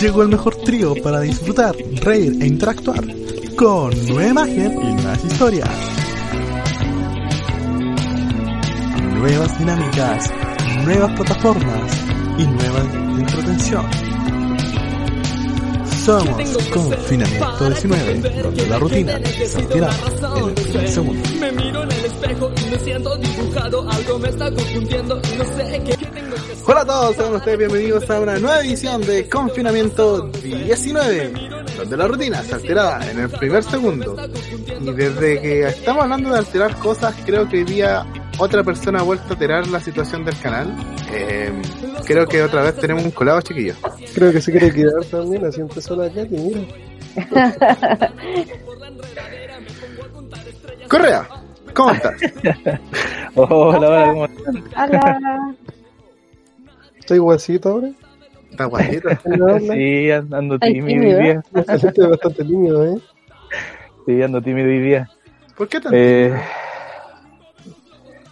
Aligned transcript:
Llegó 0.00 0.22
el 0.22 0.28
mejor 0.28 0.56
trío 0.56 0.94
para 1.02 1.20
disfrutar, 1.20 1.74
reír 2.02 2.36
e 2.42 2.46
interactuar 2.46 3.02
con 3.56 3.90
nueva 4.08 4.28
imagen 4.28 4.72
y 4.72 4.94
nuevas 4.94 5.24
historias. 5.24 5.70
Nuevas 9.14 9.58
dinámicas, 9.58 10.30
nuevas 10.84 11.12
plataformas 11.14 12.04
y 12.38 12.46
nueva 12.46 12.80
entretención. 13.18 14.05
Somos 16.06 16.56
Confinamiento 16.72 17.66
19, 17.68 18.40
donde 18.40 18.66
la 18.68 18.78
rutina 18.78 19.18
se 19.26 19.58
retira 19.58 19.90
en 20.36 20.46
el 20.46 20.54
primer 20.54 20.88
segundo. 20.88 21.28
Me 21.40 21.50
miro 21.50 21.82
en 21.82 21.90
el 21.90 22.04
espejo 22.04 22.52
y 22.56 22.70
me 22.70 22.78
siento 22.78 23.16
dibujado. 23.16 23.90
Algo 23.90 24.18
me 24.20 24.28
está 24.28 24.48
confundiendo 24.52 25.20
y 25.20 25.36
no 25.36 25.44
sé 25.44 25.82
qué 25.84 25.96
tengo 25.96 26.34
que 26.36 26.52
hacer. 26.52 26.64
Hola 26.64 26.80
a 26.82 26.86
todos, 26.86 27.16
sean 27.16 27.34
ustedes 27.34 27.58
bienvenidos 27.58 28.08
a 28.08 28.20
una 28.20 28.38
nueva 28.38 28.60
edición 28.60 29.00
de 29.00 29.28
Confinamiento 29.28 30.28
19, 30.28 31.32
donde 31.76 31.96
la 31.96 32.06
rutina 32.06 32.40
se 32.44 32.54
alterada 32.54 33.10
en 33.10 33.18
el 33.18 33.28
primer 33.28 33.64
segundo. 33.64 34.16
Y 34.80 34.92
desde 34.92 35.40
que 35.40 35.66
estamos 35.66 36.04
hablando 36.04 36.30
de 36.30 36.38
alterar 36.38 36.78
cosas, 36.78 37.16
creo 37.26 37.48
que 37.48 37.56
hoy 37.56 37.64
día 37.64 38.06
otra 38.38 38.62
persona 38.62 39.00
ha 39.00 39.02
vuelto 39.02 39.24
a 39.28 39.32
alterar 39.32 39.66
la 39.68 39.80
situación 39.80 40.24
del 40.24 40.38
canal. 40.38 40.74
Eh, 41.12 41.52
creo 42.04 42.26
que 42.26 42.42
otra 42.42 42.62
vez 42.62 42.76
tenemos 42.76 43.04
un 43.04 43.10
colado, 43.10 43.40
chiquillos. 43.40 43.76
Creo 44.14 44.32
que 44.32 44.40
se 44.40 44.50
quiere 44.50 44.72
quedar 44.72 45.04
también, 45.10 45.44
así 45.44 45.60
empezó 45.60 45.96
la 45.96 46.08
Katy, 46.10 46.36
mira. 46.36 46.60
Correa, 50.88 51.26
¿cómo 51.74 51.90
estás? 51.90 52.14
Hola, 53.34 53.88
hola, 53.88 54.06
¿cómo 54.12 54.24
están? 54.26 54.64
Hola. 54.76 55.54
¿Estoy 56.98 57.18
guasito 57.18 57.68
ahora? 57.70 57.90
¿Estás 58.50 58.68
habla? 58.72 59.58
Sí, 59.60 60.10
ando 60.10 60.58
tímido 60.58 60.86
tímido. 60.86 61.18
hoy 61.18 61.24
día. 61.24 61.42
Estoy 61.68 62.06
bastante 62.08 62.44
tímido, 62.44 62.84
¿eh? 62.84 62.98
Sí, 64.06 64.22
ando 64.22 64.40
tímido 64.40 64.68
hoy 64.68 64.80
día. 64.80 65.10
¿Por 65.56 65.68
qué 65.68 65.80
tan 65.80 65.92
Eh, 65.94 66.32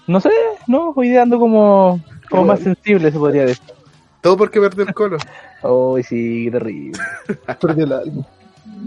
no 0.07 0.21
sé, 0.21 0.31
no, 0.67 0.93
hoy 0.95 1.09
día 1.11 1.23
ando 1.23 1.39
como, 1.39 2.01
como 2.31 2.45
más 2.45 2.61
sensible, 2.61 3.11
se 3.11 3.19
podría 3.19 3.47
decir. 3.47 3.65
Todo 4.21 4.37
porque 4.37 4.61
perder 4.61 4.89
el 4.89 4.95
colo. 4.95 5.19
Oh, 5.67 5.99
sí, 6.03 6.51
terrible. 6.51 7.01
Perdí 7.61 7.83
el 7.85 7.93
alma. 7.95 8.27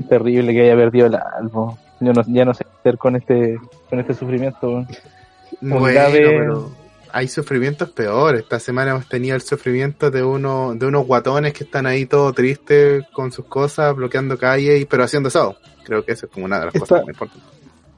Terrible 0.07 0.53
que 0.53 0.61
haya 0.61 0.75
perdido 0.75 1.07
el 1.07 1.15
alma. 1.15 1.73
Yo 1.99 2.13
no, 2.13 2.21
ya 2.27 2.45
no 2.45 2.53
sé 2.53 2.63
qué 2.65 2.69
hacer 2.81 2.97
con 2.99 3.15
este, 3.15 3.57
con 3.89 3.99
este 3.99 4.13
sufrimiento. 4.13 4.85
Bueno, 5.59 5.85
grave- 5.87 6.19
pero 6.37 6.69
hay 7.11 7.27
sufrimientos 7.27 7.89
peores. 7.89 8.41
Esta 8.43 8.59
semana 8.59 8.91
hemos 8.91 9.09
tenido 9.09 9.35
el 9.35 9.41
sufrimiento 9.41 10.11
de 10.11 10.21
uno, 10.23 10.75
de 10.75 10.85
unos 10.85 11.07
guatones 11.07 11.53
que 11.53 11.63
están 11.63 11.87
ahí 11.87 12.05
todo 12.05 12.31
tristes 12.31 13.05
con 13.11 13.31
sus 13.31 13.45
cosas, 13.45 13.95
bloqueando 13.95 14.37
calles, 14.37 14.79
y- 14.81 14.85
pero 14.85 15.03
haciendo 15.03 15.29
asado. 15.29 15.55
Creo 15.83 16.05
que 16.05 16.11
eso 16.11 16.27
es 16.27 16.31
como 16.31 16.45
una 16.45 16.59
de 16.59 16.65
las 16.65 16.75
Está- 16.75 16.87
cosas 16.87 17.05
más 17.07 17.09
importantes. 17.15 17.49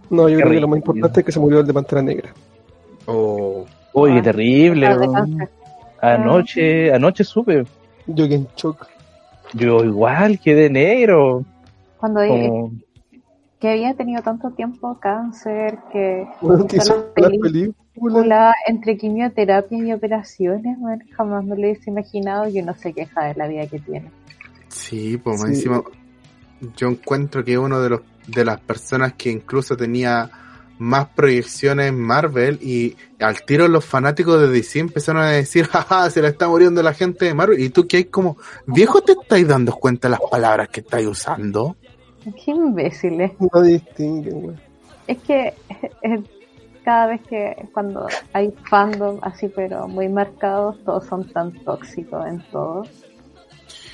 No, 0.09 0.29
yo 0.29 0.37
Qué 0.37 0.43
creo 0.43 0.53
que 0.53 0.61
lo 0.61 0.67
más 0.69 0.77
importante 0.77 1.19
es 1.19 1.25
que 1.25 1.31
se 1.33 1.39
murió 1.41 1.59
el 1.59 1.67
de 1.67 1.73
Pantera 1.73 2.01
Negra. 2.01 2.29
O 3.09 3.65
Uy, 3.93 4.13
qué 4.15 4.21
terrible. 4.21 4.87
Ah. 4.87 6.13
Anoche, 6.13 6.93
anoche 6.93 7.23
supe. 7.23 7.65
Yo 8.07 8.27
que 8.27 8.35
en 8.35 8.47
shock. 8.55 8.87
Yo 9.53 9.83
igual 9.83 10.39
quedé 10.39 10.69
negro. 10.69 11.43
Cuando 11.97 12.21
Como, 12.25 12.71
que 13.59 13.69
había 13.69 13.93
tenido 13.93 14.21
tanto 14.21 14.51
tiempo 14.51 14.97
cáncer, 14.99 15.79
que 15.91 16.25
Bueno, 16.39 16.65
que 16.67 16.77
las 16.77 16.87
las 16.87 16.97
películas 17.13 17.51
películas. 17.93 18.55
entre 18.67 18.97
quimioterapias 18.97 19.81
y 19.81 19.91
operaciones, 19.91 20.77
man, 20.79 21.03
jamás 21.11 21.43
me 21.43 21.55
lo 21.55 21.61
hubiese 21.63 21.89
imaginado 21.89 22.47
y 22.47 22.61
uno 22.61 22.73
se 22.75 22.93
queja 22.93 23.25
de 23.25 23.35
la 23.35 23.47
vida 23.47 23.67
que 23.67 23.79
tiene. 23.79 24.09
Sí, 24.69 25.17
pues 25.17 25.41
Sí. 25.41 25.47
encima 25.47 25.81
yo 26.77 26.87
encuentro 26.87 27.43
que 27.43 27.57
uno 27.57 27.81
de 27.81 27.89
los 27.89 28.01
de 28.27 28.45
las 28.45 28.59
personas 28.61 29.13
que 29.13 29.31
incluso 29.31 29.75
tenía 29.75 30.29
más 30.79 31.07
proyecciones 31.09 31.89
en 31.89 31.99
Marvel 32.01 32.57
y 32.61 32.95
al 33.19 33.43
tiro 33.43 33.67
los 33.67 33.85
fanáticos 33.85 34.39
de 34.41 34.47
DC 34.47 34.79
empezaron 34.79 35.21
a 35.21 35.29
decir, 35.31 35.65
jaja, 35.71 36.09
se 36.09 36.21
le 36.21 36.29
está 36.29 36.47
muriendo 36.47 36.81
la 36.81 36.93
gente 36.93 37.25
de 37.25 37.33
Marvel 37.33 37.59
y 37.59 37.69
tú 37.69 37.85
que 37.87 37.97
hay 37.97 38.05
como, 38.05 38.37
viejo, 38.65 39.01
te 39.01 39.11
estáis 39.11 39.47
dando 39.47 39.73
cuenta 39.73 40.07
de 40.07 40.13
las 40.13 40.21
palabras 40.31 40.69
que 40.69 40.79
estáis 40.79 41.05
usando. 41.07 41.75
Qué 42.23 42.51
imbéciles. 42.51 43.31
No 43.39 43.61
distinguen, 43.61 44.41
güey. 44.41 44.55
Es 45.07 45.17
que 45.19 45.53
eh, 46.01 46.23
cada 46.83 47.07
vez 47.07 47.21
que 47.27 47.67
cuando 47.73 48.07
hay 48.33 48.53
fandom 48.69 49.19
así 49.21 49.47
pero 49.49 49.87
muy 49.87 50.07
marcados, 50.07 50.77
todos 50.85 51.05
son 51.05 51.27
tan 51.31 51.51
tóxicos 51.63 52.25
en 52.27 52.41
todo. 52.51 52.83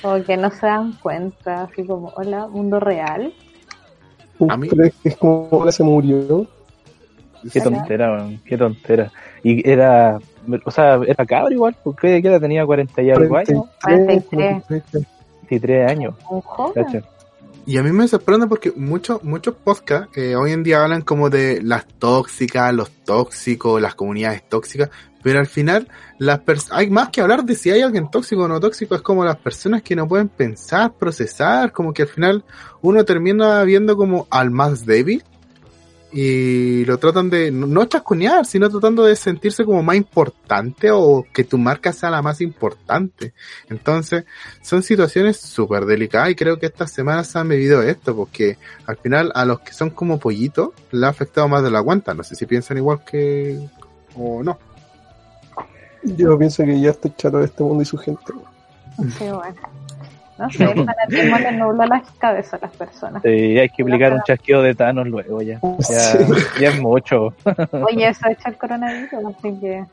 Como 0.02 0.22
que 0.24 0.36
no 0.36 0.50
se 0.50 0.66
dan 0.66 0.92
cuenta, 1.02 1.64
así 1.64 1.84
como, 1.86 2.12
hola, 2.16 2.46
mundo 2.46 2.78
real. 2.78 3.32
A 4.48 4.56
mí- 4.56 4.68
Pero 4.68 4.84
es 4.84 4.94
que 5.02 5.08
es 5.08 5.16
como 5.16 5.70
se 5.72 5.82
murió. 5.82 6.46
Qué 7.52 7.60
tontera, 7.60 8.28
qué 8.44 8.56
tontera. 8.56 9.12
Y 9.42 9.68
era, 9.68 10.18
o 10.64 10.70
sea, 10.70 11.00
era 11.06 11.26
cabro 11.26 11.52
igual, 11.52 11.76
porque 11.82 12.20
¿qué 12.20 12.28
edad 12.28 12.40
tenía 12.40 12.64
40 12.64 13.02
y 13.02 13.10
algo 13.10 13.36
años, 13.36 13.64
43. 13.82 14.62
43. 14.64 15.06
23 15.48 15.90
años. 15.90 16.14
Un 16.30 16.40
joven. 16.40 16.84
¿cachai? 16.84 17.02
Y 17.68 17.78
a 17.78 17.82
mí 17.82 17.90
me 17.90 18.06
sorprende 18.06 18.46
porque 18.46 18.72
muchos 18.76 19.24
muchos 19.24 19.56
podcasts 19.56 20.16
eh, 20.16 20.36
hoy 20.36 20.52
en 20.52 20.62
día 20.62 20.84
hablan 20.84 21.02
como 21.02 21.30
de 21.30 21.60
las 21.60 21.84
tóxicas, 21.84 22.72
los 22.72 22.92
tóxicos, 23.04 23.82
las 23.82 23.96
comunidades 23.96 24.48
tóxicas, 24.48 24.88
pero 25.20 25.40
al 25.40 25.48
final 25.48 25.88
las 26.18 26.40
hay 26.70 26.90
más 26.90 27.08
que 27.08 27.20
hablar 27.20 27.44
de 27.44 27.56
si 27.56 27.72
hay 27.72 27.80
alguien 27.80 28.08
tóxico 28.08 28.44
o 28.44 28.48
no 28.48 28.60
tóxico, 28.60 28.94
es 28.94 29.02
como 29.02 29.24
las 29.24 29.38
personas 29.38 29.82
que 29.82 29.96
no 29.96 30.06
pueden 30.06 30.28
pensar, 30.28 30.92
procesar, 30.92 31.72
como 31.72 31.92
que 31.92 32.02
al 32.02 32.08
final 32.08 32.44
uno 32.82 33.04
termina 33.04 33.64
viendo 33.64 33.96
como 33.96 34.28
al 34.30 34.52
más 34.52 34.86
débil 34.86 35.24
y 36.18 36.86
lo 36.86 36.96
tratan 36.96 37.28
de 37.28 37.50
no, 37.50 37.84
chasconear, 37.84 38.46
sino 38.46 38.70
tratando 38.70 39.04
de 39.04 39.14
sentirse 39.16 39.66
como 39.66 39.82
más 39.82 39.96
importante 39.96 40.90
o 40.90 41.26
que 41.30 41.44
tu 41.44 41.58
marca 41.58 41.92
sea 41.92 42.08
la 42.08 42.22
más 42.22 42.40
importante. 42.40 43.34
Entonces, 43.68 44.24
son 44.62 44.82
situaciones 44.82 45.38
súper 45.38 45.84
delicadas 45.84 46.30
y 46.30 46.34
creo 46.34 46.58
que 46.58 46.64
estas 46.64 46.90
semanas 46.90 47.36
han 47.36 47.50
vivido 47.50 47.82
esto, 47.82 48.16
porque 48.16 48.56
al 48.86 48.96
final 48.96 49.30
a 49.34 49.44
los 49.44 49.60
que 49.60 49.74
son 49.74 49.90
como 49.90 50.18
pollitos 50.18 50.70
le 50.90 51.04
ha 51.04 51.10
afectado 51.10 51.48
más 51.48 51.62
de 51.62 51.70
la 51.70 51.82
cuenta. 51.82 52.14
No 52.14 52.22
sé 52.22 52.34
si 52.34 52.46
piensan 52.46 52.78
igual 52.78 53.04
que 53.04 53.60
o 54.14 54.42
no. 54.42 54.58
Yo 56.02 56.38
pienso 56.38 56.64
que 56.64 56.80
ya 56.80 56.92
estoy 56.92 57.12
chato 57.14 57.40
de 57.40 57.44
este 57.44 57.62
mundo 57.62 57.82
y 57.82 57.84
su 57.84 57.98
gente. 57.98 58.32
Sí, 59.18 59.24
bueno. 59.28 59.85
No 60.38 60.50
sé, 60.50 60.64
el 60.64 60.84
fanatismo 60.84 61.38
le 61.38 61.52
nubla 61.52 61.86
las 61.86 62.10
cabezas 62.18 62.54
a 62.62 62.66
las 62.66 62.76
personas. 62.76 63.22
Sí, 63.22 63.28
hay 63.58 63.68
que 63.70 63.82
aplicar 63.82 64.12
un 64.12 64.20
chasqueo 64.26 64.60
de 64.62 64.74
Thanos 64.74 65.06
luego 65.08 65.40
ya. 65.42 65.58
Ya, 65.78 65.84
Sí. 65.98 66.18
ya 66.60 66.68
es 66.68 66.80
mucho. 66.80 67.34
Oye, 67.72 68.08
eso 68.08 68.26
ha 68.26 68.32
hecho 68.32 68.48
el 68.48 68.56
coronavirus, 68.58 69.08
así 69.36 69.58
que 69.60 69.84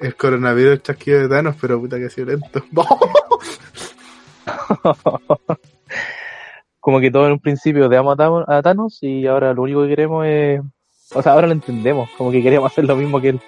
El 0.00 0.16
coronavirus 0.16 0.72
el 0.72 0.82
chasquido 0.82 1.20
de 1.20 1.28
Thanos, 1.28 1.56
pero 1.60 1.78
puta 1.80 1.96
que 1.98 2.06
ha 2.06 2.10
sido 2.10 2.26
lento. 2.28 2.62
Como 6.80 7.00
que 7.00 7.10
todo 7.10 7.26
en 7.26 7.32
un 7.32 7.40
principio 7.40 7.86
odiamos 7.86 8.12
a 8.14 8.16
Thanos- 8.16 8.44
a 8.48 8.62
Thanos 8.62 8.98
y 9.00 9.26
ahora 9.26 9.54
lo 9.54 9.62
único 9.62 9.82
que 9.82 9.88
queremos 9.88 10.26
es... 10.26 10.60
O 11.14 11.22
sea, 11.22 11.32
ahora 11.32 11.46
lo 11.46 11.52
entendemos, 11.52 12.10
como 12.18 12.30
que 12.32 12.42
queremos 12.42 12.70
hacer 12.72 12.84
lo 12.86 12.96
mismo 12.96 13.20
que 13.20 13.28
él. 13.30 13.40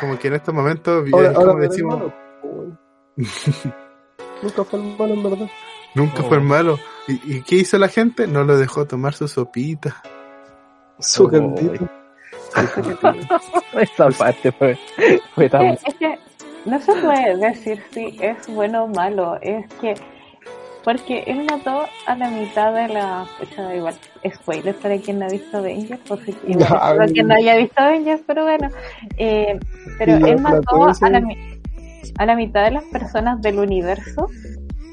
como 0.00 0.18
que 0.18 0.28
en 0.28 0.34
estos 0.34 0.54
momentos, 0.54 1.04
Ahora, 1.12 1.32
ahora 1.36 1.54
decimos, 1.68 2.00
güey. 2.00 2.72
Nunca 4.42 4.64
fue 4.64 4.78
el 4.78 4.96
malo, 4.96 5.14
en 5.14 5.22
verdad. 5.22 5.48
nunca 5.94 6.22
fue 6.22 6.40
malo. 6.40 6.78
¿Y, 7.06 7.36
¿Y 7.36 7.42
qué 7.42 7.56
hizo 7.56 7.78
la 7.78 7.88
gente? 7.88 8.26
No 8.26 8.44
lo 8.44 8.56
dejó 8.58 8.86
tomar 8.86 9.14
su 9.14 9.28
sopita. 9.28 10.02
Su 10.98 11.24
Oh, 11.24 11.28
caldito. 11.28 11.88
Esa 13.72 14.08
parte 14.10 14.52
fue, 14.52 14.78
fue 15.34 15.48
tan... 15.48 15.66
es 15.66 15.82
que 15.98 16.18
no 16.64 16.80
se 16.80 16.92
puede 16.94 17.36
decir 17.36 17.82
si 17.90 18.16
es 18.20 18.46
bueno 18.48 18.84
o 18.84 18.88
malo, 18.88 19.38
es 19.40 19.66
que 19.80 19.94
porque 20.84 21.22
él 21.26 21.44
mató 21.44 21.84
a 22.06 22.14
la 22.14 22.30
mitad 22.30 22.72
de 22.72 22.88
la 22.88 23.26
pucha 23.38 23.74
igual 23.74 23.94
spoiler 24.26 24.74
para 24.76 24.96
quien 24.96 25.18
no 25.18 25.26
ha 25.26 25.28
visto 25.28 25.58
Avengers 25.58 26.10
o 26.10 26.16
si 26.16 26.34
igual 26.46 26.68
para 26.68 27.06
quien 27.06 27.28
no 27.28 27.34
haya 27.34 27.56
visto 27.56 27.74
Avengers 27.82 28.22
pero 28.26 28.44
bueno 28.44 28.68
eh, 29.18 29.58
pero 29.98 30.26
él 30.26 30.40
mató 30.40 30.84
a 30.84 31.10
la, 31.10 31.20
sí. 31.20 31.57
A 32.18 32.26
la 32.26 32.34
mitad 32.36 32.64
de 32.64 32.70
las 32.72 32.84
personas 32.84 33.40
del 33.42 33.58
universo 33.58 34.28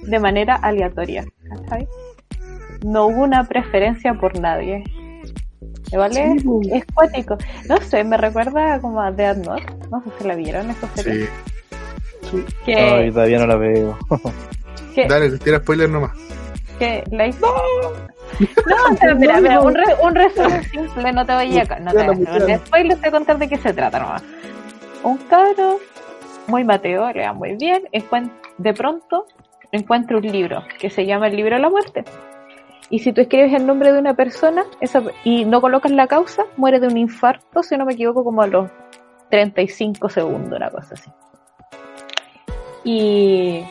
de 0.04 0.20
manera 0.20 0.56
aleatoria 0.56 1.26
¿cachai? 1.50 1.88
no 2.84 3.08
hubo 3.08 3.24
una 3.24 3.44
preferencia 3.46 4.14
por 4.16 4.40
nadie 4.40 4.84
Igual 5.92 6.18
es, 6.18 6.42
Sí, 6.42 6.48
es 6.74 6.84
cuático. 6.94 7.38
No 7.70 7.78
sé, 7.78 8.04
me 8.04 8.18
recuerda 8.18 8.80
como 8.82 9.00
a 9.02 9.12
Death 9.12 9.38
Note. 9.46 9.66
No 9.92 10.02
sé 10.04 10.10
si 10.20 10.28
la 10.28 10.36
vieron, 10.36 10.70
esa 10.72 10.88
serie. 10.96 11.30
Sí. 12.32 12.44
Que, 12.66 12.76
Ay, 12.76 13.12
todavía 13.12 13.38
no 13.38 13.46
la 13.46 13.56
veo. 13.56 13.98
que, 14.96 15.08
Dale, 15.08 15.38
tira 15.38 15.60
spoiler 15.60 15.88
nomás. 15.90 16.12
que 16.80 17.04
la 17.12 17.28
hizo. 17.28 17.46
No, 18.40 18.96
pero 19.00 19.16
mira, 19.16 19.40
mira, 19.40 19.62
un, 19.62 19.76
re- 19.76 19.96
un 20.02 20.16
resumen 20.16 20.64
simple, 20.64 21.12
no 21.14 21.24
te 21.24 21.34
voy 21.36 21.58
a 21.60 21.62
acá. 21.62 21.80
No 21.80 21.92
te 21.94 22.10
un 22.10 22.26
spoiler, 22.66 22.96
te 22.98 23.02
voy 23.02 23.08
a 23.08 23.12
contar 23.12 23.38
de 23.38 23.48
qué 23.48 23.58
se 23.58 23.72
trata 23.72 24.00
nomás. 24.00 24.24
un 25.04 25.18
cabro 25.20 25.80
muy 26.48 26.64
Mateo, 26.64 27.12
le 27.12 27.26
va 27.26 27.34
muy 27.34 27.56
bien, 27.56 27.84
de 28.58 28.74
pronto 28.74 29.26
encuentra 29.72 30.18
un 30.18 30.24
libro 30.24 30.64
que 30.80 30.90
se 30.90 31.06
llama 31.06 31.28
el 31.28 31.36
libro 31.36 31.56
de 31.56 31.62
la 31.62 31.70
muerte. 31.70 32.04
Y 32.90 33.00
si 33.00 33.12
tú 33.14 33.22
escribes 33.22 33.52
el 33.54 33.66
nombre 33.66 33.92
de 33.92 34.00
una 34.00 34.14
persona 34.14 34.64
esa, 34.80 35.02
y 35.24 35.46
no 35.46 35.60
colocas 35.60 35.92
la 35.92 36.08
causa, 36.08 36.44
muere 36.56 36.80
de 36.80 36.88
un 36.88 36.98
infarto, 36.98 37.64
si 37.64 37.76
no 37.78 37.86
me 37.86 37.94
equivoco, 37.94 38.24
como 38.24 38.42
a 38.44 38.48
los 38.48 38.70
35 39.32 40.10
segundos, 40.10 40.58
una 40.58 40.70
cosa 40.70 40.94
así. 40.94 41.12
Y 42.84 43.66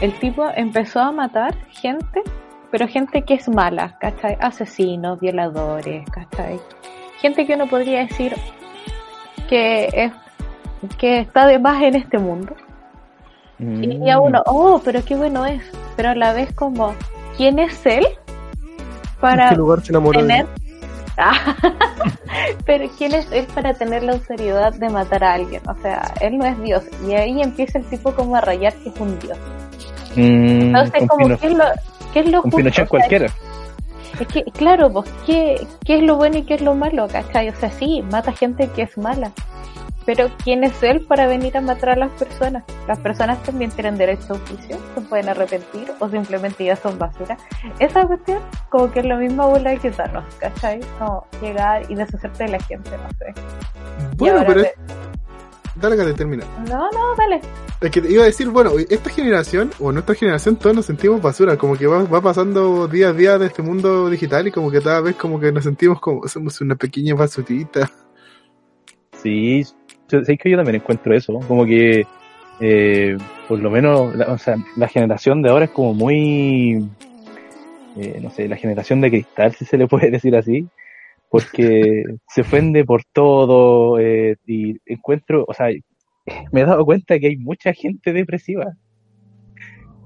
el 0.00 0.18
tipo 0.18 0.48
empezó 0.56 1.00
a 1.00 1.12
matar 1.12 1.54
gente, 1.68 2.22
pero 2.70 2.88
gente 2.88 3.22
que 3.22 3.34
es 3.34 3.48
mala, 3.48 3.98
¿cachai? 4.00 4.38
Asesinos, 4.40 5.20
violadores, 5.20 6.08
¿cachai? 6.10 6.58
Gente 7.18 7.46
que 7.46 7.54
uno 7.54 7.66
podría 7.66 8.00
decir 8.00 8.34
que 9.48 9.88
es 9.92 10.12
que 10.98 11.20
está 11.20 11.46
de 11.46 11.58
más 11.58 11.82
en 11.82 11.94
este 11.96 12.18
mundo. 12.18 12.54
Y 13.58 13.62
Mm. 13.98 14.08
a 14.10 14.20
uno, 14.20 14.42
oh, 14.46 14.80
pero 14.84 15.02
qué 15.04 15.14
bueno 15.16 15.46
es. 15.46 15.62
Pero 15.96 16.10
a 16.10 16.14
la 16.14 16.32
vez 16.34 16.52
como, 16.54 16.94
¿quién 17.36 17.58
es 17.58 17.84
él? 17.86 18.06
¿En 18.06 19.20
Para 19.20 19.48
qué 19.50 19.56
lugar 19.56 19.80
se 19.82 19.92
enamoró 19.92 20.20
de 20.22 20.26
tener... 20.26 20.46
pero 22.66 22.86
¿quién 22.98 23.14
es 23.14 23.30
él 23.32 23.46
para 23.54 23.72
tener 23.72 24.02
la 24.02 24.12
autoridad 24.12 24.74
de 24.74 24.90
matar 24.90 25.24
a 25.24 25.32
alguien? 25.34 25.62
O 25.68 25.74
sea, 25.80 26.12
él 26.20 26.36
no 26.36 26.44
es 26.44 26.60
Dios. 26.62 26.84
Y 27.08 27.14
ahí 27.14 27.40
empieza 27.40 27.78
el 27.78 27.84
tipo 27.86 28.12
como 28.14 28.36
a 28.36 28.40
rayar 28.42 28.74
que 28.74 28.90
es 28.90 29.00
un 29.00 29.18
Dios. 29.18 29.38
Mm, 30.16 30.60
Entonces, 30.74 31.08
como, 31.08 31.24
Pino- 31.26 31.38
¿qué 31.38 31.46
es 31.46 31.54
lo, 31.54 31.64
qué 32.12 32.20
es 32.20 32.30
lo 32.30 32.42
justo? 32.42 32.68
O 32.68 32.72
sea, 32.72 32.86
cualquiera. 32.86 33.26
Es 34.20 34.26
que, 34.28 34.44
claro, 34.44 34.90
pues, 34.92 35.10
¿qué, 35.26 35.66
¿qué 35.84 35.96
es 35.98 36.02
lo 36.02 36.16
bueno 36.16 36.38
y 36.38 36.42
qué 36.42 36.54
es 36.54 36.62
lo 36.62 36.74
malo, 36.74 37.06
cachai? 37.08 37.48
O 37.48 37.54
sea, 37.56 37.70
sí, 37.70 38.02
mata 38.10 38.32
gente 38.32 38.68
que 38.68 38.82
es 38.82 38.96
mala. 38.98 39.30
Pero 40.06 40.30
¿quién 40.44 40.62
es 40.62 40.80
él 40.84 41.04
para 41.04 41.26
venir 41.26 41.56
a 41.56 41.60
matar 41.60 41.90
a 41.90 41.96
las 41.96 42.12
personas? 42.12 42.62
Las 42.86 42.98
personas 43.00 43.42
también 43.42 43.72
tienen 43.72 43.98
derecho 43.98 44.34
a 44.34 44.38
juicio, 44.38 44.78
se 44.94 45.00
pueden 45.02 45.28
arrepentir 45.28 45.90
o 45.98 46.08
simplemente 46.08 46.64
ya 46.64 46.76
son 46.76 46.96
basura. 46.96 47.36
Esa 47.80 48.06
cuestión, 48.06 48.40
como 48.70 48.90
que 48.90 49.00
es 49.00 49.06
la 49.06 49.16
misma 49.16 49.46
bola 49.46 49.70
de 49.70 49.78
quitarnos, 49.78 50.24
¿cachai? 50.38 50.80
Como 50.98 51.26
llegar 51.42 51.90
y 51.90 51.96
deshacerte 51.96 52.44
de 52.44 52.50
la 52.50 52.60
gente, 52.60 52.90
no 52.90 53.08
sé. 53.18 53.34
Bueno, 54.16 54.44
pero 54.46 54.62
te-. 54.62 54.74
Dale 55.74 55.96
que 55.96 56.14
termina. 56.14 56.44
No, 56.68 56.90
no, 56.90 57.14
dale. 57.16 57.40
Es 57.80 57.90
que 57.90 58.00
te 58.00 58.10
iba 58.10 58.22
a 58.22 58.26
decir, 58.26 58.48
bueno, 58.48 58.70
esta 58.88 59.10
generación, 59.10 59.70
o 59.78 59.92
nuestra 59.92 60.14
generación, 60.14 60.56
todos 60.56 60.74
nos 60.74 60.86
sentimos 60.86 61.20
basura, 61.20 61.58
como 61.58 61.76
que 61.76 61.86
va, 61.86 62.04
va 62.04 62.22
pasando 62.22 62.88
día 62.88 63.08
a 63.08 63.12
día 63.12 63.38
de 63.38 63.46
este 63.46 63.60
mundo 63.60 64.08
digital 64.08 64.46
y 64.46 64.52
como 64.52 64.70
que 64.70 64.80
cada 64.80 65.02
vez 65.02 65.16
como 65.16 65.38
que 65.38 65.52
nos 65.52 65.64
sentimos 65.64 66.00
como 66.00 66.26
somos 66.28 66.60
una 66.62 66.76
pequeña 66.76 67.14
basurita. 67.14 67.90
Sí, 69.22 69.64
sé 70.08 70.36
que 70.36 70.50
yo 70.50 70.56
también 70.56 70.76
encuentro 70.76 71.14
eso, 71.14 71.40
como 71.46 71.64
que 71.64 72.06
eh, 72.60 73.16
por 73.48 73.58
lo 73.58 73.70
menos, 73.70 74.14
la, 74.16 74.32
o 74.32 74.38
sea, 74.38 74.56
la 74.76 74.88
generación 74.88 75.42
de 75.42 75.50
ahora 75.50 75.66
es 75.66 75.70
como 75.70 75.94
muy, 75.94 76.88
eh, 77.96 78.18
no 78.22 78.30
sé, 78.30 78.48
la 78.48 78.56
generación 78.56 79.00
de 79.00 79.10
cristal, 79.10 79.52
si 79.54 79.64
se 79.64 79.76
le 79.76 79.86
puede 79.86 80.10
decir 80.10 80.34
así, 80.36 80.68
porque 81.30 82.04
se 82.28 82.40
ofende 82.40 82.84
por 82.84 83.04
todo 83.12 83.98
eh, 83.98 84.36
y 84.46 84.76
encuentro, 84.86 85.44
o 85.46 85.54
sea, 85.54 85.68
me 86.50 86.60
he 86.60 86.64
dado 86.64 86.84
cuenta 86.84 87.18
que 87.18 87.28
hay 87.28 87.36
mucha 87.36 87.72
gente 87.72 88.12
depresiva, 88.12 88.72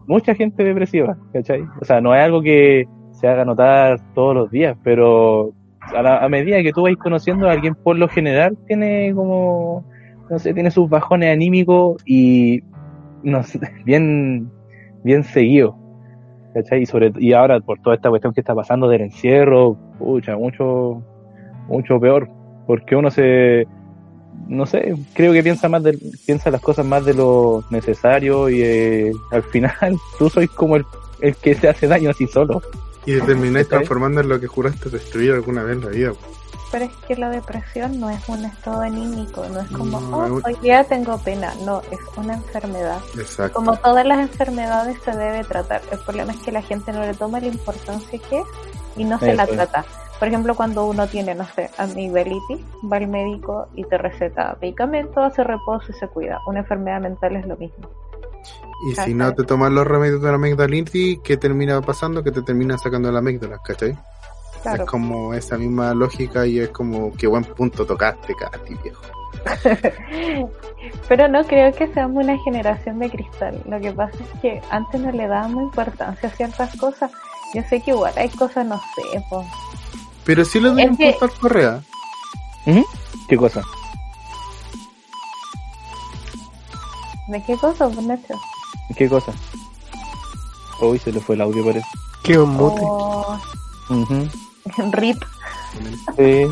mucha 0.06 0.34
gente 0.34 0.64
depresiva, 0.64 1.16
¿cachai? 1.32 1.62
O 1.80 1.84
sea, 1.84 2.00
no 2.00 2.14
es 2.14 2.20
algo 2.20 2.42
que 2.42 2.86
se 3.12 3.28
haga 3.28 3.44
notar 3.44 4.00
todos 4.14 4.34
los 4.34 4.50
días, 4.50 4.76
pero 4.82 5.52
a, 5.80 6.02
la- 6.02 6.28
medida 6.28 6.62
que 6.62 6.72
tú 6.72 6.82
vais 6.82 6.96
conociendo 6.96 7.48
a 7.48 7.52
alguien, 7.52 7.74
por 7.74 7.96
lo 7.96 8.08
general 8.08 8.56
tiene 8.66 9.12
como, 9.14 9.84
no 10.28 10.38
sé, 10.38 10.54
tiene 10.54 10.70
sus 10.70 10.88
bajones 10.88 11.32
anímicos 11.32 12.00
y 12.06 12.60
no 13.22 13.42
sé, 13.42 13.60
bien, 13.84 14.50
bien 15.04 15.24
seguido. 15.24 15.76
¿Cachai? 16.54 16.82
Y, 16.82 16.86
sobre, 16.86 17.12
y 17.18 17.32
ahora 17.32 17.60
por 17.60 17.78
toda 17.80 17.94
esta 17.94 18.08
cuestión 18.10 18.32
que 18.34 18.40
está 18.40 18.54
pasando 18.56 18.88
del 18.88 19.02
encierro, 19.02 19.76
pucha, 19.98 20.36
mucho, 20.36 21.00
mucho 21.68 22.00
peor. 22.00 22.28
Porque 22.66 22.96
uno 22.96 23.08
se, 23.10 23.68
no 24.48 24.66
sé, 24.66 24.96
creo 25.14 25.32
que 25.32 25.44
piensa 25.44 25.68
más 25.68 25.82
de, 25.84 25.96
piensa 26.26 26.50
las 26.50 26.60
cosas 26.60 26.84
más 26.84 27.04
de 27.04 27.14
lo 27.14 27.62
necesario 27.70 28.48
y 28.48 28.62
eh, 28.62 29.12
al 29.30 29.42
final 29.44 29.70
tú 30.18 30.28
sois 30.28 30.50
como 30.50 30.74
el, 30.74 30.84
el 31.20 31.36
que 31.36 31.54
se 31.54 31.68
hace 31.68 31.86
daño 31.86 32.10
así 32.10 32.26
solo. 32.26 32.60
Y 33.06 33.14
te 33.18 33.22
termináis 33.22 33.68
transformando 33.68 34.20
en 34.20 34.28
lo 34.28 34.40
que 34.40 34.46
juraste 34.46 34.90
destruir 34.90 35.32
alguna 35.32 35.62
vez 35.62 35.76
en 35.76 35.84
la 35.84 35.90
vida. 35.90 36.12
Pero 36.72 36.84
es 36.84 36.92
que 37.08 37.16
la 37.16 37.30
depresión 37.30 37.98
no 37.98 38.10
es 38.10 38.28
un 38.28 38.44
estado 38.44 38.82
anímico, 38.82 39.44
no 39.48 39.60
es 39.60 39.68
como, 39.70 40.00
No, 40.00 40.16
oh, 40.18 40.24
es 40.26 40.30
un- 40.30 40.42
hoy 40.44 40.56
día 40.62 40.84
tengo 40.84 41.18
pena. 41.18 41.52
No, 41.64 41.82
es 41.90 41.98
una 42.16 42.34
enfermedad. 42.34 43.00
Exacto. 43.18 43.54
Como 43.54 43.76
todas 43.76 44.06
las 44.06 44.20
enfermedades 44.20 44.96
se 45.04 45.10
debe 45.10 45.42
tratar. 45.42 45.80
El 45.90 45.98
problema 45.98 46.32
es 46.32 46.38
que 46.38 46.52
la 46.52 46.62
gente 46.62 46.92
no 46.92 47.00
le 47.00 47.14
toma 47.14 47.40
la 47.40 47.48
importancia 47.48 48.20
que 48.28 48.38
es 48.38 48.46
y 48.96 49.04
no 49.04 49.18
se 49.18 49.34
la 49.34 49.44
Eso 49.44 49.54
trata. 49.54 49.84
Por 50.20 50.28
ejemplo, 50.28 50.54
cuando 50.54 50.84
uno 50.84 51.08
tiene, 51.08 51.34
no 51.34 51.46
sé, 51.56 51.70
amigdalitis, 51.78 52.60
va 52.92 52.98
al 52.98 53.08
médico 53.08 53.68
y 53.74 53.84
te 53.84 53.96
receta 53.98 54.56
medicamentos, 54.60 55.16
hace 55.24 55.42
reposo 55.42 55.86
y 55.88 55.94
se 55.94 56.06
cuida. 56.08 56.38
Una 56.46 56.60
enfermedad 56.60 57.00
mental 57.00 57.36
es 57.36 57.46
lo 57.46 57.56
mismo. 57.56 57.88
Y 58.90 58.94
si 58.96 59.12
no 59.14 59.34
te 59.34 59.44
tomas 59.44 59.70
los 59.72 59.86
remedios 59.86 60.22
de 60.22 60.28
la 60.28 60.34
amigdalitis, 60.36 61.18
¿qué 61.22 61.36
termina 61.36 61.80
pasando? 61.82 62.22
Que 62.22 62.30
te 62.32 62.42
terminan 62.42 62.78
sacando 62.78 63.12
la 63.12 63.18
amígdala, 63.18 63.58
¿cachai? 63.62 63.96
Claro. 64.62 64.84
Es 64.84 64.90
como 64.90 65.34
esa 65.34 65.56
misma 65.58 65.92
lógica 65.94 66.46
y 66.46 66.58
es 66.60 66.68
como 66.70 67.12
qué 67.16 67.26
buen 67.26 67.44
punto 67.44 67.84
tocaste, 67.86 68.34
Katy, 68.34 68.74
viejo. 68.82 69.02
Pero 71.08 71.28
no 71.28 71.44
creo 71.44 71.72
que 71.74 71.86
seamos 71.92 72.24
una 72.24 72.38
generación 72.38 72.98
de 72.98 73.10
cristal. 73.10 73.62
Lo 73.66 73.80
que 73.80 73.92
pasa 73.92 74.16
es 74.18 74.40
que 74.40 74.60
antes 74.70 75.00
no 75.00 75.10
le 75.12 75.26
dábamos 75.26 75.62
importancia 75.64 76.28
a 76.28 76.32
ciertas 76.32 76.76
cosas. 76.76 77.10
Yo 77.54 77.62
sé 77.68 77.80
que 77.82 77.90
igual 77.90 78.12
hay 78.16 78.28
cosas, 78.30 78.64
no 78.66 78.76
sé, 78.94 79.02
po. 79.28 79.44
Pero 80.24 80.44
sí 80.44 80.60
le 80.60 80.70
doy 80.70 80.82
Es 80.82 80.90
un 80.90 80.96
que- 80.96 81.10
punto 81.18 81.24
al 81.34 81.40
Correa. 81.40 81.82
¿Mm? 82.66 82.80
¿Qué 83.28 83.36
cosa? 83.36 83.62
¿De 87.30 87.42
qué 87.44 87.56
cosa, 87.56 87.88
Nacho? 87.88 88.34
¿Qué 88.96 89.08
cosa? 89.08 89.32
Uy, 90.82 90.98
se 90.98 91.12
le 91.12 91.20
fue 91.20 91.36
el 91.36 91.42
audio 91.42 91.64
parece. 91.64 91.86
Qué 92.24 92.36
un 92.36 92.50
mute. 92.50 92.80
Oh. 92.82 93.38
RIP. 94.92 95.22
Sí, 96.16 96.46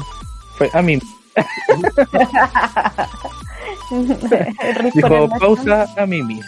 fue 0.56 0.70
a 0.72 0.80
mí. 0.82 1.00
Dijo 4.94 5.08
Nacho. 5.08 5.28
pausa 5.40 5.87
a 5.97 6.06
Mimi. 6.06 6.40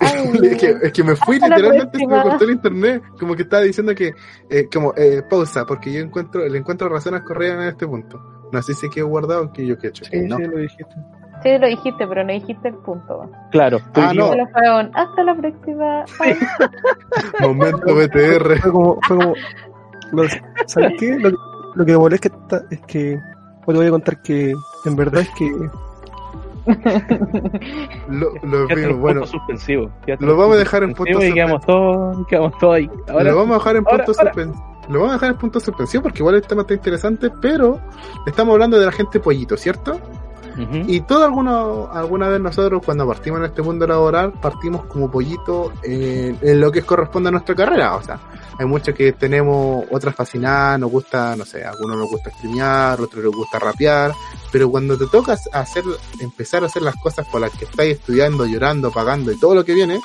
Es, 0.00 0.56
que, 0.56 0.76
es 0.82 0.92
que 0.92 1.02
me 1.02 1.16
fui 1.16 1.34
Hasta 1.36 1.48
literalmente 1.48 1.98
se 1.98 2.06
me 2.06 2.22
cortó 2.22 2.44
el 2.44 2.50
internet. 2.52 3.02
Como 3.18 3.34
que 3.34 3.42
estaba 3.42 3.64
diciendo 3.64 3.96
que, 3.96 4.14
eh, 4.48 4.68
como, 4.72 4.94
eh, 4.96 5.24
pausa, 5.28 5.66
porque 5.66 5.92
yo 5.92 5.98
encuentro, 6.00 6.48
le 6.48 6.56
encuentro 6.56 6.88
razón 6.88 7.16
a 7.16 7.24
Correa 7.24 7.54
en 7.54 7.62
este 7.62 7.88
punto. 7.88 8.48
No 8.52 8.62
sé 8.62 8.74
si 8.74 8.88
quedó 8.88 9.08
guardado 9.08 9.52
que 9.52 9.66
yo 9.66 9.76
que 9.76 9.88
he 9.88 9.90
hecho. 9.90 10.04
Sí, 10.04 10.20
no. 10.20 10.36
sí, 10.36 10.44
lo 10.44 10.58
dijiste. 10.58 10.94
Sí, 11.42 11.58
lo 11.58 11.66
dijiste, 11.66 12.06
pero 12.06 12.22
no 12.24 12.32
dijiste 12.32 12.68
el 12.68 12.74
punto. 12.74 13.30
Claro, 13.50 13.78
Ah, 13.94 14.12
yo- 14.14 14.34
no. 14.34 14.90
Hasta 14.94 15.22
la 15.24 15.34
próxima. 15.34 16.04
Momento 17.40 17.94
BTR. 17.94 18.58
Fue 18.60 18.70
como, 18.72 18.98
fue 19.06 19.16
como, 19.16 19.34
lo- 20.12 20.24
¿sabes 20.66 20.92
qué? 20.98 21.18
Lo, 21.18 21.30
lo 21.74 21.84
que 21.86 21.92
me 21.92 21.98
molesta 21.98 22.28
está- 22.28 22.62
es 22.70 22.80
que, 22.82 23.18
o 23.64 23.72
te 23.72 23.78
voy 23.78 23.86
a 23.86 23.90
contar 23.90 24.20
que, 24.22 24.52
en 24.84 24.96
verdad 24.96 25.22
es 25.22 25.30
que, 25.30 25.50
Lo, 28.08 28.32
lo 28.42 28.70
en 28.70 29.00
bueno, 29.00 29.20
punto 29.22 29.26
suspensivo. 29.38 29.90
Lo 30.18 30.36
vamos 30.36 30.56
a 30.56 30.58
dejar 30.58 30.82
en 30.82 30.90
suspensivo 30.90 31.18
punto 31.20 31.26
y 31.26 31.34
quedamos 31.34 31.64
todos, 31.66 32.26
quedamos 32.26 32.58
todos 32.58 32.74
ahí. 32.76 32.90
Ahora, 33.08 33.24
lo 33.30 33.36
vamos 33.36 33.50
a 33.52 33.58
dejar 33.58 33.76
en 33.76 33.84
ahora, 33.86 34.04
punto 34.04 34.20
ahora. 34.20 34.32
suspensivo. 34.32 34.70
Lo 34.88 34.98
vamos 35.00 35.10
a 35.10 35.14
dejar 35.14 35.30
en 35.30 35.36
punto 35.38 35.60
suspensivo 35.60 36.02
porque 36.02 36.18
igual 36.18 36.34
el 36.34 36.42
tema 36.42 36.62
está 36.62 36.74
interesante, 36.74 37.30
pero 37.40 37.80
estamos 38.26 38.52
hablando 38.52 38.78
de 38.78 38.86
la 38.86 38.92
gente 38.92 39.20
pollito, 39.20 39.56
¿cierto? 39.56 39.98
Y 40.56 41.00
todo 41.02 41.24
alguno, 41.24 41.88
alguna 41.92 42.28
vez 42.28 42.40
nosotros 42.40 42.82
cuando 42.84 43.06
partimos 43.06 43.40
en 43.40 43.46
este 43.46 43.62
mundo 43.62 43.86
laboral 43.86 44.32
partimos 44.32 44.84
como 44.86 45.10
pollito 45.10 45.72
en, 45.82 46.60
lo 46.60 46.70
que 46.70 46.82
corresponde 46.82 47.28
a 47.28 47.32
nuestra 47.32 47.54
carrera. 47.54 47.96
O 47.96 48.02
sea, 48.02 48.18
hay 48.58 48.66
muchos 48.66 48.94
que 48.94 49.12
tenemos 49.12 49.84
otras 49.90 50.14
fascinadas, 50.14 50.78
nos 50.80 50.90
gusta, 50.90 51.36
no 51.36 51.44
sé, 51.44 51.64
a 51.64 51.70
algunos 51.70 51.96
nos 51.96 52.08
gusta 52.08 52.30
streamear, 52.30 53.00
otros 53.00 53.24
les 53.24 53.32
gusta 53.32 53.58
rapear, 53.58 54.12
pero 54.52 54.70
cuando 54.70 54.98
te 54.98 55.06
tocas 55.06 55.48
hacer, 55.52 55.84
empezar 56.20 56.62
a 56.62 56.66
hacer 56.66 56.82
las 56.82 56.96
cosas 56.96 57.26
por 57.28 57.40
las 57.40 57.52
que 57.52 57.64
estáis 57.64 57.98
estudiando, 57.98 58.46
llorando, 58.46 58.90
pagando 58.90 59.32
y 59.32 59.38
todo 59.38 59.54
lo 59.54 59.64
que 59.64 59.74
viene, 59.74 60.00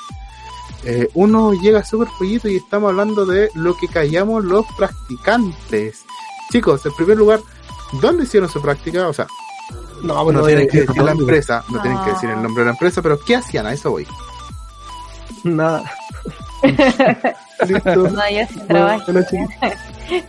eh, 0.84 1.08
uno 1.14 1.52
llega 1.54 1.84
súper 1.84 2.08
pollito 2.16 2.48
y 2.48 2.56
estamos 2.56 2.90
hablando 2.90 3.26
de 3.26 3.50
lo 3.54 3.76
que 3.76 3.88
callamos 3.88 4.44
los 4.44 4.64
practicantes. 4.76 6.04
Chicos, 6.50 6.86
en 6.86 6.94
primer 6.94 7.16
lugar, 7.16 7.40
¿dónde 8.00 8.24
hicieron 8.24 8.48
su 8.48 8.62
práctica? 8.62 9.08
O 9.08 9.12
sea, 9.12 9.26
no, 10.02 10.14
no 10.14 10.24
bueno, 10.24 10.42
tienen 10.44 10.64
eh, 10.64 10.68
que 10.68 10.80
decir 10.82 11.02
la 11.02 11.14
no, 11.14 11.20
empresa, 11.20 11.64
no 11.68 11.80
tienen 11.82 12.02
que 12.04 12.10
Ah. 12.10 12.14
decir 12.14 12.30
el 12.30 12.42
nombre 12.42 12.62
de 12.62 12.66
la 12.66 12.72
empresa, 12.72 13.02
pero 13.02 13.18
¿qué 13.18 13.36
hacían? 13.36 13.66
A 13.66 13.72
eso 13.72 13.90
voy. 13.90 14.06
Nada. 15.44 15.84
Listo. 17.66 17.94
no, 17.96 18.30
yo 18.30 18.46
sí 18.48 18.60
trabajé. 18.66 19.12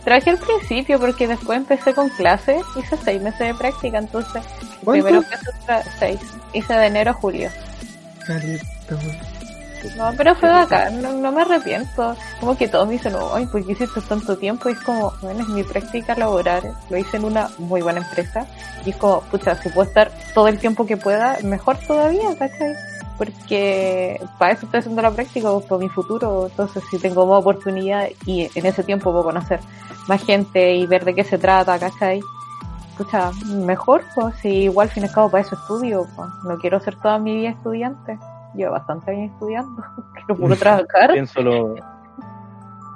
Trabajé 0.04 0.30
al 0.30 0.38
principio 0.38 0.98
porque 0.98 1.26
después 1.28 1.56
empecé 1.58 1.94
con 1.94 2.08
clases, 2.10 2.62
hice 2.76 2.96
seis 3.04 3.22
meses 3.22 3.40
de 3.40 3.54
práctica, 3.54 3.98
entonces 3.98 4.42
¿Cuánto? 4.84 5.04
Primero 5.04 5.22
que 5.22 5.36
seis. 5.98 6.20
Hice 6.52 6.74
de 6.74 6.86
enero 6.86 7.10
a 7.10 7.14
julio. 7.14 7.50
Weón. 8.28 9.37
No, 9.96 10.12
pero 10.16 10.34
fue 10.34 10.48
bacán, 10.48 11.00
no, 11.00 11.12
no 11.12 11.32
me 11.32 11.42
arrepiento. 11.42 12.16
Como 12.40 12.56
que 12.56 12.68
todos 12.68 12.86
me 12.86 12.94
dicen, 12.94 13.14
ay, 13.32 13.46
¿por 13.46 13.64
qué 13.64 13.72
hiciste 13.72 14.00
tanto 14.02 14.36
tiempo? 14.36 14.68
Y 14.68 14.72
es 14.72 14.80
como, 14.80 15.12
bueno, 15.22 15.40
es 15.40 15.48
mi 15.48 15.62
práctica 15.62 16.14
laboral. 16.14 16.74
Lo 16.90 16.96
hice 16.96 17.16
en 17.16 17.24
una 17.24 17.48
muy 17.58 17.82
buena 17.82 18.00
empresa. 18.00 18.46
Y 18.84 18.90
es 18.90 18.96
como, 18.96 19.20
pucha, 19.22 19.60
si 19.62 19.68
puedo 19.68 19.88
estar 19.88 20.10
todo 20.34 20.48
el 20.48 20.58
tiempo 20.58 20.86
que 20.86 20.96
pueda, 20.96 21.38
mejor 21.42 21.78
todavía, 21.86 22.36
¿cachai? 22.38 22.74
Porque 23.16 24.20
para 24.38 24.52
eso 24.52 24.66
estoy 24.66 24.80
haciendo 24.80 25.02
la 25.02 25.10
práctica, 25.10 25.50
pues, 25.50 25.66
para 25.66 25.80
mi 25.80 25.88
futuro. 25.88 26.46
Entonces, 26.46 26.82
si 26.90 26.98
tengo 26.98 27.26
más 27.26 27.40
oportunidad 27.40 28.08
y 28.26 28.48
en 28.54 28.66
ese 28.66 28.82
tiempo 28.84 29.10
puedo 29.10 29.24
conocer 29.24 29.60
más 30.06 30.24
gente 30.24 30.74
y 30.74 30.86
ver 30.86 31.04
de 31.04 31.14
qué 31.14 31.24
se 31.24 31.38
trata, 31.38 31.78
¿cachai? 31.78 32.20
Pucha, 32.96 33.30
mejor, 33.46 34.04
pues, 34.14 34.34
si 34.42 34.48
igual, 34.64 34.88
al 34.88 34.94
fin 34.94 35.04
y 35.04 35.06
al 35.06 35.12
cabo, 35.12 35.30
para 35.30 35.42
eso 35.42 35.56
estudio, 35.56 36.06
pues. 36.16 36.28
No 36.44 36.58
quiero 36.58 36.80
ser 36.80 36.96
toda 36.96 37.18
mi 37.18 37.36
vida 37.36 37.50
estudiante. 37.50 38.18
Llevo 38.54 38.72
bastante 38.72 39.10
años 39.10 39.30
estudiando. 39.32 39.82
Quiero 40.14 40.36
puro 40.40 40.56
trabajar. 40.56 41.12
Pienso 41.12 41.40
lo, 41.42 41.74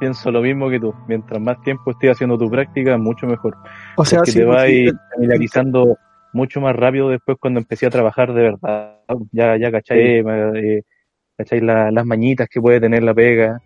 pienso 0.01 0.31
lo 0.31 0.41
mismo 0.41 0.69
que 0.71 0.81
tú. 0.81 0.95
Mientras 1.07 1.41
más 1.41 1.61
tiempo 1.63 1.91
estés 1.91 2.13
haciendo 2.13 2.37
tu 2.39 2.51
práctica, 2.51 2.97
mucho 2.99 3.27
mejor. 3.27 3.57
O 3.97 4.05
sea, 4.05 4.19
Porque 4.19 4.33
sí, 4.33 4.39
te 4.39 4.45
vas 4.45 4.63
a 4.63 4.67
sí, 4.67 4.73
ir 4.73 4.95
familiarizando 5.15 5.97
mucho 6.33 6.61
más 6.61 6.75
rápido 6.75 7.09
después 7.11 7.37
cuando 7.41 7.61
empecé 7.61 7.87
a 7.87 7.91
trabajar 7.91 8.33
de 8.33 8.43
verdad. 8.43 8.97
Ya, 9.33 9.57
ya 9.59 9.71
cachai, 9.71 10.23
eh, 10.27 10.83
cachai 11.37 11.61
la- 11.61 11.91
las 11.91 12.07
mañitas 12.07 12.49
que 12.49 12.61
puede 12.61 12.81
tener 12.81 13.03
la 13.03 13.13
pega. 13.15 13.61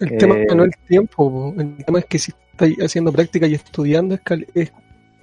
el 0.00 0.12
eh, 0.12 0.16
tema 0.18 0.34
no 0.54 0.64
es 0.64 0.76
el 0.76 0.86
tiempo, 0.86 1.30
po. 1.30 1.60
el 1.60 1.76
tema 1.84 1.98
es 2.00 2.04
que 2.06 2.18
si 2.18 2.32
estás 2.52 2.68
haciendo 2.84 3.12
práctica 3.12 3.46
y 3.46 3.54
estudiando, 3.54 4.14
es 4.14 4.20
cal- 4.22 4.46
es- 4.54 4.72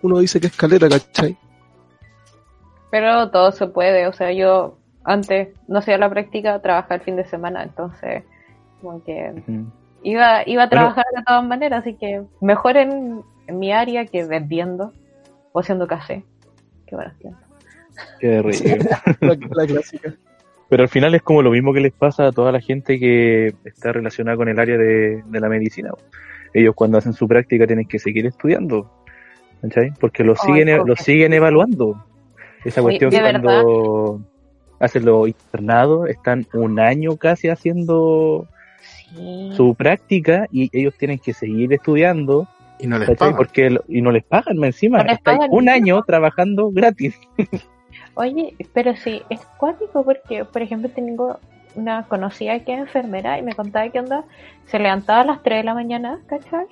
uno 0.02 0.20
dice 0.20 0.40
que 0.42 0.48
es 0.48 0.56
caleta, 0.58 0.90
¿cachai? 0.90 1.38
Pero 2.90 3.30
todo 3.32 3.52
se 3.52 3.68
puede, 3.68 4.08
o 4.08 4.14
sea, 4.14 4.32
yo 4.34 4.78
antes 5.04 5.50
no 5.68 5.80
hacía 5.80 5.98
la 5.98 6.10
práctica, 6.10 6.62
trabajaba 6.62 6.96
el 6.96 7.02
fin 7.02 7.16
de 7.16 7.26
semana, 7.26 7.64
entonces 7.64 8.24
como 8.82 9.04
que 9.04 9.32
iba, 10.04 10.42
iba 10.48 10.64
a 10.64 10.68
Bueno. 10.68 10.70
trabajar 10.70 11.06
de 11.16 11.24
todas 11.24 11.46
maneras, 11.46 11.82
así 11.82 11.96
que 11.96 12.24
mejor 12.42 12.78
en, 12.78 13.22
en 13.48 13.60
mi 13.60 13.72
área 13.72 14.06
que 14.06 14.26
vendiendo 14.26 14.94
o 15.54 15.60
haciendo 15.60 15.88
café. 15.88 16.24
Qué 16.88 16.98
tiempos. 17.20 17.42
Qué 18.20 18.42
rico. 18.42 18.86
La, 19.22 19.38
la 19.52 19.68
clásica. 19.68 20.14
Pero 20.70 20.84
al 20.84 20.90
final 20.90 21.14
es 21.16 21.22
como 21.22 21.42
lo 21.42 21.52
mismo 21.52 21.74
que 21.74 21.82
les 21.82 21.92
pasa 21.94 22.28
a 22.28 22.32
toda 22.32 22.52
la 22.52 22.62
gente 22.62 22.98
que 23.00 23.54
está 23.66 23.92
relacionada 23.92 24.38
con 24.38 24.48
el 24.50 24.58
área 24.60 24.78
de, 24.78 25.22
de 25.26 25.40
la 25.40 25.50
medicina. 25.50 25.92
Ellos 26.54 26.74
cuando 26.76 26.98
hacen 26.98 27.14
su 27.14 27.28
práctica 27.28 27.68
tienen 27.68 27.88
que 27.88 28.00
seguir 28.00 28.26
estudiando, 28.26 28.90
¿cachai? 29.62 29.92
Porque 30.00 30.24
los 30.24 30.40
Ay, 30.44 30.48
siguen, 30.48 30.70
e- 30.70 30.78
¿por 30.78 30.88
los 30.90 30.98
qué? 31.00 31.04
siguen 31.04 31.34
evaluando. 31.34 32.06
Esa 32.64 32.82
cuestión 32.82 33.12
¿de 33.12 33.20
cuando 33.22 34.22
hacen 34.82 35.06
los 35.06 35.28
internados, 35.28 36.10
están 36.10 36.46
un 36.54 36.80
año 36.80 37.16
casi 37.18 37.48
haciendo 37.50 38.48
Sí. 39.10 39.52
su 39.56 39.76
práctica 39.76 40.48
y 40.52 40.70
ellos 40.78 40.94
tienen 40.98 41.20
que 41.20 41.34
seguir 41.34 41.72
estudiando, 41.74 42.48
Y 42.80 42.88
no 42.88 42.98
les 42.98 43.08
¿cachai? 43.10 43.18
pagan. 43.30 43.36
Porque 43.38 43.70
lo- 43.70 43.84
y 43.88 44.02
no 44.02 44.12
les 44.12 44.24
pagan 44.24 44.58
más 44.58 44.68
encima. 44.70 45.04
No 45.04 45.18
pagan 45.24 45.50
un 45.52 45.70
año 45.70 46.02
trabajando 46.04 46.72
gratis. 46.72 47.16
Oye, 48.16 48.56
pero 48.74 48.96
sí, 48.96 49.22
es 49.30 49.40
cuático 49.58 50.04
porque, 50.04 50.46
por 50.46 50.62
ejemplo, 50.62 50.90
tengo 50.90 51.38
una 51.76 52.04
conocida 52.08 52.60
que 52.60 52.74
es 52.74 52.80
enfermera 52.80 53.38
y 53.40 53.44
me 53.44 53.54
contaba 53.54 53.88
que 53.90 54.00
onda, 54.00 54.24
se 54.66 54.80
levantaba 54.80 55.22
a 55.22 55.26
las 55.26 55.44
3 55.44 55.60
de 55.60 55.64
la 55.64 55.74
mañana, 55.74 56.20
¿cachai? 56.28 56.66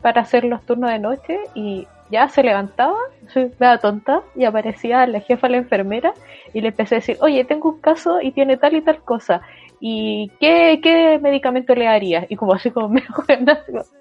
Para 0.00 0.22
hacer 0.22 0.44
los 0.44 0.62
turnos 0.64 0.90
de 0.90 0.98
noche 0.98 1.38
y 1.54 1.86
ya 2.10 2.28
se 2.28 2.42
levantaba, 2.42 2.96
se 3.32 3.50
daba 3.58 3.78
tonta 3.78 4.22
y 4.34 4.44
aparecía 4.44 5.06
la 5.06 5.20
jefa, 5.20 5.48
la 5.48 5.58
enfermera, 5.58 6.14
y 6.52 6.60
le 6.60 6.68
empecé 6.68 6.94
a 6.96 6.98
decir, 6.98 7.16
oye, 7.20 7.44
tengo 7.44 7.70
un 7.70 7.80
caso 7.80 8.20
y 8.20 8.32
tiene 8.32 8.56
tal 8.56 8.74
y 8.76 8.80
tal 8.82 9.02
cosa. 9.02 9.40
¿Y 9.82 10.30
qué, 10.40 10.78
qué 10.82 11.18
medicamento 11.22 11.74
le 11.74 11.88
harías? 11.88 12.26
Y 12.28 12.36
como 12.36 12.52
así 12.52 12.70
como 12.70 12.88
me 12.90 13.02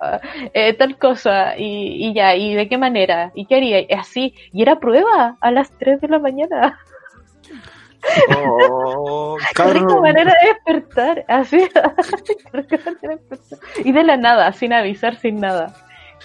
"Ah, 0.02 0.20
eh, 0.54 0.74
tal 0.74 0.98
cosa, 0.98 1.58
y, 1.58 2.08
y 2.10 2.14
ya, 2.14 2.36
y 2.36 2.54
de 2.54 2.68
qué 2.68 2.78
manera, 2.78 3.32
y 3.34 3.46
qué 3.46 3.56
haría, 3.56 3.80
y 3.82 3.88
así, 3.94 4.34
y 4.52 4.62
era 4.62 4.80
prueba 4.80 5.38
a 5.40 5.52
las 5.52 5.72
3 5.78 6.02
de 6.02 6.08
la 6.10 6.20
mañana. 6.20 6.78
Oh, 8.30 9.38
Qué 9.56 9.64
rica 9.74 9.96
manera 10.02 10.34
de 10.42 10.48
despertar, 10.50 11.26
así, 11.28 11.58
de 12.54 13.08
despertar. 13.08 13.60
y 13.84 13.92
de 13.92 14.04
la 14.04 14.18
nada, 14.18 14.52
sin 14.54 14.74
avisar, 14.74 15.16
sin 15.18 15.40
nada. 15.40 15.74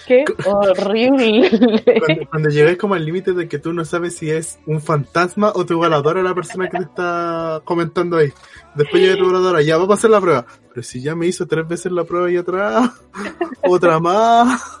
Qué 0.07 0.25
horrible. 0.45 1.49
Cuando, 2.05 2.29
cuando 2.29 2.49
llegues 2.49 2.77
como 2.77 2.95
al 2.95 3.05
límite 3.05 3.33
de 3.33 3.47
que 3.47 3.59
tú 3.59 3.73
no 3.73 3.85
sabes 3.85 4.15
si 4.17 4.29
es 4.29 4.59
un 4.65 4.81
fantasma 4.81 5.51
o 5.55 5.65
tu 5.65 5.73
igualadora 5.73 6.21
la 6.21 6.35
persona 6.35 6.67
que 6.69 6.77
te 6.77 6.83
está 6.83 7.61
comentando 7.63 8.17
ahí. 8.17 8.31
Después 8.75 9.01
llega 9.01 9.15
tu 9.15 9.21
igualadora, 9.23 9.61
ya 9.61 9.77
va 9.77 9.85
a 9.85 9.87
pasar 9.87 10.11
la 10.11 10.21
prueba. 10.21 10.45
Pero 10.69 10.83
si 10.83 11.01
ya 11.01 11.15
me 11.15 11.27
hizo 11.27 11.47
tres 11.47 11.67
veces 11.67 11.91
la 11.91 12.03
prueba 12.03 12.29
y 12.29 12.37
otra, 12.37 12.91
otra 13.63 13.99
más. 13.99 14.79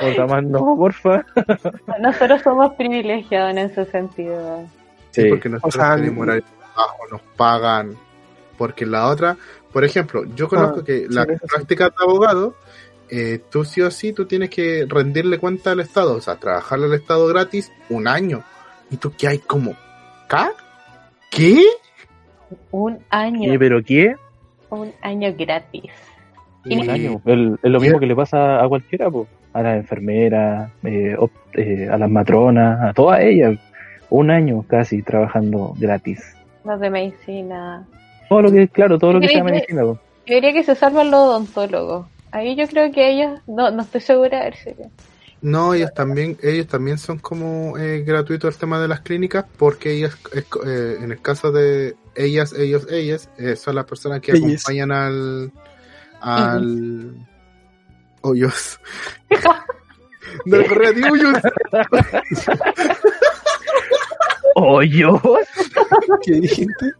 Otra 0.00 0.26
más 0.26 0.42
no, 0.44 0.76
porfa. 0.76 1.24
Nosotros 2.00 2.40
somos 2.42 2.72
privilegiados 2.74 3.50
en 3.50 3.58
ese 3.58 3.84
sentido. 3.86 4.64
Sí, 5.10 5.22
Sí. 5.22 5.28
porque 5.28 5.48
nosotros 5.50 5.74
sea, 5.74 5.96
tenemos 5.96 6.22
horario 6.22 6.42
de 6.42 6.48
trabajo, 6.72 6.96
nos 7.10 7.20
pagan. 7.36 7.96
Porque 8.56 8.86
la 8.86 9.08
otra, 9.08 9.36
por 9.72 9.84
ejemplo, 9.84 10.24
yo 10.36 10.48
conozco 10.48 10.80
Ah, 10.80 10.84
que 10.84 11.06
la 11.10 11.24
sí. 11.24 11.32
práctica 11.50 11.86
de 11.86 11.94
abogado, 12.00 12.54
eh, 13.14 13.40
tú 13.50 13.62
sí 13.64 13.82
o 13.82 13.90
sí, 13.90 14.14
tú 14.14 14.24
tienes 14.24 14.48
que 14.48 14.86
rendirle 14.88 15.38
cuenta 15.38 15.72
al 15.72 15.80
Estado, 15.80 16.16
o 16.16 16.20
sea, 16.22 16.36
trabajarle 16.36 16.86
al 16.86 16.94
Estado 16.94 17.26
gratis 17.26 17.70
un 17.90 18.08
año. 18.08 18.42
Y 18.90 18.96
tú 18.96 19.12
que 19.12 19.28
hay 19.28 19.38
como, 19.38 19.74
¿ca? 20.28 20.50
¿Qué? 21.30 21.62
Un 22.70 22.98
año, 23.10 23.52
¿Qué, 23.52 23.58
¿Pero 23.58 23.82
qué? 23.84 24.16
un 24.70 24.92
año 25.02 25.34
gratis. 25.36 25.90
Un 26.64 26.88
año. 26.88 27.20
El- 27.26 27.58
es 27.62 27.70
lo 27.70 27.80
mismo 27.80 27.98
que 28.00 28.06
le 28.06 28.16
pasa 28.16 28.64
a 28.64 28.68
cualquiera, 28.68 29.10
po. 29.10 29.26
a 29.52 29.62
las 29.62 29.76
enfermeras, 29.76 30.70
eh, 30.82 31.14
eh, 31.52 31.88
a 31.90 31.98
las 31.98 32.10
matronas, 32.10 32.80
a 32.82 32.92
todas 32.94 33.20
ellas. 33.20 33.58
Un 34.08 34.30
año 34.30 34.64
casi 34.66 35.02
trabajando 35.02 35.74
gratis. 35.78 36.22
Los 36.64 36.80
de 36.80 36.88
medicina. 36.88 37.86
Todo 38.30 38.42
lo 38.42 38.50
que, 38.50 38.68
claro, 38.68 38.98
todo 38.98 39.12
lo 39.14 39.20
que 39.20 39.28
sea 39.28 39.44
medicina. 39.44 39.82
po. 39.82 39.98
Yo 40.26 40.34
diría 40.36 40.52
que 40.54 40.62
se 40.62 40.74
salvan 40.74 41.10
los 41.10 41.20
odontólogos. 41.20 42.06
Ahí 42.32 42.56
yo 42.56 42.66
creo 42.66 42.90
que 42.90 43.10
ellos, 43.10 43.40
no, 43.46 43.70
no 43.70 43.82
estoy 43.82 44.00
segura, 44.00 44.40
a 44.40 44.44
ver 44.44 44.56
si... 44.56 44.70
No, 45.42 45.74
ellos 45.74 45.92
también, 45.92 46.38
ellos 46.42 46.66
también 46.68 46.98
son 46.98 47.18
como 47.18 47.76
eh, 47.76 48.02
gratuitos 48.02 48.54
el 48.54 48.60
tema 48.60 48.80
de 48.80 48.86
las 48.88 49.00
clínicas, 49.00 49.44
porque 49.58 49.90
ellas, 49.92 50.16
es 50.32 50.44
co- 50.44 50.62
eh, 50.64 50.98
en 51.00 51.10
el 51.10 51.20
caso 51.20 51.50
de 51.50 51.96
ellas, 52.14 52.52
ellos, 52.52 52.86
ellas, 52.90 53.28
eh, 53.38 53.56
son 53.56 53.74
las 53.74 53.84
personas 53.86 54.20
que 54.20 54.32
acompañan 54.62 54.92
al, 54.92 55.52
al, 56.20 57.14
hoyos. 58.20 58.78
Del 60.46 60.66
correo 60.68 61.12
hoyos. 61.12 61.38
¿Hoyos? 64.54 65.20
¿Qué 66.22 66.32
dijiste? 66.34 66.92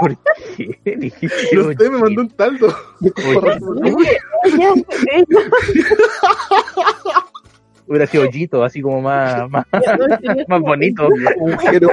¿Por 0.00 0.16
qué 0.56 1.12
No 1.52 1.72
sé, 1.78 1.90
me 1.90 1.98
mandó 1.98 2.22
un 2.22 2.30
taldo. 2.30 2.74
Hubiera 7.86 8.06
sido 8.06 8.22
hoyito, 8.24 8.64
así 8.64 8.80
como 8.80 9.02
más, 9.02 9.50
más, 9.50 9.66
más 10.48 10.60
bonito. 10.60 11.02
Agujero. 11.04 11.90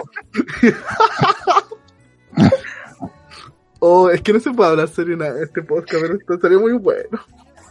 Oh, 3.80 4.10
es 4.10 4.22
que 4.22 4.32
no 4.34 4.40
se 4.40 4.52
puede 4.52 4.70
hablar 4.70 4.88
serio 4.88 5.16
en 5.16 5.44
este 5.44 5.64
podcast, 5.64 6.02
pero 6.02 6.14
esto 6.16 6.40
sería 6.40 6.60
muy 6.60 6.74
bueno. 6.74 7.20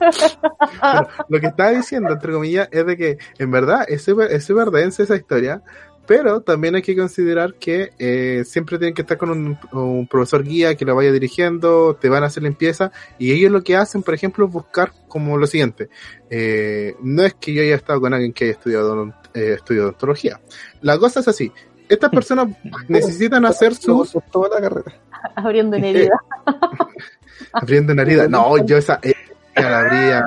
Bueno, 0.00 1.08
lo 1.28 1.40
que 1.40 1.46
estaba 1.46 1.70
diciendo, 1.70 2.12
entre 2.12 2.32
comillas, 2.32 2.68
es 2.70 2.86
de 2.86 2.96
que 2.96 3.18
en 3.38 3.50
verdad 3.50 3.84
es 3.88 4.02
súper 4.02 4.30
es 4.32 4.44
súper 4.44 4.70
densa 4.70 5.02
esa 5.02 5.16
historia, 5.16 5.62
pero 6.08 6.40
también 6.40 6.74
hay 6.74 6.80
que 6.80 6.96
considerar 6.96 7.54
que 7.56 7.92
eh, 7.98 8.42
siempre 8.46 8.78
tienen 8.78 8.94
que 8.94 9.02
estar 9.02 9.18
con 9.18 9.28
un, 9.28 9.58
un 9.72 10.06
profesor 10.06 10.42
guía 10.42 10.74
que 10.74 10.86
lo 10.86 10.96
vaya 10.96 11.12
dirigiendo, 11.12 11.96
te 12.00 12.08
van 12.08 12.22
a 12.22 12.28
hacer 12.28 12.44
limpieza, 12.44 12.90
y 13.18 13.32
ellos 13.32 13.52
lo 13.52 13.62
que 13.62 13.76
hacen, 13.76 14.02
por 14.02 14.14
ejemplo, 14.14 14.46
es 14.46 14.50
buscar 14.50 14.90
como 15.06 15.36
lo 15.36 15.46
siguiente. 15.46 15.90
Eh, 16.30 16.96
no 17.02 17.24
es 17.24 17.34
que 17.34 17.52
yo 17.52 17.60
haya 17.60 17.74
estado 17.74 18.00
con 18.00 18.14
alguien 18.14 18.32
que 18.32 18.44
haya 18.44 18.54
estudiado, 18.54 19.12
eh, 19.34 19.52
estudiado 19.56 19.88
odontología. 19.88 20.40
La 20.80 20.98
cosa 20.98 21.20
es 21.20 21.28
así. 21.28 21.52
Estas 21.90 22.10
personas 22.10 22.56
necesitan 22.88 23.44
hacer 23.44 23.74
sus 23.74 24.16
toda 24.32 24.48
la 24.48 24.66
carrera. 24.66 24.94
Abriendo 25.36 25.76
una 25.76 25.88
herida. 25.88 26.18
abriendo 27.52 27.92
una 27.92 28.00
herida. 28.00 28.28
No, 28.28 28.64
yo 28.64 28.78
esa 28.78 28.98
herida 29.02 29.18
la 29.56 29.80
abría. 29.80 30.24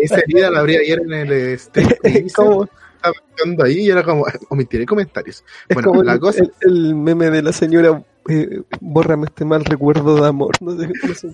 Esa 0.00 0.20
herida 0.20 0.50
la 0.50 0.60
abría 0.60 0.80
ayer 0.80 1.00
en 1.00 1.12
el 1.12 1.32
este, 1.32 1.82
Es 2.02 2.32
como, 2.32 2.66
estaba 3.02 3.14
buscando 3.28 3.64
ahí 3.64 3.80
y 3.80 3.90
era 3.90 4.02
como, 4.02 4.24
omitiré 4.48 4.86
comentarios. 4.86 5.44
es 5.68 5.74
Bueno, 5.74 5.88
como 5.90 6.02
la 6.02 6.14
el, 6.14 6.20
cosa, 6.20 6.42
el- 6.42 6.52
el 6.60 6.94
meme 6.94 7.30
de 7.30 7.42
la 7.42 7.52
señora, 7.52 8.02
eh, 8.28 8.62
bórrame 8.80 9.26
este 9.26 9.44
mal 9.44 9.64
recuerdo 9.64 10.20
de 10.20 10.28
amor. 10.28 10.52
No 10.60 10.76
sé, 10.78 10.88
no 11.06 11.14
sé. 11.14 11.28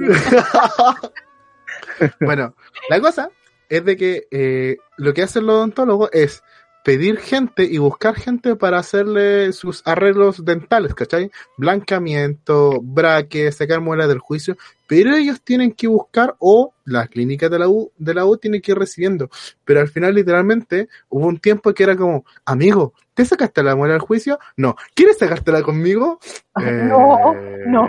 bueno, 2.21 2.55
la 2.89 3.01
cosa 3.01 3.31
es 3.69 3.85
de 3.85 3.97
que 3.97 4.27
eh, 4.31 4.77
lo 4.97 5.13
que 5.13 5.23
hacen 5.23 5.47
los 5.47 5.57
odontólogos 5.57 6.11
es 6.13 6.43
pedir 6.85 7.19
gente 7.19 7.65
y 7.65 7.77
buscar 7.79 8.15
gente 8.15 8.57
para 8.57 8.79
hacerle 8.79 9.53
sus 9.53 9.83
arreglos 9.85 10.45
dentales, 10.45 10.95
¿cachai? 10.95 11.31
Blancamiento, 11.59 12.81
braque, 12.83 13.53
sacar 13.53 13.81
muelas 13.81 14.09
del 14.09 14.21
juicio, 14.21 14.57
pero 14.88 15.14
ellos 15.14 15.40
tienen 15.42 15.71
que 15.73 15.87
buscar 15.87 16.35
o 16.40 16.73
las 16.85 17.09
clínicas 17.09 17.49
de 17.50 17.59
la 17.61 17.68
U, 17.68 17.92
de 17.97 18.14
la 18.14 18.25
U 18.26 18.37
tienen 18.38 18.61
que 18.61 18.73
ir 18.73 18.78
recibiendo. 18.78 19.28
Pero 19.64 19.80
al 19.80 19.88
final, 19.88 20.14
literalmente, 20.14 20.88
hubo 21.11 21.26
un 21.28 21.38
tiempo 21.38 21.73
que 21.73 21.85
era 21.85 21.95
como, 21.95 22.25
amigo, 22.45 22.95
¿te 23.14 23.25
sacaste 23.25 23.62
la 23.62 23.76
muela 23.76 23.92
del 23.95 24.00
juicio? 24.00 24.38
No. 24.57 24.75
¿Quieres 24.95 25.18
sacártela 25.18 25.62
conmigo? 25.62 26.18
No, 26.59 27.35
no. 27.66 27.88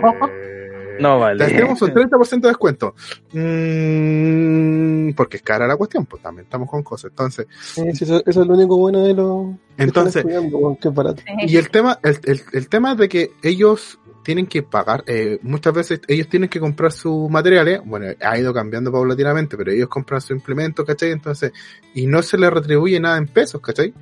No 1.00 1.14
Te 1.14 1.20
vale. 1.20 1.44
hacemos 1.44 1.80
un 1.80 1.90
30% 1.94 2.40
de 2.42 2.48
descuento. 2.48 2.94
Mm, 3.32 5.12
porque 5.14 5.38
es 5.38 5.42
cara 5.42 5.66
la 5.66 5.76
cuestión, 5.76 6.06
pues 6.06 6.22
también 6.22 6.44
estamos 6.44 6.68
con 6.68 6.82
cosas. 6.82 7.10
Entonces, 7.10 7.46
eso, 7.76 8.22
eso 8.26 8.42
es 8.42 8.46
lo 8.46 8.54
único 8.54 8.76
bueno 8.76 9.02
de 9.04 9.14
los 9.14 9.56
que 9.76 9.82
Entonces- 9.84 10.16
están 10.16 10.30
estudiando, 10.32 10.58
weón, 10.58 10.76
que 10.76 10.88
es 10.88 10.94
barato. 10.94 11.22
Y 11.46 11.56
el 11.56 11.70
tema, 11.70 11.98
el, 12.02 12.18
el- 12.24 12.42
el 12.52 12.68
tema 12.68 12.92
es 12.92 12.98
de 12.98 13.08
que 13.08 13.30
ellos 13.42 13.98
tienen 14.22 14.46
que 14.46 14.62
pagar, 14.62 15.02
eh, 15.06 15.38
muchas 15.42 15.72
veces 15.72 16.00
ellos 16.06 16.28
tienen 16.28 16.48
que 16.50 16.60
comprar 16.60 16.89
sus 16.90 17.30
materiales, 17.30 17.80
bueno, 17.84 18.06
ha 18.20 18.38
ido 18.38 18.52
cambiando 18.52 18.92
paulatinamente, 18.92 19.56
pero 19.56 19.72
ellos 19.72 19.88
compran 19.88 20.20
su 20.20 20.32
implemento, 20.32 20.84
¿cachai? 20.84 21.10
Entonces, 21.10 21.52
y 21.94 22.06
no 22.06 22.22
se 22.22 22.38
les 22.38 22.50
retribuye 22.50 22.98
nada 23.00 23.18
en 23.18 23.26
pesos, 23.26 23.60
¿cachai? 23.60 23.94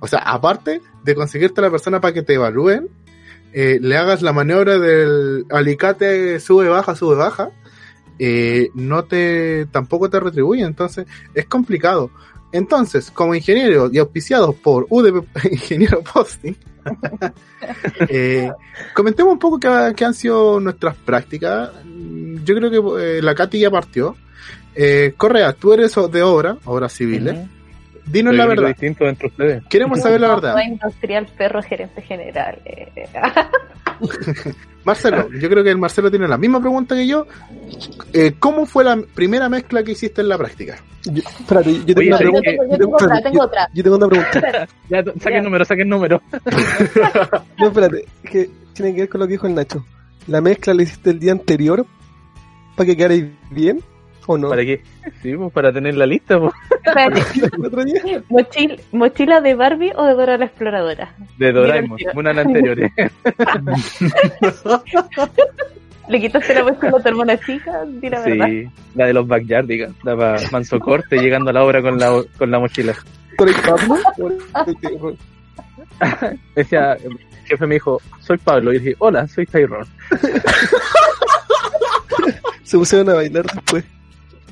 O 0.00 0.06
sea, 0.06 0.20
aparte 0.20 0.80
de 1.02 1.14
conseguirte 1.14 1.60
a 1.60 1.64
la 1.64 1.70
persona 1.70 2.00
para 2.00 2.12
que 2.12 2.22
te 2.22 2.34
evalúen, 2.34 2.88
eh, 3.52 3.78
le 3.80 3.96
hagas 3.96 4.20
la 4.20 4.32
maniobra 4.32 4.78
del 4.78 5.46
alicate 5.50 6.40
sube, 6.40 6.68
baja, 6.68 6.94
sube, 6.94 7.14
baja, 7.14 7.50
eh, 8.18 8.70
no 8.74 9.04
te, 9.04 9.66
tampoco 9.66 10.10
te 10.10 10.20
retribuye, 10.20 10.62
entonces 10.62 11.06
es 11.34 11.46
complicado. 11.46 12.10
Entonces, 12.52 13.10
como 13.10 13.34
ingeniero 13.34 13.90
y 13.92 13.98
auspiciados 13.98 14.54
por 14.54 14.86
UDP 14.88 15.26
Ingeniero 15.50 16.02
Posting, 16.02 16.56
eh, 18.08 18.50
comentemos 18.94 19.32
un 19.32 19.38
poco 19.38 19.58
qué, 19.58 19.68
ha- 19.68 19.94
qué 19.94 20.04
han 20.04 20.14
sido 20.14 20.60
nuestras 20.60 20.94
prácticas. 20.96 21.70
Yo 22.44 22.54
creo 22.54 22.70
que 22.96 23.18
eh, 23.18 23.22
la 23.22 23.34
Katy 23.34 23.58
ya 23.60 23.70
partió. 23.70 24.16
Eh, 24.74 25.14
Correa, 25.16 25.52
tú 25.52 25.72
eres 25.72 25.94
de 26.10 26.22
obra, 26.22 26.56
obras 26.64 26.92
civiles. 26.92 27.36
Dinos 28.06 28.30
Soy 28.32 28.36
la 28.38 28.46
verdad. 28.46 28.68
distinto 28.68 29.06
entre 29.06 29.28
ustedes. 29.28 29.62
Queremos 29.68 30.00
saber 30.00 30.20
la 30.20 30.28
verdad. 30.28 30.56
Industrial, 30.66 31.26
perro, 31.38 31.62
gerente 31.62 32.02
general. 32.02 32.58
eh, 32.64 32.88
Marcelo, 34.84 35.30
yo 35.32 35.48
creo 35.48 35.64
que 35.64 35.70
el 35.70 35.78
Marcelo 35.78 36.10
tiene 36.10 36.28
la 36.28 36.36
misma 36.36 36.60
pregunta 36.60 36.94
que 36.94 37.06
yo. 37.06 37.26
Eh, 38.12 38.34
¿Cómo 38.38 38.66
fue 38.66 38.84
la 38.84 38.98
primera 39.14 39.48
mezcla 39.48 39.82
que 39.82 39.92
hiciste 39.92 40.20
en 40.20 40.28
la 40.28 40.36
práctica? 40.36 40.76
Yo, 41.04 41.22
espérate, 41.22 41.72
yo 41.86 41.94
tengo 41.94 42.00
Oye, 42.00 42.08
una 42.08 42.18
¿sabes 42.18 42.30
pregunta. 42.30 42.50
Yo 42.50 42.58
tengo- 42.58 42.70
yo 42.70 42.78
tengo 42.78 42.96
espérate, 42.98 43.14
otra, 43.18 43.22
tengo 43.22 43.36
yo- 43.38 43.44
otra. 43.46 43.68
Yo 43.72 43.82
tengo 43.82 43.96
una 43.96 44.08
pregunta. 44.08 44.68
Ya, 44.90 45.04
saque 45.04 45.30
Ya. 45.30 45.38
el 45.38 45.44
número, 45.44 45.64
saque 45.64 45.82
el 45.82 45.88
número. 45.88 46.22
No, 47.58 47.68
espérate, 47.68 48.04
es 48.24 48.30
que 48.30 48.50
tiene 48.74 48.94
que 48.94 49.00
ver 49.02 49.08
con 49.08 49.20
lo 49.20 49.26
que 49.26 49.32
dijo 49.32 49.46
el 49.46 49.54
Nacho. 49.54 49.84
¿La 50.26 50.40
mezcla 50.40 50.74
la 50.74 50.82
hiciste 50.82 51.10
el 51.10 51.18
día 51.20 51.32
anterior 51.32 51.86
para 52.76 52.86
que 52.86 52.96
quedara 52.96 53.14
bien 53.50 53.80
o 54.26 54.38
no? 54.38 54.48
¿Para 54.48 54.62
qué? 54.62 54.82
Sí, 55.22 55.34
pues 55.36 55.52
para 55.52 55.72
tener 55.72 55.96
la 55.96 56.06
lista, 56.06 56.38
pues, 56.38 56.52
¿El 58.04 58.24
mochil- 58.28 58.80
¿Mochila 58.92 59.40
de 59.40 59.54
Barbie 59.54 59.92
o 59.96 60.04
de 60.04 60.14
Dora 60.14 60.36
la 60.38 60.44
Exploradora? 60.46 61.14
de 61.38 61.52
Doraemon, 61.52 61.98
una 62.14 62.30
de 62.30 62.34
las 62.36 62.46
anteriores. 62.46 62.92
¿Le 66.08 66.20
quitaste 66.20 66.54
la 66.54 66.64
mochila 66.64 66.90
a 66.98 67.02
tu 67.02 67.08
hermana 67.08 67.38
chica? 67.40 67.82
Di 67.86 68.10
la 68.10 68.20
verdad. 68.20 68.46
Sí, 68.46 68.68
la 68.94 69.06
de 69.06 69.12
los 69.14 69.26
Backyardigans, 69.26 69.96
daba 70.04 70.36
manso 70.52 70.78
corte 70.78 71.16
llegando 71.16 71.48
a 71.50 71.52
la 71.54 71.64
obra 71.64 71.80
con 71.80 71.98
la, 71.98 72.22
con 72.36 72.50
la 72.50 72.58
mochila. 72.58 72.94
¿Tú 73.38 73.44
eres 73.44 73.56
Pablo? 73.62 73.96
¿O- 75.00 75.12
Decía, 76.54 76.92
el 76.94 77.18
jefe 77.46 77.66
me 77.66 77.74
dijo, 77.74 78.00
soy 78.20 78.36
Pablo, 78.38 78.72
y 78.72 78.78
dije, 78.78 78.94
hola, 78.98 79.26
soy 79.28 79.46
Tyrone. 79.46 79.86
Se 82.62 82.76
pusieron 82.78 83.08
a 83.10 83.14
bailar 83.14 83.46
después. 83.46 83.84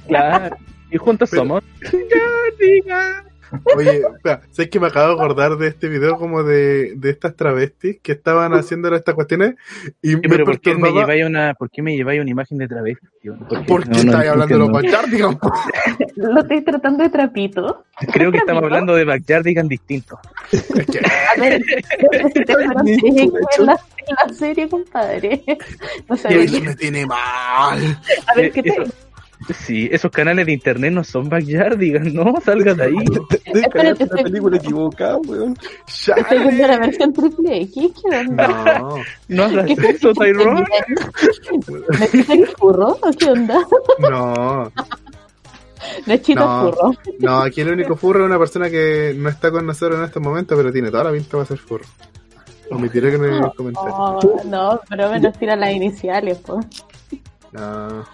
Claro, 0.09 0.57
y 0.91 0.97
juntos 0.99 1.31
Pero- 1.31 1.43
somos. 1.43 1.63
Oye, 3.77 3.99
espera, 4.15 4.41
sé 4.51 4.71
que 4.71 4.81
me 4.81 4.87
acabo 4.87 5.09
de 5.09 5.13
acordar 5.15 5.57
de 5.59 5.69
este 5.69 5.89
video 5.89 6.17
como 6.17 6.43
de, 6.43 6.95
de 6.97 7.11
estas 7.11 7.37
travestis 7.37 7.99
que 8.03 8.13
estaban 8.13 8.55
haciendo 8.55 8.95
estas 8.95 9.15
cuestiones 9.15 9.57
y 10.01 10.17
me 10.17 10.23
Pero 10.23 10.47
¿por 10.47 10.59
qué 10.59 10.75
me 10.75 10.91
lleváis 10.91 11.27
una, 11.27 11.53
por 11.53 11.69
qué 11.71 11.83
me 11.83 11.95
lleváis 11.95 12.21
una 12.23 12.31
imagen 12.31 12.57
de 12.57 12.67
travesti? 12.69 13.07
¿Por 13.67 13.85
qué? 13.85 13.91
No, 13.91 13.97
estáis 13.97 14.05
no 14.07 14.17
hablando 14.19 14.47
de 14.47 14.59
los. 14.59 14.71
Backyardigans. 14.73 15.39
Lo 16.17 16.41
estoy 16.41 16.63
tratando 16.63 17.03
de 17.05 17.11
trapito. 17.11 17.85
Creo 18.13 18.33
que 18.33 18.39
estamos 18.39 18.63
hablando 18.63 18.95
de 18.95 19.05
Backyardigans 19.05 19.69
distintos. 19.69 20.19
Es 20.51 20.63
que- 20.87 21.01
A 21.37 21.39
ver, 21.41 21.61
la, 23.59 23.79
serie, 24.35 24.69
compadre. 24.69 25.43
No 26.09 26.17
sabía 26.17 26.39
Eso 26.39 26.61
me 26.61 26.75
tiene 26.75 27.05
mal. 27.07 27.99
A 28.27 28.35
ver, 28.35 28.51
¿qué 28.51 28.61
Eh, 28.61 28.63
te, 28.63 28.69
eso- 28.71 28.93
Sí, 29.55 29.89
esos 29.91 30.11
canales 30.11 30.47
de 30.47 30.53
internet 30.53 30.93
no 30.93 31.03
son 31.05 31.29
Backyardigans, 31.29 32.13
no, 32.15 32.35
salga 32.45 32.75
de 32.75 32.85
ahí. 32.85 32.95
Descargaste 33.53 34.07
la 34.07 34.23
película 34.23 34.57
equivocada, 34.57 35.17
weón. 35.19 35.57
estoy 35.87 36.39
viendo 36.39 36.67
la 36.67 36.79
versión 36.79 37.13
triple 37.13 37.63
X? 37.63 37.93
¿Qué 38.11 38.17
onda? 38.17 38.79
No, 38.79 38.97
No 39.29 39.43
hagas 39.45 39.67
¿Qué 39.67 39.89
eso, 39.89 40.13
Tyrone. 40.13 40.65
¿Necesitas 41.99 42.31
el 42.31 42.47
furro 42.57 42.99
o 43.01 43.11
qué 43.19 43.31
onda? 43.31 43.59
no, 43.99 44.73
Nachito 46.07 46.41
No. 46.41 46.71
furro. 46.73 46.93
no, 47.19 47.41
aquí 47.41 47.61
el 47.63 47.73
único 47.73 47.97
furro 47.97 48.21
es 48.21 48.27
una 48.27 48.39
persona 48.39 48.71
que 48.71 49.15
no 49.17 49.29
está 49.29 49.51
con 49.51 49.67
nosotros 49.67 49.99
en 49.99 50.05
este 50.05 50.21
momento, 50.21 50.57
pero 50.57 50.71
tiene 50.73 50.91
toda 50.91 51.05
la 51.05 51.13
pinta 51.13 51.31
para 51.33 51.45
ser 51.47 51.59
furro. 51.59 51.85
Omitiré 52.71 53.11
que 53.11 53.17
en 53.17 53.25
el 53.25 53.53
comentario. 53.55 53.93
Oh, 53.95 54.21
no, 54.47 54.81
pero 54.89 55.11
menos 55.11 55.37
tira 55.39 55.57
las 55.57 55.73
iniciales, 55.73 56.39
pues. 56.47 56.65
No. 57.53 58.05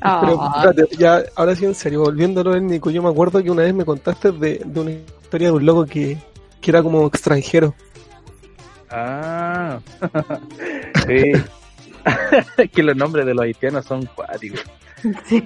Pero 0.00 0.38
Ah, 0.40 0.62
espérate, 0.64 0.96
ya, 0.96 1.24
ahora 1.36 1.56
sí 1.56 1.64
en 1.64 1.74
serio, 1.74 2.00
volviéndolo 2.00 2.54
en 2.54 2.66
Nico, 2.66 2.90
yo 2.90 3.02
me 3.02 3.08
acuerdo 3.08 3.42
que 3.42 3.50
una 3.50 3.62
vez 3.62 3.74
me 3.74 3.84
contaste 3.84 4.30
de, 4.32 4.60
de 4.64 4.80
una 4.80 4.90
historia 4.90 5.48
de 5.48 5.54
un 5.54 5.64
loco 5.66 5.86
que, 5.86 6.18
que 6.60 6.70
era 6.70 6.82
como 6.82 7.06
extranjero. 7.06 7.74
Ah, 8.90 9.80
sí. 11.06 11.32
que 12.72 12.82
los 12.82 12.96
nombres 12.96 13.26
de 13.26 13.34
los 13.34 13.42
haitianos 13.44 13.84
son 13.86 14.06
cuáticos. 14.14 14.60
sí. 15.26 15.42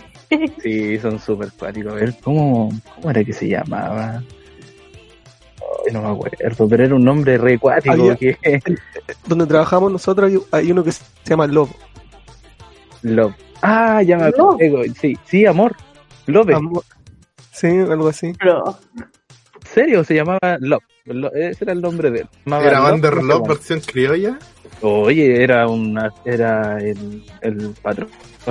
Sí, 0.62 0.98
son 0.98 1.18
súper 1.18 1.50
cuáticos. 1.52 1.92
A 1.92 1.96
ver, 1.96 2.14
¿cómo, 2.22 2.70
¿cómo 2.94 3.10
era 3.10 3.24
que 3.24 3.32
se 3.32 3.48
llamaba? 3.48 4.22
Ay, 5.86 5.92
no 5.92 6.02
me 6.02 6.08
acuerdo, 6.08 6.68
pero 6.68 6.84
era 6.84 6.94
un 6.94 7.04
nombre 7.04 7.38
re 7.38 7.58
cuático 7.58 7.92
Había- 7.94 8.16
que 8.16 8.36
Donde 9.26 9.46
trabajamos 9.46 9.90
nosotros 9.90 10.30
hay, 10.30 10.38
hay 10.52 10.70
uno 10.72 10.84
que 10.84 10.92
se 10.92 11.02
llama 11.24 11.46
Love. 11.46 11.70
Love. 13.02 13.34
Ah, 13.62 14.02
ya 14.02 14.16
me 14.16 14.30
Love. 14.30 14.54
acuerdo. 14.54 14.82
Sí, 15.00 15.16
sí, 15.26 15.46
amor. 15.46 15.74
Love. 16.26 16.50
Amor. 16.54 16.82
Sí, 17.52 17.66
algo 17.66 18.08
así. 18.08 18.32
Pero, 18.38 18.78
serio? 19.64 20.04
Se 20.04 20.14
llamaba 20.14 20.38
Love. 20.60 20.82
Lo- 21.06 21.32
ese 21.34 21.64
era 21.64 21.72
el 21.72 21.80
nombre 21.80 22.10
de 22.10 22.20
él. 22.20 22.28
Era 22.46 22.78
Love, 22.78 22.82
Vander 22.90 23.14
Love 23.14 23.26
cuánto. 23.26 23.48
versión 23.48 23.80
criolla. 23.80 24.38
Oye, 24.82 25.42
era 25.42 25.66
una, 25.68 26.10
era 26.24 26.78
el, 26.78 27.22
el 27.42 27.74
patrón 27.82 28.08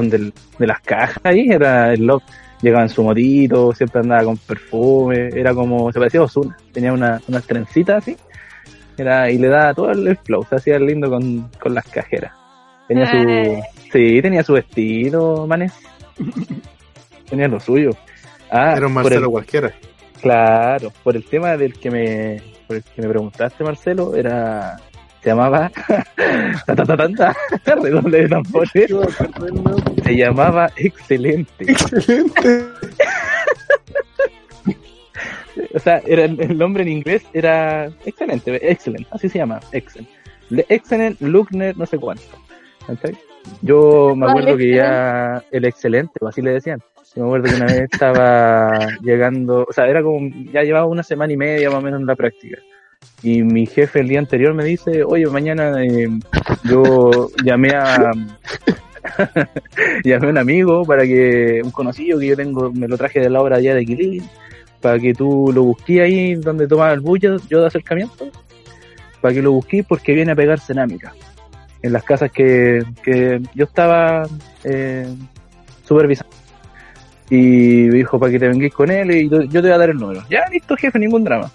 del, 0.09 0.33
de 0.57 0.67
las 0.67 0.81
cajas 0.81 1.19
ahí, 1.23 1.47
era 1.49 1.93
el 1.93 2.05
Love. 2.05 2.23
Llegaba 2.61 2.83
en 2.83 2.89
su 2.89 3.03
motito, 3.03 3.73
siempre 3.73 4.01
andaba 4.01 4.25
con 4.25 4.37
perfume, 4.37 5.29
era 5.33 5.53
como, 5.53 5.91
se 5.93 5.97
parecía 5.99 6.19
a 6.19 6.23
Ozuna, 6.23 6.57
tenía 6.73 6.91
una, 6.91 7.21
unas 7.29 7.45
trencitas 7.47 7.99
así, 8.03 8.17
era, 8.97 9.31
y 9.31 9.37
le 9.37 9.47
daba 9.47 9.73
todo 9.73 9.91
el 9.91 10.17
flow, 10.17 10.45
se 10.49 10.57
hacía 10.57 10.77
lindo 10.77 11.09
con, 11.09 11.49
con 11.57 11.73
las 11.73 11.85
cajeras. 11.85 12.33
Tenía 12.89 13.05
Eh. 13.05 13.63
su, 13.63 13.78
sí, 13.91 14.21
tenía 14.21 14.43
su 14.43 14.55
estilo, 14.57 15.45
manes. 15.47 15.73
tenía 17.29 17.47
lo 17.47 17.59
suyo. 17.59 17.91
Ah, 18.51 18.73
Era 18.75 18.87
un 18.87 18.93
Marcelo 18.93 19.25
el- 19.25 19.31
cualquiera. 19.31 19.71
Claro, 20.21 20.91
por 21.03 21.15
el 21.15 21.23
tema 21.23 21.55
del 21.55 21.73
que 21.79 21.89
me, 21.89 22.41
por 22.67 22.75
el 22.77 22.83
que 22.83 23.01
me 23.01 23.07
preguntaste, 23.07 23.63
Marcelo, 23.63 24.15
era, 24.15 24.75
se 25.23 25.29
llamaba, 25.29 25.71
ta, 26.65 26.75
ta, 26.75 26.83
ta, 26.83 26.97
ta, 26.97 27.07
ta, 27.63 27.75
redoble 27.75 28.23
de 28.23 28.27
tambores, 28.29 28.71
se 30.03 30.15
llamaba 30.17 30.69
Excelente. 30.75 31.49
Excelente. 31.71 32.65
O 35.73 35.79
sea, 35.79 36.01
era 36.05 36.25
el, 36.25 36.39
el 36.41 36.57
nombre 36.57 36.83
en 36.83 36.89
inglés 36.89 37.23
era 37.33 37.85
Excelente, 38.05 38.71
Excellent, 38.71 39.07
así 39.11 39.29
se 39.29 39.37
llama, 39.39 39.59
Excellent. 39.71 40.09
Le- 40.49 40.65
Excellent, 40.69 41.21
Luckner, 41.21 41.77
no 41.77 41.85
sé 41.85 41.97
cuánto. 41.97 42.23
¿cachai? 42.87 43.15
Yo 43.61 44.15
me 44.15 44.25
¿Cuál 44.25 44.29
acuerdo 44.29 44.57
que 44.57 44.75
ya 44.75 45.43
el 45.51 45.65
Excelente, 45.65 46.13
o 46.21 46.27
así 46.27 46.41
le 46.41 46.51
decían. 46.51 46.79
Yo 47.15 47.23
me 47.23 47.27
acuerdo 47.29 47.49
que 47.49 47.55
una 47.55 47.65
vez 47.65 47.81
estaba 47.91 48.79
llegando, 49.01 49.65
o 49.67 49.73
sea, 49.73 49.87
era 49.87 50.03
como, 50.03 50.29
ya 50.51 50.63
llevaba 50.63 50.85
una 50.85 51.03
semana 51.03 51.33
y 51.33 51.37
media 51.37 51.69
más 51.69 51.79
o 51.79 51.81
menos 51.81 51.99
en 51.99 52.05
la 52.05 52.15
práctica. 52.15 52.57
Y 53.23 53.43
mi 53.43 53.65
jefe 53.65 54.01
el 54.01 54.07
día 54.07 54.19
anterior 54.19 54.53
me 54.53 54.63
dice, 54.63 55.03
oye, 55.03 55.25
mañana 55.27 55.83
eh, 55.83 56.07
yo 56.63 57.29
llamé 57.43 57.71
a 57.71 58.11
llamé 60.03 60.27
a 60.27 60.29
un 60.29 60.37
amigo 60.37 60.85
para 60.85 61.03
que, 61.03 61.61
un 61.63 61.71
conocido 61.71 62.19
que 62.19 62.27
yo 62.27 62.35
tengo, 62.35 62.71
me 62.71 62.87
lo 62.87 62.97
traje 62.97 63.19
de 63.19 63.29
la 63.29 63.41
obra 63.41 63.57
allá 63.57 63.73
de 63.75 63.85
Quilín, 63.85 64.29
para 64.81 64.99
que 64.99 65.13
tú 65.13 65.51
lo 65.53 65.63
busques 65.63 65.99
ahí 65.99 66.35
donde 66.35 66.67
tomaba 66.67 66.93
el 66.93 66.99
bus 66.99 67.19
yo, 67.19 67.37
de 67.37 67.67
acercamiento, 67.67 68.29
para 69.21 69.33
que 69.33 69.41
lo 69.41 69.53
busques 69.53 69.85
porque 69.85 70.13
viene 70.13 70.31
a 70.31 70.35
pegar 70.35 70.59
cerámica 70.59 71.13
en 71.81 71.93
las 71.93 72.03
casas 72.03 72.31
que, 72.31 72.83
que 73.03 73.41
yo 73.55 73.65
estaba 73.65 74.27
eh, 74.63 75.07
supervisando. 75.85 76.35
Y 77.29 77.87
me 77.89 77.97
dijo 77.97 78.19
para 78.19 78.31
que 78.31 78.39
te 78.39 78.47
vengáis 78.47 78.73
con 78.73 78.89
él 78.89 79.11
y 79.11 79.29
yo 79.29 79.43
yo 79.43 79.61
te 79.61 79.67
voy 79.67 79.71
a 79.71 79.77
dar 79.77 79.89
el 79.91 79.97
número. 79.97 80.23
Ya, 80.29 80.45
listo, 80.51 80.75
jefe, 80.75 80.97
ningún 80.97 81.23
drama. 81.23 81.51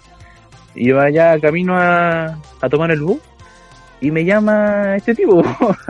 Y 0.73 0.89
iba 0.89 1.09
ya 1.09 1.39
camino 1.39 1.77
a, 1.77 2.39
a 2.61 2.69
tomar 2.69 2.91
el 2.91 3.01
bus 3.01 3.19
y 4.01 4.11
me 4.11 4.23
llama 4.23 4.95
este 4.95 5.15
tipo. 5.15 5.43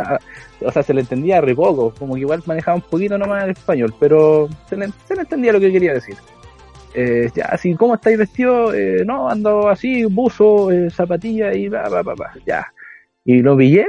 o 0.61 0.71
sea, 0.71 0.83
se 0.83 0.93
le 0.93 1.01
entendía 1.01 1.41
re 1.41 1.55
poco, 1.55 1.93
como 1.97 2.15
que 2.15 2.21
igual 2.21 2.41
manejaba 2.45 2.75
un 2.75 2.81
poquito 2.81 3.17
nomás 3.17 3.43
el 3.43 3.51
español, 3.51 3.93
pero 3.99 4.47
se 4.67 4.75
le, 4.75 4.89
se 5.07 5.15
le 5.15 5.21
entendía 5.21 5.53
lo 5.53 5.59
que 5.59 5.71
quería 5.71 5.93
decir. 5.93 6.15
Eh, 6.93 7.29
ya, 7.35 7.45
así, 7.45 7.75
¿cómo 7.75 7.95
estáis 7.95 8.17
vestidos? 8.17 8.73
Eh, 8.73 9.03
no, 9.05 9.29
ando 9.29 9.67
así, 9.67 10.05
buzo, 10.05 10.71
eh, 10.71 10.89
zapatilla 10.89 11.53
y 11.53 11.67
va, 11.67 11.89
va, 11.89 12.01
va, 12.01 12.15
va, 12.15 12.31
ya. 12.45 12.65
Y 13.25 13.41
lo 13.41 13.57
pillé 13.57 13.85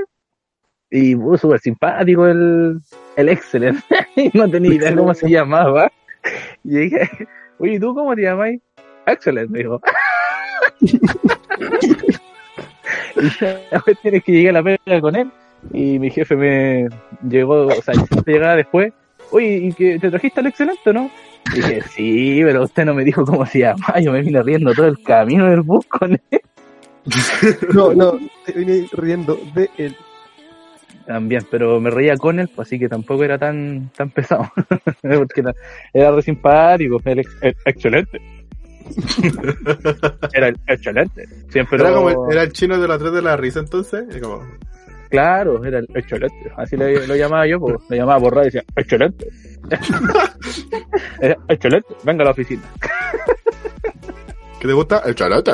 y 0.91 1.15
uh, 1.15 1.37
súper 1.37 1.61
simpático 1.61 2.27
el, 2.27 2.81
el 3.17 3.29
Excellent. 3.29 3.81
Y 4.17 4.31
no 4.33 4.49
tenía 4.49 4.75
idea 4.75 4.97
cómo 4.97 5.13
se 5.13 5.29
llamaba. 5.29 5.93
Y 6.65 6.79
dije, 6.79 7.11
oye, 7.59 7.75
¿y 7.75 7.79
¿tú 7.79 7.95
cómo 7.95 8.15
te 8.15 8.23
llamas? 8.23 8.55
Excellent, 9.07 9.51
me 9.51 9.59
dijo. 9.59 9.81
y 10.81 10.99
ya, 13.41 13.61
pues, 13.85 13.99
tienes 14.01 14.25
que 14.25 14.33
llegar 14.33 14.57
a 14.57 14.63
la 14.63 14.79
pega 14.79 15.01
con 15.01 15.17
él. 15.17 15.31
Y 15.73 15.99
mi 15.99 16.11
jefe 16.11 16.35
me 16.37 16.89
llegó, 17.29 17.67
o 17.67 17.83
sea, 17.83 17.95
llegaba 18.25 18.57
después. 18.57 18.93
Oye, 19.33 19.57
¿y 19.57 19.73
que 19.73 19.99
te 19.99 20.11
trajiste 20.11 20.41
al 20.41 20.47
excelente, 20.47 20.93
no? 20.93 21.11
Y 21.53 21.57
dije, 21.57 21.83
sí, 21.83 22.41
pero 22.45 22.65
usted 22.65 22.85
no 22.85 22.95
me 22.95 23.05
dijo 23.05 23.25
cómo 23.25 23.45
se 23.47 23.61
llama. 23.61 24.01
Yo 24.01 24.13
me 24.13 24.23
vine 24.23 24.43
riendo 24.43 24.73
todo 24.75 24.87
el 24.87 25.03
camino 25.03 25.47
del 25.47 25.63
bus 25.63 25.87
con 25.87 26.13
él. 26.13 26.41
No, 27.73 27.95
no, 27.95 28.19
te 28.45 28.53
vine 28.53 28.89
riendo 28.93 29.39
de 29.55 29.71
él. 29.77 29.97
También, 31.07 31.47
pero 31.51 31.81
me 31.81 31.91
reía 31.91 32.17
con 32.17 32.41
él, 32.41 32.49
pues 32.55 32.67
así 32.69 32.79
que 32.79 32.89
tampoco 32.89 33.23
era 33.25 33.39
tan 33.39 33.91
tan 33.97 34.11
pesado. 34.11 34.51
Porque 35.03 35.41
era, 35.41 35.55
era 35.93 36.11
re 36.11 36.23
simpático, 36.23 36.99
era 37.05 37.21
ex- 37.21 37.37
el 37.43 37.57
excelente. 37.65 38.21
era 40.33 40.49
el 40.49 40.57
excelente. 40.67 41.27
Siempre 41.49 41.79
Era, 41.79 41.91
lo- 41.91 41.97
como 41.97 42.11
el, 42.29 42.33
era 42.33 42.43
el 42.43 42.53
chino 42.53 42.79
de 42.79 42.89
la 42.89 42.99
3 42.99 43.13
de 43.13 43.23
la 43.23 43.37
risa 43.37 43.61
entonces. 43.61 44.05
como, 44.21 44.43
Claro, 45.11 45.65
era 45.65 45.79
el 45.79 45.87
excelente. 45.95 46.51
Así 46.57 46.77
le- 46.77 47.07
lo 47.07 47.15
llamaba 47.15 47.47
yo, 47.47 47.61
pues, 47.61 47.77
lo 47.89 47.97
llamaba 47.97 48.19
por 48.21 48.35
radio 48.35 48.49
y 48.49 48.53
decía, 48.53 48.65
excelente. 48.75 49.29
Era, 51.21 51.37
excelente, 51.49 51.89
venga 52.05 52.23
a 52.23 52.27
la 52.27 52.31
oficina. 52.33 52.63
¿Qué 54.61 54.67
te 54.69 54.73
gusta? 54.75 55.03
El 55.07 55.15
chalote. 55.15 55.53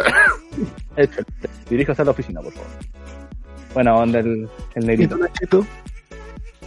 Excelente. 0.96 1.48
Diríjase 1.68 2.02
a 2.02 2.04
la 2.06 2.10
oficina, 2.12 2.40
por 2.40 2.52
favor. 2.52 2.68
Buena 3.74 3.94
onda 3.96 4.18
el, 4.20 4.48
el 4.74 4.84
¿Y 4.84 4.86
negrito. 4.86 5.16
tú, 5.16 5.22
Nachito? 5.22 5.66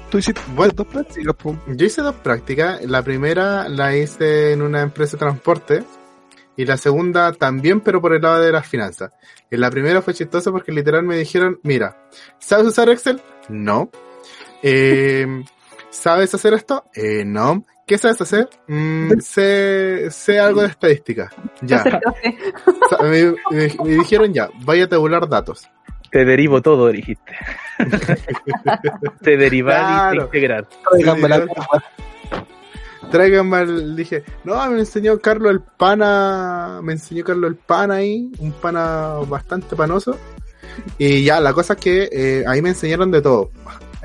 Tú 0.09 0.17
hiciste 0.17 0.41
Bueno. 0.55 0.73
dos 0.75 0.87
prácticas, 0.87 1.35
po. 1.35 1.57
Yo 1.67 1.85
hice 1.85 2.01
dos 2.01 2.15
prácticas. 2.15 2.83
La 2.85 3.01
primera 3.03 3.67
la 3.69 3.95
hice 3.95 4.53
en 4.53 4.61
una 4.61 4.81
empresa 4.81 5.13
de 5.13 5.19
transporte. 5.19 5.83
Y 6.57 6.65
la 6.65 6.77
segunda 6.77 7.33
también, 7.33 7.81
pero 7.81 7.99
por 8.01 8.13
el 8.13 8.21
lado 8.21 8.41
de 8.41 8.51
las 8.51 8.65
finanzas. 8.65 9.11
En 9.51 9.59
la 9.59 9.69
primera 9.69 10.01
fue 10.01 10.13
chistoso 10.13 10.51
porque 10.53 10.71
literal 10.71 11.03
me 11.03 11.17
dijeron, 11.17 11.59
mira, 11.63 11.97
¿sabes 12.39 12.67
usar 12.67 12.87
Excel? 12.89 13.21
No. 13.49 13.89
Eh, 14.63 15.27
¿Sabes 15.89 16.33
hacer 16.33 16.53
esto? 16.53 16.85
Eh, 16.93 17.23
no. 17.25 17.65
¿Qué 17.85 17.97
sabes 17.97 18.19
hacer? 18.21 18.49
Mm, 18.67 19.19
sé, 19.19 20.09
sé 20.11 20.39
algo 20.39 20.61
de 20.61 20.67
estadística. 20.69 21.29
Ya. 21.61 21.83
Me- 23.03 23.35
me 23.51 23.67
dijeron 23.97 24.33
ya, 24.33 24.49
vaya 24.63 24.85
a 24.85 24.89
tabular 24.89 25.27
datos. 25.29 25.69
Te 26.15 26.23
derivo 26.23 26.61
todo, 26.61 26.93
dijiste. 26.93 27.35
Te 29.21 29.35
derivar 29.35 30.15
y 30.15 30.17
te 30.17 30.23
integrar. 30.23 30.65
Tráigame 30.89 31.27
la. 31.27 31.45
Traigan 33.11 33.49
mal, 33.49 33.97
dije, 33.97 34.23
no, 34.45 34.65
me 34.71 34.79
enseñó 34.79 35.19
Carlos 35.19 35.51
el 35.51 35.59
pana, 35.59 36.79
me 36.81 36.93
enseñó 36.93 37.25
Carlos 37.25 37.51
el 37.51 37.57
pana 37.57 37.95
ahí, 37.95 38.31
un 38.39 38.53
pana 38.53 39.15
bastante 39.27 39.75
panoso. 39.75 40.17
Y 40.97 41.25
ya, 41.25 41.41
la 41.41 41.51
cosa 41.51 41.73
es 41.73 41.79
que 41.81 42.09
eh, 42.09 42.45
ahí 42.47 42.61
me 42.61 42.69
enseñaron 42.69 43.11
de 43.11 43.21
todo, 43.21 43.51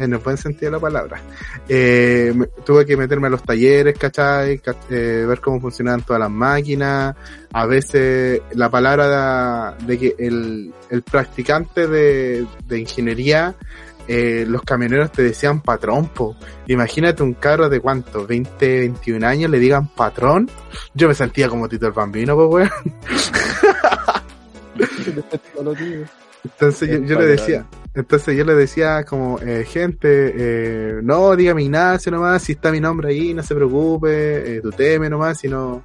en 0.01 0.13
el 0.13 0.19
buen 0.19 0.37
sentido 0.37 0.71
de 0.71 0.77
la 0.77 0.81
palabra. 0.81 1.21
Eh, 1.69 2.33
tuve 2.65 2.85
que 2.87 2.97
meterme 2.97 3.27
a 3.29 3.31
los 3.31 3.43
talleres, 3.43 3.97
¿cachai? 3.99 4.59
Ca- 4.59 4.77
eh, 4.91 5.25
ver 5.29 5.41
cómo 5.41 5.61
funcionaban 5.61 6.03
todas 6.03 6.21
las 6.21 6.31
máquinas. 6.31 7.15
A 7.53 7.67
veces 7.67 8.41
la 8.55 8.71
palabra 8.71 9.77
de, 9.87 9.99
que 9.99 10.15
el, 10.19 10.73
el 10.91 11.03
practicante 11.03 11.87
de, 11.87 12.47
de 12.67 12.79
ingeniería, 12.79 13.55
eh, 14.09 14.45
los 14.49 14.63
camioneros 14.63 15.13
te 15.13 15.23
decían 15.23 15.61
patrón, 15.61 16.09
po. 16.09 16.37
Imagínate 16.67 17.23
un 17.23 17.35
cabro 17.35 17.69
de 17.69 17.81
cuánto, 17.81 18.27
20, 18.27 18.79
21 18.81 19.27
años, 19.27 19.51
le 19.51 19.59
digan 19.59 19.89
patrón. 19.89 20.51
Yo 20.95 21.07
me 21.09 21.15
sentía 21.15 21.49
como 21.49 21.69
Tito 21.69 21.87
el 21.87 21.93
Bambino, 21.93 22.35
pues, 22.37 22.71
weón. 22.71 22.71
Entonces 26.45 26.89
yo, 26.89 26.99
yo 27.05 27.19
le 27.19 27.27
decía, 27.27 27.67
entonces 27.95 28.37
yo 28.37 28.45
le 28.45 28.55
decía 28.55 29.05
como, 29.05 29.39
eh, 29.41 29.65
gente, 29.65 30.33
eh, 30.37 31.01
no, 31.03 31.37
dígame 31.37 31.65
Ignacio 31.65 32.11
nomás, 32.11 32.43
si 32.43 32.53
está 32.53 32.71
mi 32.71 32.81
nombre 32.81 33.11
ahí, 33.11 33.35
no 33.35 33.43
se 33.43 33.55
preocupe, 33.55 34.57
eh, 34.57 34.61
tú 34.61 34.71
teme 34.71 35.11
nomás, 35.11 35.39
si 35.39 35.49
no, 35.49 35.83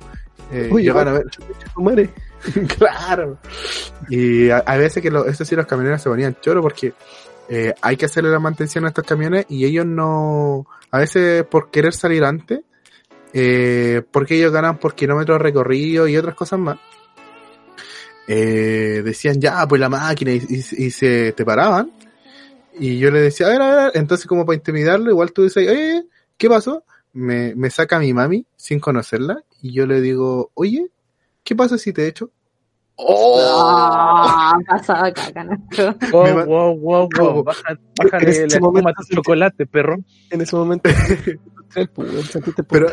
eh, 0.52 0.70
yo 0.82 0.94
gano 0.94 1.12
a 1.12 1.13
ver. 1.13 2.10
Claro. 2.78 3.39
Y 4.08 4.50
a, 4.50 4.58
a 4.60 4.78
veces 4.78 5.02
que 5.02 5.10
lo, 5.10 5.26
eso 5.26 5.44
sí 5.44 5.56
los 5.56 5.65
camioneros 5.65 6.02
se 6.02 6.10
ponían 6.10 6.38
choro 6.39 6.62
porque 6.62 6.94
eh, 7.48 7.74
hay 7.82 7.98
que 7.98 8.06
hacerle 8.06 8.30
la 8.32 8.39
mantención 8.39 8.86
a 8.86 8.89
estos 8.89 9.04
camiones 9.04 9.46
y 9.50 9.65
ellos 9.65 9.86
no, 9.86 10.65
a 10.91 11.00
veces 11.00 11.44
por 11.44 11.70
querer 11.70 11.94
salir 11.94 12.24
antes, 12.24 12.62
eh, 13.34 14.02
porque 14.12 14.38
ellos 14.38 14.52
ganan 14.52 14.78
por 14.78 14.96
kilómetros 14.96 15.41
recorridos 15.41 16.10
y 16.10 16.18
otras 16.18 16.36
cosas 16.36 16.60
más, 16.60 16.78
eh, 18.27 19.01
decían 19.03 19.39
ya, 19.39 19.67
pues 19.67 19.79
la 19.79 19.89
máquina 19.89 20.31
y, 20.31 20.38
y- 20.49 20.85
y 20.85 20.91
se 20.91 21.31
te 21.33 21.45
paraban. 21.45 21.91
Y 22.77 22.99
yo 22.99 23.09
le 23.11 23.21
decía, 23.21 23.47
a 23.47 23.49
ver, 23.51 23.61
a 23.61 23.75
ver, 23.85 23.91
entonces 23.95 24.25
como 24.27 24.45
para 24.45 24.57
intimidarlo, 24.57 25.09
igual 25.09 25.31
tú 25.31 25.43
dices, 25.43 25.67
oye, 25.69 26.05
¿qué 26.38 26.49
pasó? 26.49 26.83
Me, 27.13 27.55
me 27.55 27.69
saca 27.69 27.99
mi 27.99 28.13
mami 28.13 28.45
sin 28.57 28.79
conocerla 28.79 29.41
y 29.61 29.71
yo 29.73 29.85
le 29.85 30.01
digo, 30.01 30.51
oye, 30.55 30.88
¿qué 31.43 31.55
pasa 31.55 31.77
si 31.77 31.93
te 31.93 32.07
echo? 32.07 32.31
Ah, 32.97 34.53
pasaba 34.67 35.11
caca, 35.11 35.43
Nacho. 35.43 35.95
Wow, 36.11 36.45
wow, 36.45 36.73
wow, 36.77 37.09
wow. 37.17 37.43
Baja, 37.43 37.71
En 37.71 37.79
bájale 37.95 38.31
ese 38.31 38.47
la 38.47 38.59
momento 38.59 39.01
chocolate, 39.13 39.65
perro. 39.65 39.97
En 40.29 40.41
ese 40.41 40.55
momento. 40.55 40.89
Pero, 42.69 42.88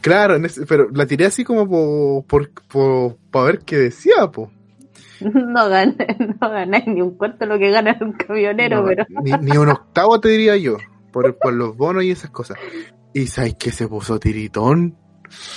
claro, 0.00 0.36
en 0.36 0.44
ese- 0.44 0.66
pero 0.66 0.88
la 0.92 1.06
tiré 1.06 1.26
así 1.26 1.44
como 1.44 1.68
por, 1.68 2.24
por, 2.26 2.50
por, 2.68 3.16
para 3.30 3.44
ver 3.46 3.58
qué 3.60 3.76
decía, 3.76 4.28
po. 4.30 4.50
No 5.34 5.68
gané, 5.68 6.16
no 6.40 6.50
ganáis 6.50 6.86
ni 6.86 7.00
un 7.00 7.16
cuarto 7.16 7.38
de 7.40 7.46
lo 7.46 7.58
que 7.58 7.70
gana 7.70 7.96
un 8.00 8.12
camionero, 8.12 8.82
No, 8.82 8.86
pero 8.86 9.06
ni, 9.22 9.32
ni 9.32 9.56
un 9.56 9.68
octavo 9.68 10.20
te 10.20 10.28
diría 10.28 10.56
yo, 10.56 10.76
por, 11.12 11.36
por 11.38 11.52
los 11.52 11.76
bonos 11.76 12.04
y 12.04 12.10
esas 12.10 12.30
cosas. 12.30 12.58
Y 13.12 13.26
sabes 13.26 13.54
que 13.54 13.70
se 13.70 13.88
puso 13.88 14.18
tiritón. 14.18 14.96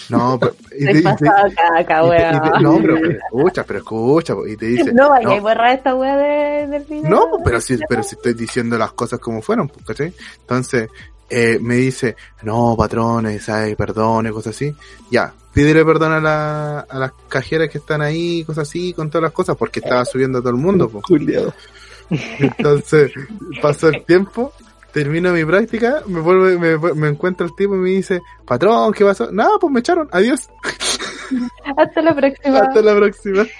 No, 0.10 0.40
pero, 0.40 0.56
y 0.78 0.86
te- 0.86 1.00
y 1.00 1.04
caca, 1.04 1.48
y 1.50 2.60
y 2.60 2.64
no, 2.64 2.78
pero, 2.80 2.96
pero 2.96 3.12
escucha, 3.12 3.64
pero 3.66 3.80
escucha, 3.80 4.34
y 4.48 4.56
te 4.56 4.66
dice, 4.68 4.94
No 4.94 5.10
vaya 5.10 5.28
a 5.28 5.36
no, 5.36 5.42
borrar 5.42 5.76
esta 5.76 5.96
weá 5.96 6.16
de, 6.16 6.68
del 6.68 6.84
video. 6.84 7.10
No, 7.10 7.26
pero 7.44 7.60
si, 7.60 7.78
pero 7.90 8.04
si 8.04 8.16
estoy 8.16 8.34
diciendo 8.34 8.78
las 8.78 8.94
cosas 8.94 9.20
como 9.20 9.42
fueron, 9.42 9.70
¿cachai? 9.86 10.14
Entonces, 10.40 10.90
eh, 11.30 11.60
me 11.62 11.76
dice, 11.76 12.16
no, 12.44 12.76
patrones, 12.78 13.50
ay, 13.50 13.76
perdone, 13.76 14.32
cosas 14.32 14.56
así. 14.56 14.74
Ya, 15.12 15.34
pídele 15.54 15.84
perdón 15.84 16.14
a, 16.14 16.20
la, 16.22 16.80
a 16.82 16.98
las 17.00 17.12
cajeras 17.28 17.70
que 17.70 17.80
están 17.80 18.02
ahí, 18.02 18.46
cosas 18.46 18.68
así, 18.70 18.94
con 18.94 19.10
todas 19.10 19.24
las 19.24 19.34
cosas, 19.34 19.58
porque 19.58 19.80
estaba 19.82 20.06
subiendo 20.06 20.38
a 20.38 20.42
todo 20.42 20.52
el 20.52 20.58
mundo, 20.58 20.88
pues. 20.90 21.04
Entonces, 22.40 23.12
pasó 23.62 23.90
el 23.90 24.06
tiempo, 24.06 24.54
termino 24.98 25.32
mi 25.32 25.46
práctica, 25.46 26.02
me 26.08 26.22
vuelve, 26.22 26.58
me, 26.58 26.76
me 26.96 27.10
encuentra 27.10 27.46
el 27.46 27.54
tipo 27.54 27.76
y 27.76 27.78
me 27.78 27.90
dice, 27.90 28.20
patrón, 28.46 28.92
¿qué 28.94 29.06
pasó? 29.06 29.32
Nada, 29.32 29.60
pues 29.62 29.72
me 29.72 29.82
echaron, 29.82 30.10
adiós, 30.12 30.50
Hasta 31.78 32.02
la 32.02 32.16
próxima. 32.16 32.58
hasta 32.58 32.82
la 32.82 32.96
próxima. 32.96 33.46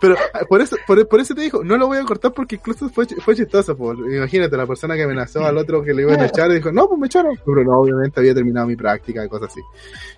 Pero 0.00 0.16
por 0.48 0.62
eso, 0.62 0.76
por, 0.86 1.06
por 1.06 1.20
eso 1.20 1.34
te 1.34 1.42
digo, 1.42 1.62
no 1.62 1.76
lo 1.76 1.86
voy 1.86 1.98
a 1.98 2.04
cortar 2.04 2.32
porque 2.32 2.54
incluso 2.56 2.88
fue, 2.88 3.06
fue 3.06 3.36
chistoso. 3.36 3.76
po. 3.76 3.92
Imagínate, 3.92 4.56
la 4.56 4.66
persona 4.66 4.96
que 4.96 5.02
amenazó 5.02 5.44
al 5.44 5.58
otro 5.58 5.82
que 5.84 5.92
le 5.92 6.02
iban 6.02 6.18
a 6.18 6.26
echar 6.26 6.50
y 6.50 6.54
dijo, 6.54 6.72
no, 6.72 6.88
pues 6.88 6.98
me 6.98 7.06
echaron. 7.08 7.38
Pero 7.44 7.62
no, 7.62 7.78
obviamente 7.78 8.18
había 8.18 8.34
terminado 8.34 8.66
mi 8.66 8.74
práctica 8.74 9.22
y 9.24 9.28
cosas 9.28 9.50
así. 9.50 9.60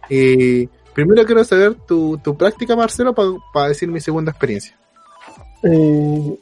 Y 0.08 0.66
primero 0.94 1.26
quiero 1.26 1.42
saber 1.44 1.74
tu, 1.74 2.18
tu 2.18 2.37
práctica, 2.37 2.76
Marcelo, 2.76 3.14
para 3.14 3.68
decir 3.68 3.88
mi 3.90 4.00
segunda 4.00 4.30
experiencia. 4.30 4.78
Eh, 5.62 6.38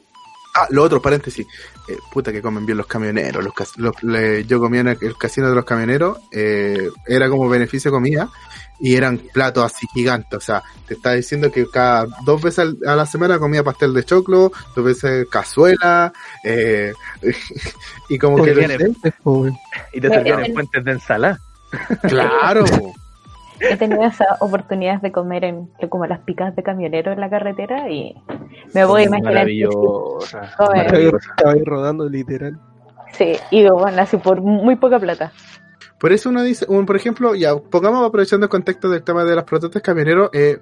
Ah, 0.55 0.67
lo 0.69 0.83
otro, 0.83 1.01
paréntesis. 1.01 1.47
Eh, 1.87 1.97
puta 2.11 2.31
que 2.31 2.41
comen 2.41 2.65
bien 2.65 2.77
los 2.77 2.85
camioneros. 2.87 3.43
Los, 3.43 3.77
los- 3.77 4.03
le- 4.03 4.45
yo 4.45 4.59
comía 4.59 4.81
en 4.81 4.89
el, 4.89 4.97
el 5.01 5.17
casino 5.17 5.49
de 5.49 5.55
los 5.55 5.65
camioneros. 5.65 6.17
eh, 6.31 6.89
era 7.07 7.27
como 7.29 7.49
beneficio 7.49 7.89
de 7.91 7.95
comida. 7.95 8.29
Y 8.79 8.95
eran 8.95 9.17
platos 9.17 9.63
así 9.65 9.87
gigantes. 9.93 10.37
O 10.37 10.41
sea, 10.41 10.61
te 10.87 10.95
está 10.95 11.13
diciendo 11.13 11.51
que 11.51 11.67
cada 11.69 12.05
dos 12.25 12.41
veces 12.41 12.59
al- 12.59 12.77
a 12.85 12.95
la 12.95 13.05
semana 13.05 13.39
comía 13.39 13.63
pastel 13.63 13.93
de 13.93 14.03
choclo, 14.03 14.51
dos 14.75 14.85
veces 14.85 15.27
cazuela. 15.29 16.11
eh, 16.43 16.93
y 18.09 18.17
como 18.17 18.35
que... 18.43 18.51
Porque 18.51 18.67
viene-. 18.67 18.77
Y 19.93 20.01
te 20.01 20.09
servían 20.09 20.39
en 20.45 20.53
fuentes 20.53 20.83
de 20.85 20.91
ensalada. 20.91 21.39
Claro. 22.07 22.65
He 23.59 23.77
tenido 23.77 24.03
esas 24.03 24.41
oportunidades 24.41 25.01
de 25.01 25.11
comer 25.11 25.43
en 25.45 25.67
como 25.89 26.05
las 26.05 26.19
picas 26.21 26.55
de 26.55 26.63
camionero 26.63 27.11
en 27.11 27.19
la 27.19 27.29
carretera 27.29 27.89
y 27.89 28.15
me 28.73 28.85
voy 28.85 29.03
a 29.03 29.05
imaginar. 29.05 29.33
Maravillosa. 29.33 30.43
Estaba 30.43 31.53
ahí 31.53 31.63
rodando 31.63 32.07
literal. 32.09 32.59
Sí, 33.13 33.33
y 33.51 33.67
bueno, 33.69 34.01
así 34.01 34.17
por 34.17 34.41
muy 34.41 34.75
poca 34.75 34.99
plata. 34.99 35.31
Por 35.99 36.11
eso 36.11 36.29
uno 36.29 36.43
dice, 36.43 36.65
un, 36.67 36.85
por 36.85 36.97
ejemplo, 36.97 37.33
ya, 37.33 37.55
pongamos 37.55 38.05
aprovechando 38.05 38.45
el 38.45 38.49
contexto 38.49 38.89
del 38.89 39.03
tema 39.03 39.23
de 39.23 39.35
las 39.35 39.45
protestas 39.45 39.81
camioneros, 39.81 40.29
eh, 40.33 40.59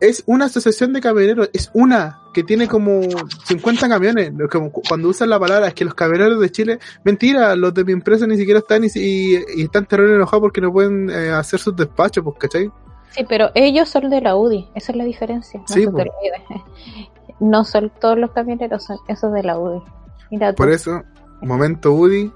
es 0.00 0.22
una 0.26 0.46
asociación 0.46 0.92
de 0.92 1.00
camioneros, 1.00 1.50
es 1.52 1.70
una 1.74 2.20
que 2.32 2.42
tiene 2.42 2.66
como 2.68 3.02
50 3.44 3.88
camiones. 3.88 4.32
Lo- 4.34 4.48
Como 4.48 4.70
cu- 4.72 4.82
cuando 4.88 5.08
usan 5.08 5.28
la 5.30 5.38
palabra 5.38 5.68
es 5.68 5.74
que 5.74 5.84
los 5.84 5.94
camioneros 5.94 6.40
de 6.40 6.50
Chile, 6.50 6.78
mentira, 7.04 7.54
los 7.56 7.72
de 7.74 7.84
mi 7.84 7.92
empresa 7.92 8.26
ni 8.26 8.36
siquiera 8.36 8.60
están 8.60 8.84
y, 8.84 8.88
y, 8.94 9.36
y 9.56 9.62
están 9.62 9.86
terrible 9.86 10.14
enojados 10.16 10.40
porque 10.42 10.60
no 10.60 10.72
pueden 10.72 11.10
eh, 11.10 11.30
hacer 11.30 11.60
sus 11.60 11.74
despachos, 11.76 12.24
pues, 12.24 12.36
¿cachai? 12.38 12.70
Sí, 13.10 13.24
pero 13.28 13.50
ellos 13.54 13.88
son 13.88 14.10
de 14.10 14.20
la 14.20 14.34
UDI, 14.36 14.68
esa 14.74 14.92
es 14.92 14.98
la 14.98 15.04
diferencia. 15.04 15.60
No, 15.60 15.66
Sí, 15.68 15.86
no 17.40 17.64
son 17.64 17.92
todos 18.00 18.18
los 18.18 18.32
camioneros, 18.32 18.84
son 18.84 18.98
esos 19.08 19.32
de 19.32 19.42
la 19.42 19.58
UDI. 19.58 19.82
Mira. 20.30 20.52
Por 20.54 20.70
eso, 20.70 21.02
momento 21.40 21.92
Woody, 21.92 22.32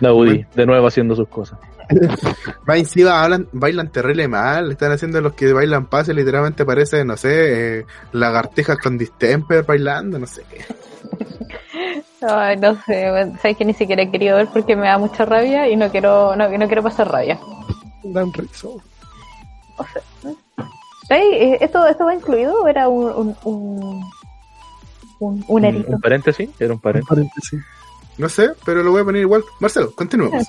La 0.00 0.12
UDI, 0.12 0.46
de 0.54 0.66
nuevo 0.66 0.86
haciendo 0.86 1.14
sus 1.14 1.28
cosas. 1.28 1.58
va 2.68 2.76
encima, 2.76 3.22
hablan, 3.22 3.48
bailan 3.52 3.90
terrible 3.90 4.28
mal, 4.28 4.72
están 4.72 4.92
haciendo 4.92 5.20
los 5.20 5.34
que 5.34 5.52
bailan 5.52 5.86
pase, 5.86 6.14
literalmente 6.14 6.64
parece, 6.64 7.04
no 7.04 7.16
sé, 7.16 7.80
eh, 7.80 7.86
lagartijas 8.12 8.78
con 8.78 8.98
distemper 8.98 9.64
bailando, 9.64 10.18
no 10.18 10.26
sé 10.26 10.42
qué. 10.48 10.64
Ay, 12.22 12.56
no 12.58 12.74
sé, 12.82 13.32
sabes 13.40 13.56
que 13.56 13.64
ni 13.64 13.72
siquiera 13.72 14.02
he 14.02 14.10
querido 14.10 14.36
ver 14.36 14.48
porque 14.52 14.76
me 14.76 14.88
da 14.88 14.98
mucha 14.98 15.24
rabia 15.24 15.68
y 15.68 15.76
no 15.76 15.90
quiero, 15.90 16.36
no, 16.36 16.48
no 16.48 16.66
quiero 16.66 16.82
pasar 16.82 17.10
rabia. 17.10 17.38
Dan 18.02 18.32
risa. 18.32 18.68
Ey, 21.08 21.32
eh, 21.32 21.58
¿esto, 21.60 21.86
¿Esto 21.86 22.04
va 22.04 22.14
incluido 22.14 22.62
o 22.62 22.68
era 22.68 22.88
un, 22.88 23.04
un, 23.04 23.36
un, 23.44 24.04
un, 25.18 25.44
un 25.48 25.64
erito? 25.64 25.92
Un 25.92 26.00
paréntesis, 26.00 26.48
era 26.58 26.72
un 26.72 26.80
paréntesis. 26.80 27.08
Paréntesis. 27.08 27.60
No 28.18 28.28
sé, 28.28 28.52
pero 28.64 28.82
lo 28.82 28.92
voy 28.92 29.00
a 29.00 29.04
poner 29.04 29.22
igual. 29.22 29.42
Marcelo, 29.60 29.92
continuemos. 29.94 30.46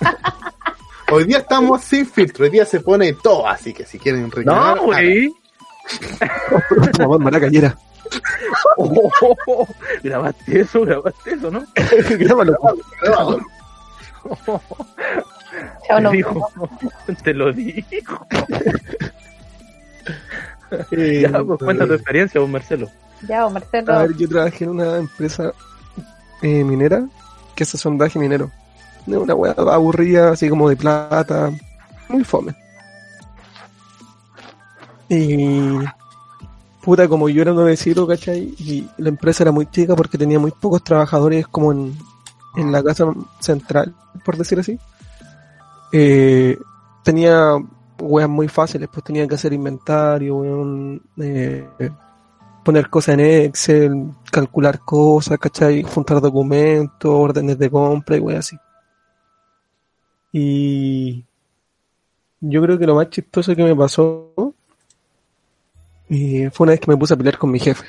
Hoy 1.10 1.24
día 1.24 1.38
estamos 1.38 1.82
sin 1.82 2.06
filtro, 2.06 2.44
hoy 2.44 2.50
día 2.50 2.64
se 2.64 2.80
pone 2.80 3.14
todo, 3.14 3.46
así 3.46 3.72
que 3.72 3.84
si 3.84 3.98
quieren 3.98 4.30
reclamar, 4.30 4.76
No, 4.76 4.84
güey. 4.84 5.32
Maracayera. 7.18 7.76
Oh, 8.76 9.10
oh, 9.22 9.36
oh. 9.46 9.66
Grabaste 10.02 10.60
eso, 10.60 10.82
grabaste 10.82 11.34
eso, 11.34 11.50
¿no? 11.50 11.64
Grábalo. 12.18 12.58
háganlo. 13.02 13.40
Chao, 15.86 16.10
Te 16.10 16.16
dijo. 16.16 16.50
Te 17.22 17.34
lo 17.34 17.52
dijo. 17.52 18.26
Eh, 20.90 21.22
Ya, 21.32 21.42
pues 21.42 21.58
cuenta 21.58 21.86
tu 21.86 21.94
experiencia, 21.94 22.40
vos, 22.40 22.50
Marcelo. 22.50 22.90
Ya, 23.26 23.46
o 23.46 23.50
Marcelo. 23.50 23.92
A 23.92 24.02
ver, 24.02 24.16
yo 24.16 24.28
trabajé 24.28 24.64
en 24.64 24.70
una 24.70 24.98
empresa 24.98 25.52
eh, 26.42 26.62
minera 26.64 27.06
que 27.54 27.64
hace 27.64 27.78
sondaje 27.78 28.18
minero. 28.18 28.50
De 29.08 29.16
una 29.16 29.34
weá 29.34 29.52
aburrida, 29.52 30.32
así 30.32 30.48
como 30.48 30.68
de 30.68 30.76
plata. 30.76 31.50
Muy 32.08 32.24
fome. 32.24 32.54
Y. 35.08 35.78
Puta, 36.82 37.08
como 37.08 37.28
yo 37.28 37.42
era 37.42 37.52
nuevecito, 37.52 38.06
¿cachai? 38.06 38.54
Y 38.58 38.88
la 38.98 39.08
empresa 39.08 39.44
era 39.44 39.52
muy 39.52 39.66
chica 39.66 39.96
porque 39.96 40.16
tenía 40.16 40.38
muy 40.38 40.52
pocos 40.52 40.82
trabajadores, 40.82 41.46
como 41.48 41.72
en, 41.72 41.96
en 42.56 42.72
la 42.72 42.82
casa 42.82 43.12
central, 43.40 43.94
por 44.24 44.36
decir 44.36 44.58
así. 44.58 44.78
Eh, 45.92 46.58
tenía 47.02 47.56
weas 48.00 48.28
muy 48.28 48.48
fáciles, 48.48 48.88
pues 48.92 49.04
tenía 49.04 49.26
que 49.26 49.34
hacer 49.34 49.52
inventario, 49.52 51.00
eh, 51.18 51.68
poner 52.64 52.90
cosas 52.90 53.14
en 53.14 53.20
Excel, 53.20 54.12
calcular 54.30 54.80
cosas, 54.80 55.38
¿cachai? 55.38 55.82
Juntar 55.82 56.20
documentos, 56.20 57.10
órdenes 57.10 57.58
de 57.58 57.70
compra 57.70 58.16
y 58.16 58.20
weas 58.20 58.40
así. 58.40 58.56
Y 60.32 61.24
yo 62.40 62.62
creo 62.62 62.78
que 62.78 62.86
lo 62.86 62.94
más 62.94 63.10
chistoso 63.10 63.54
que 63.54 63.62
me 63.62 63.74
pasó 63.74 64.54
eh, 66.10 66.50
fue 66.52 66.64
una 66.64 66.72
vez 66.72 66.80
que 66.80 66.90
me 66.90 66.96
puse 66.96 67.14
a 67.14 67.16
pelear 67.16 67.38
con 67.38 67.50
mi 67.50 67.58
jefe. 67.58 67.84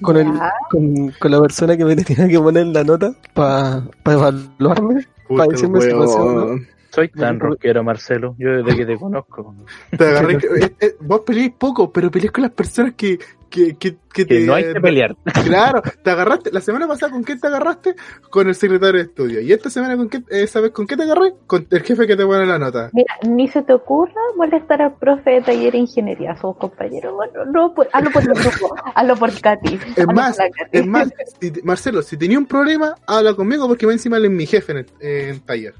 Con, 0.00 0.16
el, 0.16 0.32
con, 0.70 1.10
con 1.18 1.30
la 1.30 1.40
persona 1.40 1.76
que 1.76 1.84
me 1.84 1.96
tenía 2.04 2.28
que 2.28 2.38
poner 2.38 2.66
la 2.66 2.84
nota 2.84 3.12
para 3.34 3.82
evaluarme. 4.04 5.06
Puta, 5.26 5.44
Para 5.44 5.50
decirme 5.50 5.80
si 5.80 5.90
pasó. 5.90 6.56
Soy 6.90 7.08
tan 7.10 7.38
rockero, 7.38 7.84
Marcelo. 7.84 8.34
Yo 8.38 8.62
desde 8.62 8.76
que 8.76 8.86
te 8.86 8.96
conozco. 8.98 9.54
Te 9.96 10.04
agarré, 10.06 10.38
que- 10.38 10.46
eh, 10.46 10.74
eh, 10.80 10.96
vos 11.00 11.20
peleáis 11.20 11.52
poco, 11.58 11.92
pero 11.92 12.10
peleás 12.10 12.32
con 12.32 12.42
las 12.42 12.52
personas 12.52 12.94
que, 12.94 13.18
que, 13.50 13.76
que, 13.76 13.92
que 13.92 13.98
Que 14.12 14.24
te... 14.24 14.40
no 14.46 14.54
hay 14.54 14.72
que 14.72 14.80
pelear. 14.80 15.14
Claro, 15.44 15.82
te 16.02 16.10
agarraste, 16.10 16.50
la 16.50 16.60
semana 16.62 16.88
pasada 16.88 17.12
con 17.12 17.22
quién 17.22 17.38
te 17.40 17.46
agarraste? 17.46 17.94
Con 18.30 18.48
el 18.48 18.54
secretario 18.54 18.94
de 19.00 19.06
estudio. 19.06 19.40
Y 19.40 19.52
esta 19.52 19.68
semana 19.70 19.96
con 19.96 20.08
qué, 20.08 20.22
eh, 20.30 20.46
¿sabes 20.46 20.70
con 20.70 20.86
qué 20.86 20.96
te 20.96 21.02
agarré? 21.02 21.34
Con 21.46 21.66
el 21.70 21.82
jefe 21.82 22.06
que 22.06 22.16
te 22.16 22.24
pone 22.24 22.46
la 22.46 22.58
nota. 22.58 22.88
Mira, 22.94 23.14
ni 23.28 23.48
se 23.48 23.62
te 23.62 23.74
ocurra 23.74 24.12
molestar 24.36 24.80
al 24.82 24.94
profe 24.96 25.30
de 25.30 25.42
taller 25.42 25.72
de 25.72 25.78
ingeniería, 25.78 26.36
somos 26.36 26.56
compañeros. 26.56 27.14
Bueno, 27.14 27.44
no, 27.52 27.74
pues, 27.74 27.88
hazlo 27.92 28.10
por 28.10 28.22
el 28.22 28.28
grupo, 28.28 28.74
hazlo 28.94 29.16
por 29.16 29.40
Katy. 29.40 29.78
Es 29.94 30.06
más, 30.06 30.36
por 30.38 30.46
es 30.72 30.86
más, 30.86 31.08
si 31.40 31.50
te- 31.50 31.62
Marcelo, 31.62 32.00
si 32.02 32.16
tenía 32.16 32.38
un 32.38 32.46
problema, 32.46 32.94
habla 33.06 33.34
conmigo 33.34 33.68
porque 33.68 33.84
va 33.86 33.92
encima 33.92 34.16
él 34.16 34.24
es 34.26 34.30
mi 34.30 34.46
jefe 34.46 34.72
en 34.72 34.78
el 34.78 34.86
eh, 35.00 35.28
en 35.34 35.40
taller. 35.40 35.74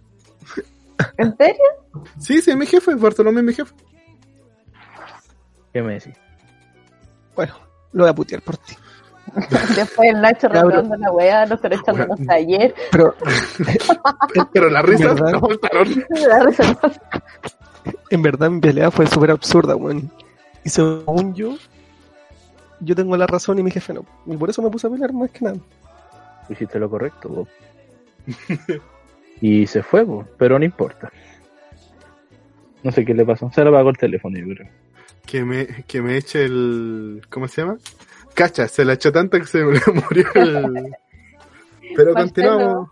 ¿En 1.16 1.36
serio? 1.36 1.64
Sí, 2.18 2.40
sí, 2.42 2.50
es 2.50 2.56
mi 2.56 2.66
jefe, 2.66 2.94
Bartolomé 2.94 3.40
es 3.40 3.46
mi 3.46 3.54
jefe. 3.54 3.74
¿Qué 5.72 5.82
me 5.82 5.94
decís? 5.94 6.14
Bueno, 7.36 7.54
lo 7.92 8.04
voy 8.04 8.10
a 8.10 8.14
putear 8.14 8.42
por 8.42 8.56
ti. 8.56 8.74
Después 9.76 10.08
el 10.10 10.20
Nacho 10.22 10.48
reprobando 10.48 10.96
la 10.96 11.12
weá, 11.12 11.44
nosotros 11.46 11.80
echándonos 11.80 12.18
taller. 12.26 12.74
Pero 12.90 13.14
Pero 14.52 14.70
las 14.70 14.84
risas 14.84 15.14
¿Verdad? 15.14 15.32
no 15.32 15.40
faltaron. 15.40 16.04
La 16.08 16.38
risa- 16.40 16.78
en 18.10 18.22
verdad 18.22 18.50
mi 18.50 18.60
pelea 18.60 18.90
fue 18.90 19.06
súper 19.06 19.30
absurda, 19.30 19.76
weón. 19.76 20.10
Y 20.64 20.70
según 20.70 21.34
yo, 21.34 21.56
yo 22.80 22.94
tengo 22.96 23.16
la 23.16 23.26
razón 23.26 23.58
y 23.58 23.62
mi 23.62 23.70
jefe 23.70 23.92
no. 23.92 24.04
Y 24.26 24.36
por 24.36 24.48
eso 24.50 24.62
me 24.62 24.70
puse 24.70 24.86
a 24.86 24.90
pelear 24.90 25.12
más 25.12 25.30
que 25.30 25.44
nada. 25.44 25.58
Hiciste 26.48 26.78
lo 26.78 26.88
correcto, 26.88 27.28
vos. 27.28 27.48
y 29.40 29.66
se 29.66 29.82
fue. 29.82 30.06
Pero 30.36 30.58
no 30.58 30.64
importa. 30.64 31.10
No 32.82 32.92
sé 32.92 33.04
qué 33.04 33.14
le 33.14 33.24
pasó. 33.24 33.50
Se 33.52 33.62
le 33.62 33.70
apagó 33.70 33.90
el 33.90 33.96
teléfono, 33.96 34.38
yo 34.38 34.54
creo. 34.54 34.68
Que 35.26 35.44
me, 35.44 35.66
que 35.86 36.00
me 36.00 36.16
eche 36.16 36.44
el. 36.44 37.22
¿Cómo 37.28 37.48
se 37.48 37.62
llama? 37.62 37.78
Cacha, 38.34 38.68
se 38.68 38.84
la 38.84 38.94
echó 38.94 39.12
tanto 39.12 39.38
que 39.38 39.46
se 39.46 39.58
le 39.58 39.64
murió 40.08 40.26
el. 40.34 40.94
Pero 41.96 42.14
continuamos. 42.14 42.90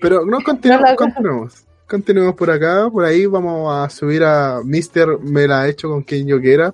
Pero 0.00 0.24
no, 0.24 0.40
continuamos, 0.40 0.94
continuamos. 0.96 1.64
Continuemos 1.86 2.34
por 2.36 2.50
acá, 2.50 2.88
por 2.90 3.04
ahí 3.04 3.26
vamos 3.26 3.74
a 3.74 3.90
subir 3.90 4.22
a 4.22 4.60
Mister, 4.64 5.18
me 5.20 5.48
la 5.48 5.66
he 5.66 5.70
hecho 5.70 5.88
con 5.88 6.02
quien 6.02 6.26
yo 6.26 6.40
quiera. 6.40 6.72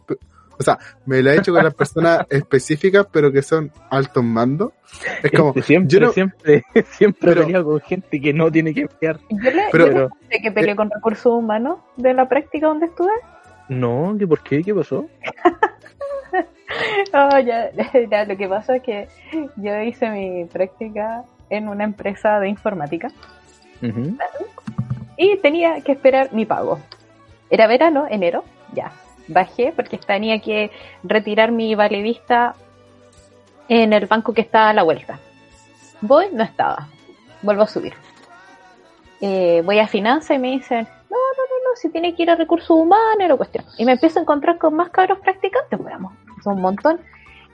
O 0.59 0.63
sea, 0.63 0.79
me 1.05 1.23
la 1.23 1.35
he 1.35 1.39
hecho 1.39 1.53
con 1.53 1.63
las 1.65 1.75
personas 1.75 2.27
específicas, 2.31 3.07
pero 3.13 3.31
que 3.33 3.43
son 3.43 3.71
altos 3.91 4.25
mandos. 4.25 4.73
Es 5.23 5.31
como, 5.33 5.49
Este 5.51 5.63
siempre, 5.63 5.95
yo 5.95 6.01
no- 6.07 6.13
siempre, 6.13 6.65
siempre 6.91 7.21
Pero- 7.31 7.43
he 7.43 7.45
peleado 7.45 7.65
con 7.65 7.81
gente 7.81 8.21
que 8.21 8.33
no 8.33 8.51
tiene 8.51 8.73
que 8.75 8.87
pelear. 8.89 9.19
Yo 9.31 9.51
le, 9.51 9.63
Pero- 9.73 9.93
yo 9.93 10.09
le 10.31 10.41
que 10.43 10.53
peleé 10.53 10.75
con 10.77 10.91
recursos 10.91 11.33
humanos 11.33 11.79
de 11.97 12.15
la 12.15 12.29
práctica 12.29 12.67
donde 12.69 12.87
estuve. 12.87 13.11
No, 13.69 14.15
¿qué 14.19 14.27
por 14.27 14.43
qué? 14.43 14.63
¿Qué 14.63 14.75
pasó? 14.75 15.07
Oh, 17.15 17.39
ya, 17.39 17.71
ya, 18.11 18.25
lo 18.25 18.37
que 18.37 18.49
pasa 18.49 18.77
es 18.77 18.83
que 18.83 19.09
yo 19.57 19.81
hice 19.83 20.11
mi 20.11 20.45
práctica 20.47 21.23
en 21.49 21.69
una 21.69 21.85
empresa 21.85 22.39
de 22.41 22.49
informática 22.49 23.09
y 25.17 25.37
tenía 25.39 25.81
que 25.83 25.93
esperar 25.93 26.33
mi 26.33 26.45
pago. 26.45 26.79
Era 27.49 27.67
verano, 27.69 28.07
enero, 28.11 28.45
ya. 28.75 28.91
Bajé 29.29 29.73
porque 29.75 29.99
tenía 29.99 30.41
que 30.41 30.71
retirar 31.03 31.53
mi 31.53 31.75
validista 31.75 32.55
en 33.69 33.93
el 33.93 34.07
banco 34.07 34.33
que 34.33 34.43
estaba 34.43 34.71
a 34.71 34.73
la 34.73 34.83
vuelta. 34.83 35.19
Voy, 36.01 36.27
no 36.33 36.45
estaba. 36.45 36.89
Vuelvo 37.43 37.63
a 37.63 37.67
subir. 37.67 37.95
Eh, 39.21 39.63
voy 39.65 39.79
a 39.79 39.87
finanzas 39.87 40.37
y 40.37 40.39
me 40.39 40.51
dicen, 40.51 40.87
no, 41.11 41.17
no, 41.17 41.43
no, 41.43 41.71
no, 41.71 41.77
si 41.77 41.89
tiene 41.89 42.15
que 42.15 42.23
ir 42.23 42.31
a 42.31 42.37
recursos 42.37 42.71
humanos, 42.71 43.29
la 43.29 43.37
cuestión. 43.37 43.65
Y 43.79 43.85
me 43.85 43.93
empiezo 43.93 44.19
a 44.19 44.23
encontrar 44.23 44.59
con 44.59 44.75
más 44.75 44.91
cabros 44.91 45.19
practicantes, 45.21 45.83
veamos, 45.83 46.13
son 46.45 46.57
un 46.57 46.63
montón. 46.63 47.01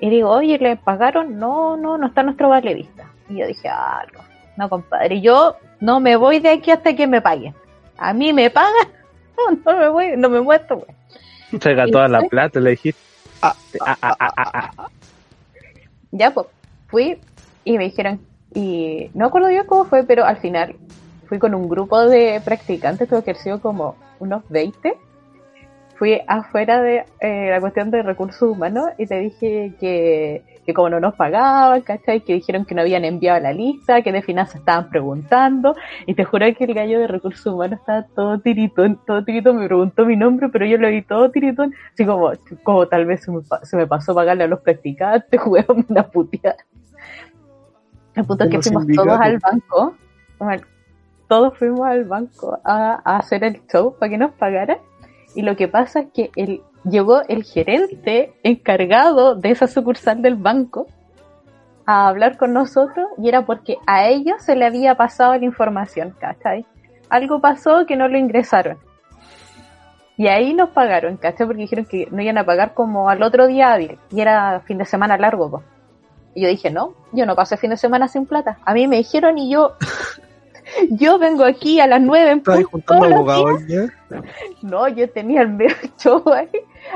Y 0.00 0.10
digo, 0.10 0.30
oye, 0.30 0.58
¿le 0.58 0.76
pagaron? 0.76 1.38
No, 1.38 1.76
no, 1.76 1.96
no 1.96 2.08
está 2.08 2.24
nuestro 2.24 2.48
vale 2.48 2.74
vista. 2.74 3.08
Y 3.28 3.38
yo 3.38 3.46
dije, 3.46 3.68
ah, 3.68 4.04
no, 4.12 4.20
no, 4.56 4.68
compadre, 4.68 5.20
yo 5.20 5.56
no 5.80 6.00
me 6.00 6.16
voy 6.16 6.40
de 6.40 6.50
aquí 6.50 6.70
hasta 6.72 6.96
que 6.96 7.06
me 7.06 7.20
paguen. 7.20 7.54
A 7.96 8.12
mí 8.12 8.32
me 8.32 8.50
pagan, 8.50 8.88
no, 9.36 9.72
no 9.72 9.78
me 9.78 9.88
voy, 9.88 10.16
no 10.16 10.28
me 10.28 10.40
muestro, 10.40 10.78
güey. 10.78 10.96
Traiga 11.60 11.86
toda 11.86 12.08
la 12.08 12.22
plata, 12.22 12.60
le 12.60 12.70
dijiste. 12.70 13.00
Ah, 13.42 13.54
Ah, 13.80 13.96
ah, 14.02 14.16
ah, 14.18 14.32
ah, 14.36 14.70
ah. 14.76 14.88
Ya, 16.10 16.32
pues, 16.32 16.46
fui 16.88 17.20
y 17.64 17.78
me 17.78 17.84
dijeron, 17.84 18.20
y 18.54 19.10
no 19.14 19.26
acuerdo 19.26 19.50
yo 19.50 19.66
cómo 19.66 19.86
fue, 19.86 20.04
pero 20.04 20.24
al 20.24 20.36
final 20.38 20.76
fui 21.26 21.38
con 21.38 21.54
un 21.54 21.68
grupo 21.68 22.06
de 22.06 22.40
practicantes, 22.44 23.08
tuve 23.08 23.24
que 23.24 23.30
haber 23.30 23.42
sido 23.42 23.60
como 23.60 23.96
unos 24.18 24.46
20. 24.48 24.98
Fui 25.96 26.20
afuera 26.26 26.82
de 26.82 27.04
eh, 27.20 27.50
la 27.50 27.60
cuestión 27.60 27.90
de 27.90 28.02
recursos 28.02 28.42
humanos 28.42 28.86
y 28.98 29.06
te 29.06 29.18
dije 29.20 29.74
que, 29.78 30.42
que 30.64 30.74
como 30.74 30.90
no 30.90 31.00
nos 31.00 31.14
pagaban, 31.14 31.80
¿cachai? 31.82 32.20
Que 32.20 32.34
dijeron 32.34 32.64
que 32.64 32.74
no 32.74 32.82
habían 32.82 33.04
enviado 33.04 33.40
la 33.40 33.52
lista, 33.52 34.02
que 34.02 34.12
de 34.12 34.22
finanzas 34.22 34.56
estaban 34.56 34.88
preguntando, 34.88 35.74
y 36.06 36.14
te 36.14 36.24
juro 36.24 36.46
que 36.56 36.64
el 36.64 36.74
gallo 36.74 37.00
de 37.00 37.06
recursos 37.06 37.46
humanos 37.46 37.80
estaba 37.80 38.04
todo 38.14 38.38
tiritón, 38.38 38.98
todo 39.06 39.24
tiritón, 39.24 39.58
me 39.58 39.66
preguntó 39.66 40.04
mi 40.06 40.16
nombre, 40.16 40.48
pero 40.48 40.66
yo 40.66 40.78
lo 40.78 40.88
vi 40.88 41.02
todo 41.02 41.30
tiritón, 41.30 41.74
así 41.92 42.04
como, 42.04 42.32
como 42.62 42.86
tal 42.86 43.06
vez 43.06 43.22
se 43.22 43.32
me, 43.32 43.40
se 43.62 43.76
me 43.76 43.86
pasó 43.86 44.14
pagarle 44.14 44.44
a 44.44 44.48
los 44.48 44.60
practicantes, 44.60 45.40
juguemos 45.40 45.84
una 45.88 46.04
puteada. 46.04 46.56
El 48.14 48.24
punto 48.24 48.44
es 48.44 48.50
que 48.50 48.62
fuimos 48.62 48.82
sindicatos. 48.82 49.06
todos 49.06 49.20
al 49.20 49.38
banco, 49.38 49.94
todos 51.28 51.58
fuimos 51.58 51.86
al 51.86 52.04
banco 52.04 52.60
a, 52.62 53.00
a 53.04 53.16
hacer 53.18 53.42
el 53.42 53.62
show 53.66 53.96
para 53.98 54.10
que 54.10 54.18
nos 54.18 54.32
pagaran, 54.32 54.78
y 55.34 55.42
lo 55.42 55.56
que 55.56 55.68
pasa 55.68 56.00
es 56.00 56.06
que 56.12 56.30
el, 56.36 56.62
llegó 56.84 57.22
el 57.28 57.44
gerente 57.44 58.34
encargado 58.42 59.34
de 59.34 59.50
esa 59.50 59.66
sucursal 59.66 60.22
del 60.22 60.36
banco 60.36 60.86
a 61.86 62.08
hablar 62.08 62.36
con 62.36 62.52
nosotros 62.52 63.06
y 63.18 63.28
era 63.28 63.44
porque 63.44 63.76
a 63.86 64.06
ellos 64.08 64.42
se 64.42 64.56
le 64.56 64.66
había 64.66 64.94
pasado 64.94 65.36
la 65.36 65.44
información, 65.44 66.14
¿cachai? 66.18 66.64
Algo 67.08 67.40
pasó 67.40 67.86
que 67.86 67.96
no 67.96 68.08
lo 68.08 68.18
ingresaron. 68.18 68.78
Y 70.16 70.28
ahí 70.28 70.54
nos 70.54 70.70
pagaron, 70.70 71.16
¿cachai? 71.16 71.46
Porque 71.46 71.62
dijeron 71.62 71.84
que 71.84 72.08
no 72.10 72.22
iban 72.22 72.38
a 72.38 72.44
pagar 72.44 72.74
como 72.74 73.08
al 73.08 73.22
otro 73.22 73.46
día 73.46 73.80
y 73.80 74.20
era 74.20 74.60
fin 74.60 74.78
de 74.78 74.84
semana 74.84 75.16
largo, 75.16 75.50
po. 75.50 75.62
Y 76.34 76.42
yo 76.42 76.48
dije, 76.48 76.70
no, 76.70 76.94
yo 77.12 77.26
no 77.26 77.34
paso 77.34 77.56
fin 77.56 77.70
de 77.70 77.76
semana 77.76 78.08
sin 78.08 78.26
plata. 78.26 78.58
A 78.64 78.72
mí 78.72 78.86
me 78.86 78.96
dijeron 78.96 79.36
y 79.38 79.50
yo, 79.50 79.72
yo 80.90 81.18
vengo 81.18 81.44
aquí 81.44 81.80
a 81.80 81.86
las 81.86 82.00
nueve 82.00 82.30
en 82.30 82.38
Estaba 82.38 82.58
ahí 82.58 82.64
punto 82.64 82.94
juntando 82.94 83.16
todos 83.16 83.26
los 83.26 83.36
abogados 83.36 83.66
ya. 83.68 84.22
no, 84.62 84.88
yo 84.88 85.08
tenía 85.10 85.42
el 85.42 85.48
medio 85.48 85.74
show 85.98 86.22
ahí 86.32 86.48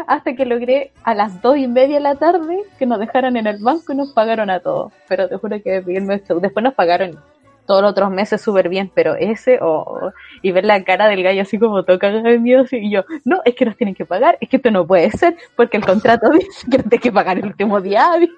hasta 0.06 0.34
que 0.34 0.44
logré 0.44 0.92
a 1.04 1.14
las 1.14 1.40
dos 1.42 1.56
y 1.56 1.68
media 1.68 1.96
de 1.96 2.02
la 2.02 2.16
tarde 2.16 2.62
que 2.78 2.86
nos 2.86 2.98
dejaran 2.98 3.36
en 3.36 3.46
el 3.46 3.62
banco 3.62 3.92
y 3.92 3.96
nos 3.96 4.12
pagaron 4.12 4.50
a 4.50 4.60
todos. 4.60 4.92
Pero 5.08 5.28
te 5.28 5.36
juro 5.36 5.62
que 5.62 5.76
el 5.76 6.02
medio 6.02 6.24
show. 6.26 6.40
Después 6.40 6.64
nos 6.64 6.74
pagaron 6.74 7.18
todos 7.66 7.82
los 7.82 7.90
otros 7.90 8.10
meses 8.10 8.40
súper 8.40 8.68
bien, 8.68 8.90
pero 8.94 9.14
ese, 9.16 9.58
oh, 9.60 10.12
y 10.40 10.52
ver 10.52 10.64
la 10.64 10.82
cara 10.84 11.08
del 11.08 11.22
gallo 11.22 11.42
así 11.42 11.58
como 11.58 11.84
toca 11.84 12.10
de 12.10 12.38
miedo, 12.38 12.62
así, 12.62 12.76
y 12.76 12.92
yo, 12.92 13.04
no, 13.24 13.40
es 13.44 13.54
que 13.54 13.64
nos 13.64 13.76
tienen 13.76 13.94
que 13.94 14.06
pagar, 14.06 14.38
es 14.40 14.48
que 14.48 14.56
esto 14.56 14.70
no 14.70 14.86
puede 14.86 15.10
ser, 15.10 15.36
porque 15.56 15.76
el 15.76 15.84
contrato 15.84 16.30
dice 16.32 16.70
que 16.70 16.78
nos 16.78 16.88
tienen 16.88 17.00
que 17.00 17.12
pagar 17.12 17.38
el 17.38 17.46
último 17.46 17.80
día, 17.80 18.08
y 18.20 18.28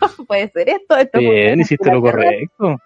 no 0.00 0.24
puede 0.26 0.50
ser 0.50 0.68
esto, 0.68 0.96
esto 0.96 1.18
Bien, 1.18 1.60
hiciste 1.60 1.90
lo 1.90 2.02
correcto. 2.02 2.76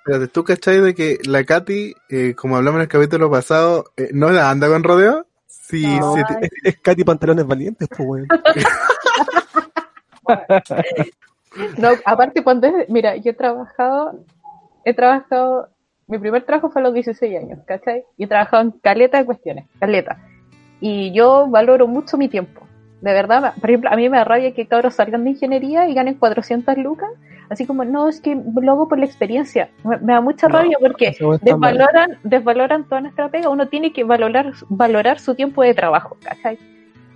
Espérate, 0.00 0.28
¿tú 0.28 0.44
cachai 0.44 0.80
de 0.80 0.94
que 0.94 1.18
la 1.26 1.44
Katy, 1.44 1.94
eh, 2.08 2.34
como 2.34 2.56
hablamos 2.56 2.78
en 2.78 2.82
el 2.82 2.88
capítulo 2.88 3.30
pasado, 3.30 3.84
eh, 3.96 4.08
no 4.12 4.30
la 4.30 4.50
anda 4.50 4.68
con 4.68 4.82
rodeo? 4.82 5.26
Sí, 5.46 5.84
No. 5.98 6.14
sí, 6.14 6.22
Es, 6.40 6.50
es 6.64 6.78
Katy 6.80 7.04
Pantalones 7.04 7.46
Valientes, 7.46 7.88
pues, 7.88 8.08
weón. 8.08 8.28
No, 11.78 11.90
aparte 12.04 12.44
cuando 12.44 12.68
es, 12.68 12.88
mira, 12.88 13.16
yo 13.16 13.32
he 13.32 13.34
trabajado, 13.34 14.24
he 14.84 14.94
trabajado, 14.94 15.68
mi 16.06 16.16
primer 16.18 16.44
trabajo 16.44 16.70
fue 16.70 16.80
a 16.80 16.84
los 16.84 16.94
16 16.94 17.36
años, 17.38 17.58
¿cachai? 17.66 18.04
Y 18.16 18.24
he 18.24 18.26
trabajado 18.28 18.62
en 18.62 18.70
caleta 18.70 19.18
de 19.18 19.24
cuestiones, 19.26 19.66
caleta. 19.80 20.18
Y 20.80 21.12
yo 21.12 21.48
valoro 21.48 21.88
mucho 21.88 22.16
mi 22.16 22.28
tiempo. 22.28 22.62
De 23.00 23.12
verdad, 23.12 23.54
por 23.60 23.70
ejemplo, 23.70 23.90
a 23.90 23.96
mí 23.96 24.08
me 24.08 24.18
da 24.18 24.24
rabia 24.24 24.52
que 24.52 24.66
cabros 24.66 24.94
salgan 24.94 25.24
de 25.24 25.30
ingeniería 25.30 25.88
y 25.88 25.94
ganen 25.94 26.14
400 26.14 26.76
lucas. 26.78 27.08
Así 27.48 27.66
como, 27.66 27.84
no, 27.84 28.08
es 28.08 28.20
que 28.20 28.34
lo 28.60 28.72
hago 28.72 28.88
por 28.88 28.98
la 28.98 29.06
experiencia. 29.06 29.70
Me, 29.84 29.96
me 29.98 30.12
da 30.12 30.20
mucha 30.20 30.48
No, 30.48 30.58
rabia 30.58 30.76
porque 30.80 31.16
mal. 31.20 31.38
desvaloran, 31.42 32.18
desvaloran 32.22 32.84
toda 32.84 33.00
nuestra 33.00 33.28
pega. 33.28 33.48
Uno 33.48 33.68
tiene 33.68 33.92
que 33.92 34.04
valorar, 34.04 34.52
valorar 34.68 35.18
su 35.18 35.34
tiempo 35.34 35.62
de 35.62 35.74
trabajo, 35.74 36.16
¿cachai? 36.22 36.58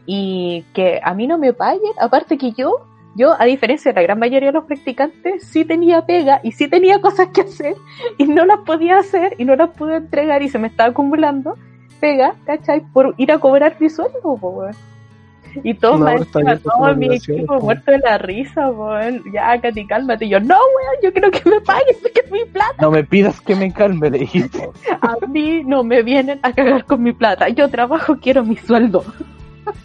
Y 0.07 0.65
que 0.75 1.01
a 1.03 1.15
mí 1.15 1.27
no 1.27 1.39
me 1.39 1.53
paguen, 1.53 1.93
aparte 2.01 2.37
que 2.39 2.53
yo, 2.53 2.87
yo, 3.17 3.35
a 3.39 3.45
diferencia 3.45 3.93
de 3.93 3.97
la 3.97 4.03
gran 4.03 4.19
mayoría 4.19 4.49
de 4.49 4.55
los 4.55 4.65
practicantes, 4.65 5.45
sí 5.45 5.65
tenía 5.65 6.05
pega 6.05 6.41
y 6.43 6.53
sí 6.53 6.69
tenía 6.69 7.01
cosas 7.01 7.29
que 7.29 7.43
hacer 7.43 7.75
y 8.19 8.25
no 8.25 8.45
las 8.47 8.61
podía 8.61 8.99
hacer 8.99 9.35
y 9.39 9.45
no 9.45 9.55
las 9.55 9.71
pude 9.71 9.97
entregar 9.97 10.43
y 10.43 10.49
se 10.49 10.59
me 10.59 10.69
estaba 10.69 10.91
acumulando 10.91 11.57
pega, 12.01 12.35
¿cachai? 12.45 12.81
Por 12.93 13.15
ir 13.19 13.31
a 13.33 13.39
cobrar 13.39 13.77
mi 13.79 13.89
sueldo, 13.89 14.21
po. 14.21 14.67
Y 15.63 15.75
todo 15.75 15.99
No, 15.99 16.09
encima, 16.09 16.43
bien, 16.55 16.61
todo 16.63 16.97
mi 16.97 17.15
equipo 17.15 17.59
po. 17.59 17.65
muerto 17.65 17.91
de 17.93 17.99
la 17.99 18.19
risa, 18.19 18.69
weón. 18.71 19.23
Ya, 19.33 19.61
Katy, 19.61 19.87
cálmate. 19.87 20.25
Y 20.27 20.31
yo, 20.31 20.41
no, 20.41 20.57
weón, 20.57 20.97
yo 21.03 21.13
quiero 21.13 21.31
que 21.31 21.49
me 21.49 21.61
paguen 21.61 21.97
porque 22.03 22.21
es 22.25 22.31
mi 22.31 22.45
plata. 22.47 22.75
No 22.81 22.91
me 22.91 23.05
pidas 23.05 23.41
que 23.41 23.55
me 23.55 23.73
calme, 23.73 24.11
le 24.11 24.19
dijiste. 24.21 24.69
A 25.01 25.27
mí 25.27 25.63
no 25.65 25.85
me 25.85 26.03
vienen 26.03 26.41
a 26.43 26.53
cagar 26.53 26.85
con 26.85 27.03
mi 27.03 27.13
plata. 27.13 27.49
Yo 27.51 27.69
trabajo, 27.69 28.17
quiero 28.21 28.45
mi 28.45 28.57
sueldo. 28.57 29.05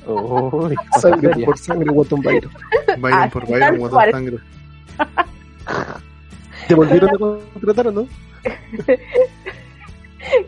Uy, 0.08 0.76
Sangre 1.00 1.46
por 1.46 1.58
sangre, 1.58 1.92
Guatón. 1.92 2.22
Byron 2.22 2.52
Ah, 3.14 3.30
por 3.32 3.48
Byron, 3.48 3.78
guatón 3.78 4.12
sangre. 4.12 4.38
¿Te 6.68 6.76
volvieron 6.76 7.10
a 7.10 7.18
contratar 7.18 7.88
o 7.88 7.92
no? 7.92 8.08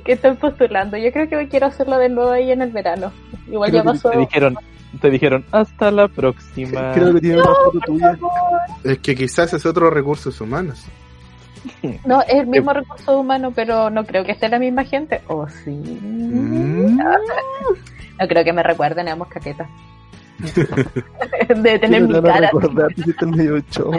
que 0.05 0.13
estoy 0.13 0.33
postulando. 0.35 0.97
Yo 0.97 1.11
creo 1.11 1.27
que 1.29 1.35
me 1.35 1.47
quiero 1.47 1.67
hacerlo 1.67 1.97
de 1.97 2.09
nuevo 2.09 2.31
ahí 2.31 2.51
en 2.51 2.61
el 2.61 2.71
verano. 2.71 3.11
Igual 3.47 3.71
ya 3.71 3.81
Creo 3.81 3.93
que 3.93 3.97
pasó. 3.97 4.09
Te 4.11 4.17
dijeron, 4.19 4.57
te 4.99 5.09
dijeron, 5.09 5.45
hasta 5.51 5.91
la 5.91 6.07
próxima. 6.07 6.91
Creo 6.93 7.13
que 7.13 7.21
tiene 7.21 7.37
una 7.37 7.45
foto 7.45 7.79
tuya. 7.85 8.17
Es 8.83 8.99
que 8.99 9.15
quizás 9.15 9.53
es 9.53 9.65
otro 9.65 9.89
recursos 9.89 10.39
humanos. 10.41 10.85
No, 12.05 12.21
es 12.23 12.33
el 12.33 12.47
mismo 12.47 12.73
recurso 12.73 13.19
humano, 13.19 13.51
pero 13.55 13.91
no 13.91 14.03
creo 14.03 14.23
que 14.25 14.31
esté 14.31 14.49
la 14.49 14.57
misma 14.57 14.83
gente. 14.83 15.21
¿O 15.27 15.47
sí? 15.47 15.69
Mm. 15.69 16.97
No 16.97 18.27
creo 18.27 18.43
que 18.43 18.51
me 18.51 18.63
recuerden 18.63 19.07
a 19.09 19.15
moscaqueta. 19.15 19.69
de 20.41 21.79
tener 21.79 22.01
mi 22.01 22.13
no 22.13 22.23
cara. 22.23 22.47
recordar, 22.51 22.87
el 23.21 23.27
medio 23.27 23.59
show. 23.69 23.93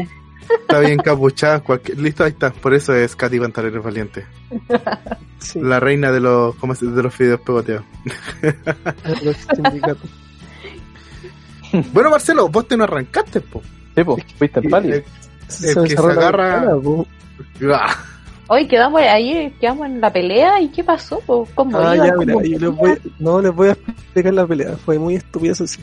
Está 0.61 0.81
bien 0.81 0.99
capuchada, 0.99 1.61
cualquier... 1.61 1.99
listo, 2.01 2.25
ahí 2.25 2.31
está. 2.31 2.51
Por 2.51 2.75
eso 2.75 2.95
es 2.95 3.15
Katy 3.15 3.39
Pantalones 3.39 3.83
Valiente. 3.83 4.27
Sí, 5.39 5.61
La 5.61 5.79
reina 5.79 6.11
de 6.11 6.19
los, 6.21 6.57
¿cómo 6.57 6.75
se- 6.75 6.87
de 6.87 7.03
los 7.03 7.17
videos 7.17 7.41
pegoteados. 7.43 7.85
los 9.23 9.37
sindicatos. 9.55 10.11
Bueno, 11.93 12.11
Marcelo, 12.11 12.49
vos 12.49 12.67
te 12.69 12.77
no 12.77 12.85
arrancaste, 12.85 13.41
po. 13.41 13.63
Sí, 13.97 14.05
po, 14.05 14.17
fuiste 14.39 14.61
en 14.61 14.71
pálido. 14.71 15.01
Se 15.49 15.71
El 15.73 15.77
me 15.83 15.89
que 15.89 15.97
se 15.97 16.03
agarra- 16.03 16.67
ah, 17.75 17.97
Hoy 18.49 18.67
quedamos 18.69 19.01
ahí, 19.01 19.51
quedamos 19.61 19.87
en 19.87 20.01
la 20.01 20.13
pelea. 20.13 20.61
¿Y 20.61 20.69
qué 20.69 20.85
pasó? 20.85 21.21
po? 21.21 21.49
¿Cómo 21.55 21.79
Ah, 21.79 21.95
iba? 21.97 22.07
ya, 22.07 22.15
¿Cómo 22.15 22.41
mira, 22.41 22.59
les 22.59 22.71
voy, 22.71 22.99
no 23.19 23.41
les 23.41 23.55
voy 23.55 23.69
a 23.69 23.73
explicar 23.73 24.35
la 24.35 24.47
pelea. 24.47 24.77
Fue 24.85 24.99
muy 24.99 25.15
estúpida, 25.17 25.53
eso 25.53 25.67
sí. 25.67 25.81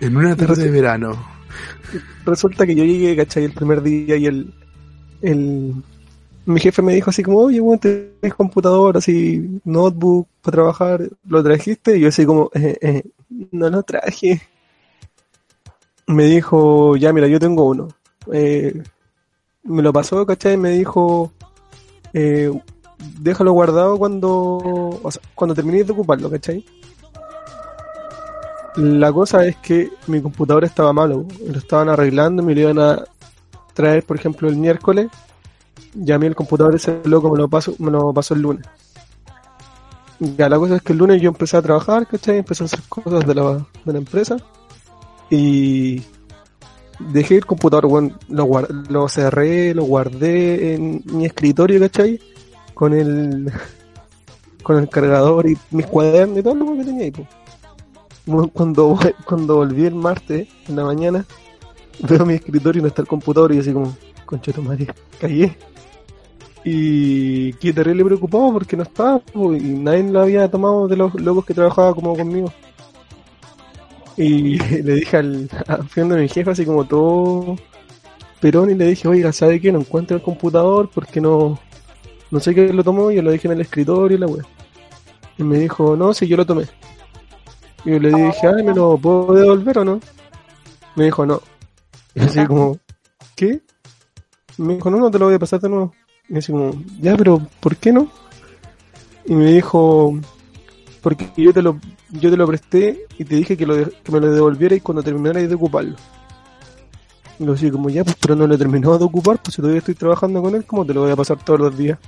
En 0.00 0.16
una 0.16 0.34
tarde 0.34 0.64
de 0.64 0.70
verano. 0.70 1.12
Resulta 2.24 2.66
que 2.66 2.74
yo 2.74 2.84
llegué, 2.84 3.16
¿cachai? 3.16 3.44
El 3.44 3.52
primer 3.52 3.82
día 3.82 4.16
y 4.16 4.26
el, 4.26 4.52
el 5.22 5.74
mi 6.46 6.58
jefe 6.60 6.82
me 6.82 6.94
dijo 6.94 7.10
así 7.10 7.22
como, 7.22 7.38
oye, 7.38 7.60
bueno, 7.60 7.78
tenés 7.80 8.34
computador, 8.34 8.96
así, 8.96 9.60
notebook 9.64 10.26
para 10.42 10.52
trabajar, 10.56 11.00
¿lo 11.28 11.42
trajiste? 11.44 11.96
Y 11.96 12.00
yo 12.00 12.08
así 12.08 12.24
como, 12.24 12.50
eh, 12.54 12.76
eh, 12.80 13.02
no 13.52 13.68
lo 13.70 13.82
traje. 13.82 14.40
Me 16.10 16.24
dijo, 16.24 16.96
ya, 16.96 17.12
mira, 17.12 17.28
yo 17.28 17.38
tengo 17.38 17.64
uno. 17.64 17.88
Eh, 18.32 18.82
me 19.62 19.80
lo 19.80 19.92
pasó, 19.92 20.26
¿cachai? 20.26 20.56
Me 20.56 20.70
dijo, 20.70 21.32
eh, 22.12 22.50
déjalo 23.20 23.52
guardado 23.52 23.96
cuando, 23.96 24.30
o 24.32 25.10
cuando 25.36 25.54
termines 25.54 25.86
de 25.86 25.92
ocuparlo, 25.92 26.28
¿cachai? 26.28 26.64
La 28.74 29.12
cosa 29.12 29.46
es 29.46 29.56
que 29.56 29.90
mi 30.08 30.20
computador 30.20 30.64
estaba 30.64 30.92
malo, 30.92 31.26
lo 31.46 31.58
estaban 31.58 31.88
arreglando, 31.88 32.42
me 32.42 32.54
lo 32.54 32.60
iban 32.60 32.78
a 32.80 33.04
traer, 33.74 34.04
por 34.04 34.16
ejemplo, 34.16 34.48
el 34.48 34.56
miércoles, 34.56 35.08
y 35.94 36.10
a 36.10 36.18
mí 36.18 36.26
el 36.26 36.34
computador 36.34 36.74
ese 36.74 37.00
loco 37.04 37.30
me 37.30 37.38
lo 37.38 37.48
pasó, 37.48 37.74
me 37.78 37.90
lo 37.90 38.12
pasó 38.12 38.34
el 38.34 38.42
lunes. 38.42 38.66
Ya, 40.18 40.48
la 40.48 40.58
cosa 40.58 40.76
es 40.76 40.82
que 40.82 40.92
el 40.92 40.98
lunes 40.98 41.22
yo 41.22 41.28
empecé 41.28 41.56
a 41.56 41.62
trabajar, 41.62 42.06
¿cachai? 42.08 42.38
Empecé 42.38 42.64
a 42.64 42.66
hacer 42.66 42.80
cosas 42.88 43.24
de 43.24 43.34
la, 43.34 43.64
de 43.84 43.92
la 43.92 43.98
empresa, 43.98 44.36
y 45.30 46.02
dejé 46.98 47.36
el 47.36 47.46
computador, 47.46 47.86
bueno, 47.86 48.18
lo, 48.28 48.46
lo 48.88 49.08
cerré, 49.08 49.74
lo 49.74 49.84
guardé 49.84 50.74
en 50.74 51.02
mi 51.06 51.24
escritorio, 51.24 51.80
¿cachai? 51.80 52.20
Con 52.74 52.92
el, 52.92 53.50
con 54.62 54.78
el 54.78 54.88
cargador 54.88 55.48
y 55.48 55.56
mis 55.70 55.86
cuadernos 55.86 56.38
y 56.38 56.42
todo 56.42 56.54
lo 56.54 56.76
que 56.76 56.84
tenía 56.84 57.04
ahí, 57.04 57.10
pues. 57.10 57.28
Cuando, 58.52 58.98
cuando 59.24 59.56
volví 59.56 59.86
el 59.86 59.94
martes 59.94 60.48
en 60.68 60.76
la 60.76 60.84
mañana, 60.84 61.24
veo 62.08 62.26
mi 62.26 62.34
escritorio 62.34 62.80
y 62.80 62.82
no 62.82 62.88
está 62.88 63.02
el 63.02 63.08
computador 63.08 63.52
y 63.52 63.58
así 63.58 63.72
como, 63.72 63.96
concha 64.26 64.52
tu 64.52 64.62
madre, 64.62 64.88
callé. 65.18 65.56
Y 66.62 67.54
quedé 67.54 67.72
terrible 67.72 68.04
preocupado 68.04 68.52
porque 68.52 68.76
no 68.76 68.82
estaba 68.82 69.22
y 69.34 69.60
nadie 69.60 70.02
lo 70.02 70.20
había 70.20 70.50
tomado 70.50 70.88
de 70.88 70.96
los 70.96 71.14
locos 71.14 71.46
que 71.46 71.54
trabajaba 71.54 71.94
como 71.94 72.14
conmigo. 72.14 72.52
Y 74.20 74.58
le 74.82 74.94
dije 74.96 75.16
al, 75.16 75.48
de 75.94 76.04
mi 76.04 76.28
jefe 76.28 76.50
así 76.50 76.66
como 76.66 76.84
todo 76.84 77.56
perón 78.38 78.70
y 78.70 78.74
le 78.74 78.86
dije, 78.86 79.08
oiga, 79.08 79.32
¿sabe 79.32 79.60
qué? 79.60 79.72
No 79.72 79.80
encuentro 79.80 80.16
el 80.16 80.22
computador 80.22 80.90
porque 80.92 81.20
no, 81.20 81.58
no 82.30 82.40
sé 82.40 82.54
qué 82.54 82.72
lo 82.72 82.84
tomó 82.84 83.10
y 83.10 83.16
yo 83.16 83.22
lo 83.22 83.30
dije 83.30 83.48
en 83.48 83.52
el 83.52 83.62
escritorio 83.62 84.16
y 84.16 84.20
la 84.20 84.26
web. 84.26 84.44
Y 85.38 85.42
me 85.42 85.58
dijo, 85.58 85.96
no, 85.96 86.12
si 86.12 86.26
yo 86.26 86.36
lo 86.36 86.44
tomé. 86.44 86.64
Y 87.84 87.92
yo 87.92 87.98
le 87.98 88.10
dije, 88.10 88.46
ah, 88.46 88.62
¿me 88.62 88.74
lo 88.74 88.98
puedo 88.98 89.32
devolver 89.32 89.78
o 89.78 89.84
no? 89.84 90.00
Me 90.96 91.04
dijo, 91.04 91.24
no. 91.24 91.40
Y 92.14 92.20
así 92.20 92.44
como, 92.44 92.78
¿qué? 93.34 93.62
Me 94.58 94.74
dijo, 94.74 94.90
no, 94.90 94.98
no 94.98 95.10
te 95.10 95.18
lo 95.18 95.26
voy 95.26 95.34
a 95.34 95.38
pasar 95.38 95.60
de 95.60 95.68
nuevo. 95.70 95.94
Y 96.28 96.36
así 96.36 96.52
como, 96.52 96.72
ya, 97.00 97.16
pero 97.16 97.40
¿por 97.60 97.76
qué 97.76 97.90
no? 97.90 98.10
Y 99.24 99.34
me 99.34 99.46
dijo, 99.46 100.18
porque 101.00 101.28
yo 101.36 101.52
te 101.52 101.62
lo, 101.62 101.78
yo 102.10 102.30
te 102.30 102.36
lo 102.36 102.46
presté 102.46 103.06
y 103.18 103.24
te 103.24 103.36
dije 103.36 103.56
que, 103.56 103.66
lo 103.66 103.76
de- 103.76 103.90
que 104.02 104.12
me 104.12 104.20
lo 104.20 104.30
devolvierais 104.32 104.82
cuando 104.82 105.02
terminarais 105.02 105.48
de 105.48 105.54
ocuparlo. 105.54 105.96
Y 107.38 107.44
lo 107.44 107.54
así 107.54 107.70
como, 107.70 107.88
ya, 107.88 108.04
pues, 108.04 108.16
pero 108.20 108.36
no 108.36 108.46
lo 108.46 108.54
he 108.54 108.58
terminado 108.58 108.98
de 108.98 109.04
ocupar, 109.04 109.38
pues 109.42 109.54
si 109.54 109.60
todavía 109.62 109.78
estoy 109.78 109.94
trabajando 109.94 110.42
con 110.42 110.54
él, 110.54 110.64
¿cómo 110.66 110.84
te 110.84 110.92
lo 110.92 111.02
voy 111.02 111.10
a 111.10 111.16
pasar 111.16 111.42
todos 111.42 111.60
los 111.60 111.76
días? 111.76 111.98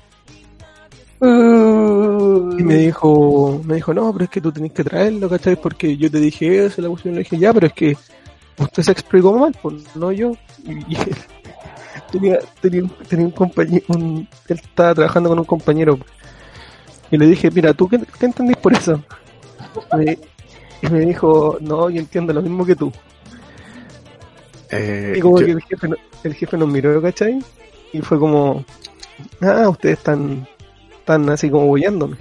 Y 2.58 2.62
me 2.64 2.74
dijo, 2.76 3.60
me 3.64 3.76
dijo, 3.76 3.94
no, 3.94 4.12
pero 4.12 4.24
es 4.24 4.30
que 4.30 4.40
tú 4.40 4.52
tenés 4.52 4.72
que 4.72 4.84
traerlo, 4.84 5.28
¿cachai? 5.28 5.56
Porque 5.56 5.96
yo 5.96 6.10
te 6.10 6.18
dije 6.18 6.66
eso, 6.66 6.82
la 6.82 6.88
cuestión 6.88 7.14
le 7.14 7.20
dije, 7.20 7.38
ya, 7.38 7.52
pero 7.54 7.66
es 7.68 7.72
que 7.72 7.96
usted 8.58 8.82
se 8.82 8.92
explicó 8.92 9.32
mal, 9.38 9.56
pues 9.62 9.84
no 9.96 10.12
yo. 10.12 10.32
Y, 10.64 10.72
él 10.96 11.16
tenía, 12.12 12.38
tenía, 12.60 12.82
un- 12.82 12.90
tenía 13.08 13.26
un 13.26 13.32
compañero, 13.32 13.84
un, 13.88 14.28
él 14.48 14.60
estaba 14.62 14.94
trabajando 14.94 15.28
con 15.30 15.38
un 15.38 15.44
compañero. 15.44 15.98
Y 17.12 17.16
le 17.18 17.26
dije, 17.26 17.48
mira, 17.52 17.72
¿tú 17.74 17.88
qué, 17.88 18.00
qué 18.18 18.26
entendís 18.26 18.56
por 18.56 18.72
eso? 18.72 19.00
Me- 19.96 20.18
y 20.82 20.86
me 20.88 21.00
dijo, 21.00 21.58
no, 21.60 21.88
yo 21.90 22.00
entiendo 22.00 22.32
lo 22.32 22.42
mismo 22.42 22.66
que 22.66 22.74
tú. 22.74 22.92
Eh, 24.70 25.14
Y 25.16 25.20
como 25.20 25.38
yo- 25.40 25.46
que 25.46 25.52
el 25.52 25.62
jefe, 25.62 25.88
no- 25.88 25.96
el 26.24 26.34
jefe 26.34 26.56
nos 26.56 26.68
miró, 26.68 27.00
¿cachai? 27.02 27.38
Y 27.92 28.00
fue 28.00 28.18
como, 28.18 28.64
ah, 29.42 29.68
ustedes 29.68 29.98
están, 29.98 30.46
están 30.98 31.28
así 31.30 31.50
como 31.50 31.66
boyándome. 31.66 32.16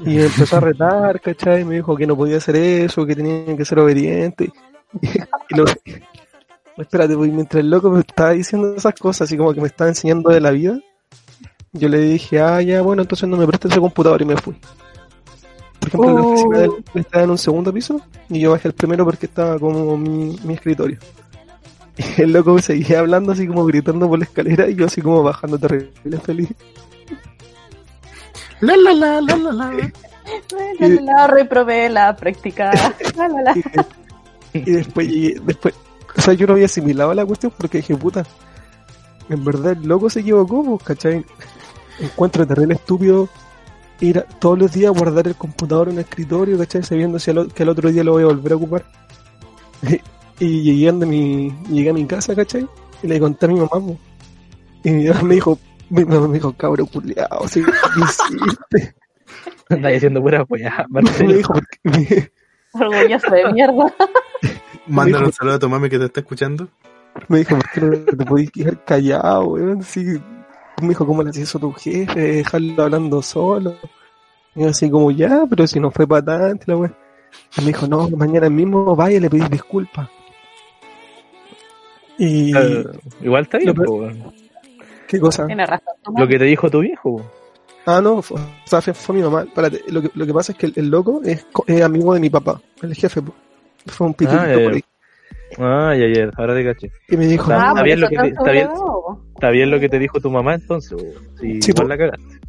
Y 0.00 0.16
me 0.16 0.24
empezó 0.24 0.56
a 0.56 0.60
retar, 0.60 1.20
¿cachai? 1.20 1.62
Me 1.64 1.74
dijo 1.76 1.94
que 1.94 2.06
no 2.06 2.16
podía 2.16 2.38
hacer 2.38 2.56
eso, 2.56 3.04
que 3.04 3.14
tenía 3.14 3.54
que 3.56 3.64
ser 3.64 3.78
obediente. 3.78 4.50
Y, 5.50 5.56
lo, 5.56 5.64
espérate, 6.78 7.14
pues, 7.16 7.30
mientras 7.32 7.60
el 7.62 7.70
loco 7.70 7.90
me 7.90 8.00
estaba 8.00 8.30
diciendo 8.30 8.74
esas 8.74 8.94
cosas, 8.94 9.22
así 9.28 9.36
como 9.36 9.52
que 9.52 9.60
me 9.60 9.66
estaba 9.66 9.90
enseñando 9.90 10.30
de 10.30 10.40
la 10.40 10.50
vida, 10.52 10.78
yo 11.72 11.88
le 11.88 11.98
dije, 11.98 12.40
ah, 12.40 12.60
ya, 12.60 12.82
bueno, 12.82 13.02
entonces 13.02 13.28
no 13.28 13.36
me 13.36 13.46
prestes 13.46 13.70
ese 13.70 13.80
computador 13.80 14.20
y 14.22 14.24
me 14.24 14.36
fui. 14.36 14.56
Por 15.78 15.88
ejemplo, 15.88 16.12
la 16.12 16.20
oficina 16.20 16.58
de 16.58 16.64
él 16.64 16.72
estaba 16.94 17.24
en 17.24 17.30
un 17.30 17.38
segundo 17.38 17.72
piso 17.72 18.00
y 18.28 18.40
yo 18.40 18.50
bajé 18.50 18.68
al 18.68 18.74
primero 18.74 19.04
porque 19.04 19.26
estaba 19.26 19.58
como 19.58 19.96
mi, 19.96 20.36
mi 20.44 20.54
escritorio. 20.54 20.98
Y 21.96 22.02
el 22.22 22.32
loco 22.32 22.54
me 22.54 22.62
seguía 22.62 23.00
hablando 23.00 23.32
así 23.32 23.46
como 23.46 23.64
gritando 23.64 24.08
por 24.08 24.18
la 24.18 24.24
escalera 24.24 24.68
y 24.68 24.74
yo 24.74 24.86
así 24.86 25.00
como 25.00 25.22
bajando 25.22 25.58
terrible 25.58 26.18
feliz. 26.22 26.50
La, 28.60 28.76
la, 28.76 28.92
la, 28.92 29.20
la, 29.20 29.36
la, 29.36 29.52
la. 29.52 29.92
La, 30.80 30.88
la, 30.88 31.00
la, 31.00 31.26
reprobé 31.26 31.88
la 31.88 32.14
práctica. 32.14 32.70
La, 33.16 33.28
la, 33.28 33.42
la. 33.42 33.86
Y 34.52 34.60
después 34.60 35.08
llegué, 35.08 35.40
después, 35.40 35.74
o 36.16 36.20
sea, 36.20 36.34
yo 36.34 36.46
no 36.46 36.52
había 36.52 36.66
asimilado 36.66 37.14
la 37.14 37.24
cuestión 37.24 37.52
porque 37.56 37.78
dije, 37.78 37.96
puta, 37.96 38.24
en 39.28 39.44
verdad 39.44 39.72
el 39.72 39.88
loco 39.88 40.10
se 40.10 40.20
equivocó, 40.20 40.62
pues, 40.64 40.82
¿cachai? 40.82 41.24
Encuentro 42.00 42.46
terrible 42.46 42.74
estúpido 42.74 43.28
ir 44.00 44.18
a- 44.18 44.22
todos 44.22 44.58
los 44.58 44.72
días 44.72 44.94
a 44.94 44.98
guardar 44.98 45.26
el 45.28 45.34
computador 45.36 45.88
en 45.88 45.94
el 45.94 46.00
escritorio, 46.00 46.56
¿cachai? 46.58 46.82
Sabiendo 46.82 47.18
si 47.18 47.30
al 47.30 47.52
que 47.52 47.62
al 47.62 47.68
otro 47.68 47.90
día 47.90 48.02
lo 48.04 48.12
voy 48.12 48.22
a 48.22 48.26
volver 48.26 48.52
a 48.52 48.56
ocupar. 48.56 48.84
y 50.38 50.62
llegué, 50.62 50.88
a 50.88 50.92
mi, 50.92 51.52
llegué 51.68 51.90
a 51.90 51.94
mi 51.94 52.06
casa, 52.06 52.34
¿cachai? 52.34 52.66
Y 53.02 53.06
le 53.06 53.20
conté 53.20 53.46
a 53.46 53.48
mi 53.50 53.56
mamá, 53.56 53.70
pues. 53.72 53.98
Y 54.84 54.90
mi 54.90 55.06
mamá 55.08 55.22
me 55.22 55.34
dijo, 55.34 55.58
mi 55.90 56.04
mamá 56.04 56.28
me 56.28 56.34
dijo, 56.34 56.52
cabro 56.54 56.86
culiao, 56.86 57.46
¿sí? 57.48 57.62
¿qué 57.62 58.00
hiciste? 58.80 58.94
Andáis 59.68 59.98
haciendo 59.98 60.22
pura 60.22 60.44
weá, 60.48 60.86
Me 60.90 61.02
Marcelo. 61.02 61.32
dijo, 61.34 61.52
"¿Por 61.52 61.66
qué?". 61.68 62.32
Orgulloso 62.72 63.30
de 63.30 63.52
mierda. 63.52 63.94
Mándale 64.86 65.26
un 65.26 65.32
saludo 65.32 65.54
a 65.56 65.58
tu 65.58 65.68
mami 65.68 65.88
que 65.90 65.98
te 65.98 66.06
está 66.06 66.20
escuchando. 66.20 66.68
Me 67.28 67.38
dijo, 67.38 67.56
¿por 67.56 67.70
qué 67.70 67.80
no 67.80 68.16
te 68.16 68.24
podías 68.24 68.50
quedar 68.50 68.84
callado, 68.84 69.44
weón? 69.48 69.82
Sí. 69.82 70.20
Me 70.82 70.88
dijo, 70.90 71.06
¿cómo 71.06 71.22
le 71.22 71.30
hacías 71.30 71.48
eso 71.48 71.58
a 71.58 71.60
tu 71.60 71.72
jefe? 71.72 72.20
Dejarlo 72.20 72.82
hablando 72.82 73.22
solo. 73.22 73.74
Y 74.54 74.62
yo 74.62 74.68
así 74.68 74.90
como, 74.90 75.10
ya, 75.10 75.44
pero 75.48 75.66
si 75.66 75.78
no 75.80 75.90
fue 75.90 76.06
para 76.06 76.24
tanto, 76.24 76.64
la 76.66 76.76
weón. 76.76 76.96
Y 77.56 77.60
me 77.60 77.66
dijo, 77.68 77.86
no, 77.86 78.08
mañana 78.10 78.48
mismo 78.50 78.96
vaya 78.96 79.16
y 79.16 79.20
le 79.20 79.30
pedís 79.30 79.50
disculpas. 79.50 80.08
Y... 82.18 82.56
Eh, 82.56 82.84
igual 83.22 83.42
está 83.44 83.58
bien, 83.58 83.74
weón. 83.78 84.32
¿Qué 85.06 85.18
cosa? 85.18 85.46
Tiene 85.46 85.66
razón. 85.66 85.94
Lo 86.16 86.28
que 86.28 86.38
te 86.38 86.44
dijo 86.44 86.70
tu 86.70 86.80
viejo. 86.80 87.16
po. 87.18 87.30
Ah, 87.86 88.00
no, 88.00 88.20
fue, 88.22 88.38
o 88.40 88.44
sea, 88.66 88.80
fue, 88.80 88.92
fue 88.94 89.16
mi 89.16 89.22
mamá. 89.22 89.42
Espérate, 89.42 89.82
lo 89.88 90.02
que, 90.02 90.10
lo 90.14 90.26
que 90.26 90.34
pasa 90.34 90.52
es 90.52 90.58
que 90.58 90.66
el, 90.66 90.72
el 90.76 90.88
loco 90.90 91.20
es, 91.24 91.46
amigo 91.82 92.14
de 92.14 92.20
mi 92.20 92.30
papá, 92.30 92.60
el 92.82 92.94
jefe. 92.94 93.22
po. 93.22 93.34
Fue 93.86 94.06
un 94.06 94.14
pitito 94.14 94.38
Ah, 94.38 94.44
ahí. 94.44 94.84
Ah, 95.58 95.94
ya, 95.96 96.06
ya, 96.08 96.30
ahora 96.36 96.54
te 96.54 96.64
caché. 96.64 96.92
Y 97.08 97.16
me 97.16 97.26
dijo, 97.26 97.50
Ah, 97.52 97.56
Ah, 97.56 97.60
está 97.68 97.74
por 97.74 97.84
bien 97.84 98.00
lo 98.00 98.08
que 98.08 98.16
te- 98.16 98.28
está 98.28 98.50
bien. 98.52 98.68
Está 99.34 99.50
bien 99.50 99.70
lo 99.70 99.80
que 99.80 99.88
te 99.88 99.98
dijo 99.98 100.20
tu 100.20 100.30
mamá 100.30 100.54
entonces. 100.54 101.00
Sí, 101.40 101.60
Sí, 101.62 101.70
igual 101.70 101.86
po. 101.86 101.88
la 101.88 101.98
cagaste. 101.98 102.40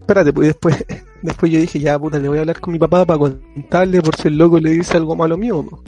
espérate, 0.00 0.32
pues 0.32 0.48
después, 0.48 0.84
después 1.22 1.52
yo 1.52 1.60
dije, 1.60 1.78
ya 1.80 1.98
puta, 1.98 2.18
le 2.18 2.28
voy 2.28 2.38
a 2.38 2.40
hablar 2.42 2.60
con 2.60 2.72
mi 2.72 2.78
papá 2.78 3.04
para 3.04 3.18
contarle 3.18 4.00
por 4.02 4.16
si 4.16 4.28
el 4.28 4.38
loco 4.38 4.58
le 4.58 4.70
dice 4.70 4.96
algo 4.96 5.14
malo 5.16 5.36
mío, 5.36 5.62
po. 5.68 5.82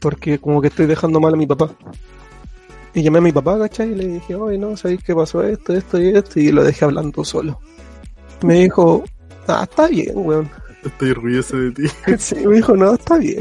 porque 0.00 0.38
como 0.38 0.60
que 0.60 0.68
estoy 0.68 0.86
dejando 0.86 1.20
mal 1.20 1.34
a 1.34 1.36
mi 1.36 1.46
papá. 1.46 1.70
Y 2.96 3.02
llamé 3.02 3.18
a 3.18 3.22
mi 3.22 3.32
papá, 3.32 3.58
¿cachai? 3.58 3.90
Y 3.90 3.94
le 3.96 4.06
dije, 4.06 4.34
oye, 4.36 4.56
no, 4.56 4.76
¿sabéis 4.76 5.02
qué 5.02 5.14
pasó 5.16 5.42
esto, 5.42 5.74
esto 5.74 6.00
y 6.00 6.08
esto? 6.10 6.38
Y 6.38 6.52
lo 6.52 6.62
dejé 6.62 6.84
hablando 6.84 7.24
solo. 7.24 7.58
Me 8.42 8.54
dijo, 8.60 9.02
ah, 9.48 9.66
está 9.68 9.88
bien, 9.88 10.12
weón. 10.14 10.48
Estoy 10.84 11.10
orgulloso 11.10 11.56
de 11.56 11.72
ti. 11.72 11.82
Sí, 12.18 12.36
me 12.46 12.56
dijo, 12.56 12.76
no, 12.76 12.94
está 12.94 13.18
bien. 13.18 13.40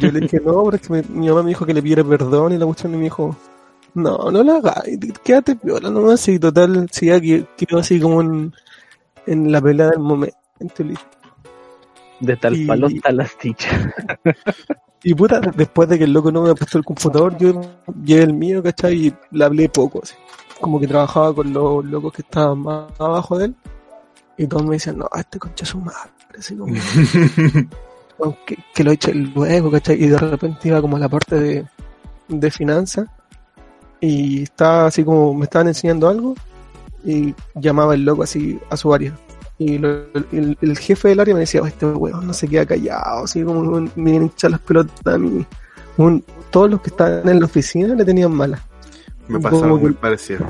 Yo 0.00 0.10
le 0.12 0.20
dije, 0.20 0.40
no, 0.44 0.62
pero 0.64 0.76
es 0.76 0.82
que 0.82 0.92
me- 0.92 1.02
mi 1.08 1.28
mamá 1.28 1.42
me 1.42 1.48
dijo 1.50 1.64
que 1.66 1.74
le 1.74 1.82
pidiera 1.82 2.04
perdón 2.04 2.52
y 2.52 2.58
la 2.58 2.66
cuestión 2.66 2.94
y 2.94 2.96
me 2.98 3.04
dijo, 3.04 3.36
no, 3.94 4.30
no 4.30 4.42
lo 4.42 4.52
hagas, 4.56 4.82
quédate 5.24 5.56
piola 5.56 5.90
nomás 5.90 6.26
y 6.28 6.38
total, 6.38 6.88
sí, 6.92 7.10
aquí 7.10 7.46
quedó 7.56 7.78
así 7.78 7.98
como 8.00 8.20
en, 8.20 8.52
en 9.26 9.50
la 9.52 9.60
pelea 9.60 9.88
del 9.90 10.00
momento. 10.00 10.36
listo. 10.78 11.04
De 12.20 12.36
tal 12.36 12.56
Y- 12.56 12.66
palo 12.66 12.88
tal 13.02 13.20
astilla. 13.20 13.94
Y 15.02 15.14
puta, 15.14 15.38
después 15.40 15.88
de 15.88 15.98
que 15.98 16.04
el 16.04 16.12
loco 16.12 16.32
no 16.32 16.42
me 16.42 16.52
prestó 16.54 16.78
el 16.78 16.84
computador, 16.84 17.36
yo 17.38 17.60
llevé 18.02 18.24
el 18.24 18.32
mío, 18.32 18.60
¿cachai? 18.60 19.06
Y 19.06 19.14
le 19.30 19.44
hablé 19.44 19.68
poco, 19.68 20.00
así. 20.02 20.14
Como 20.60 20.80
que 20.80 20.88
trabajaba 20.88 21.32
con 21.32 21.52
los 21.52 21.84
locos 21.84 22.12
que 22.12 22.22
estaban 22.22 22.58
más 22.58 22.90
abajo 22.98 23.38
de 23.38 23.44
él. 23.44 23.54
Y 24.36 24.48
todos 24.48 24.64
me 24.64 24.72
decían, 24.76 24.98
no, 24.98 25.08
este 25.14 25.38
concha 25.38 25.62
es 25.62 25.68
su 25.68 25.78
madre, 25.80 26.10
así 26.36 26.56
como... 26.56 26.74
Que, 28.46 28.56
que 28.74 28.82
lo 28.84 28.92
eche 28.92 29.12
luego, 29.14 29.70
¿cachai? 29.70 30.02
Y 30.02 30.08
de 30.08 30.18
repente 30.18 30.68
iba 30.68 30.80
como 30.80 30.96
a 30.96 31.00
la 31.00 31.08
parte 31.08 31.36
de, 31.38 31.66
de 32.28 32.50
finanzas 32.50 33.06
y 34.00 34.42
estaba 34.44 34.86
así 34.86 35.04
como, 35.04 35.34
me 35.34 35.44
estaban 35.44 35.68
enseñando 35.68 36.08
algo 36.08 36.34
y 37.04 37.34
llamaba 37.54 37.94
el 37.94 38.04
loco 38.04 38.22
así 38.22 38.58
a 38.70 38.76
su 38.76 38.92
área. 38.92 39.12
Y 39.58 39.78
lo- 39.78 40.06
el, 40.32 40.56
el 40.60 40.78
jefe 40.78 41.08
del 41.08 41.20
área 41.20 41.34
me 41.34 41.40
decía, 41.40 41.62
"Oh, 41.62 41.66
este 41.66 41.86
weón 41.86 42.26
no 42.26 42.32
se 42.34 42.46
queda 42.48 42.66
callado, 42.66 43.24
así 43.24 43.42
como 43.42 43.62
me 43.80 43.90
vienen 43.96 44.22
a 44.24 44.26
echar 44.26 44.50
las 44.50 44.60
pelotas 44.60 45.14
a 45.14 45.18
mí. 45.18 45.44
Un- 45.98 46.24
todos 46.50 46.70
los 46.70 46.80
que 46.80 46.90
estaban 46.90 47.28
en 47.28 47.38
la 47.40 47.46
oficina 47.46 47.94
le 47.94 48.04
tenían 48.04 48.32
malas. 48.32 48.60
Me 49.28 49.38
pasaba 49.40 49.62
Como 49.62 49.78
muy 49.78 49.90
que- 49.92 49.98
parecido. 49.98 50.46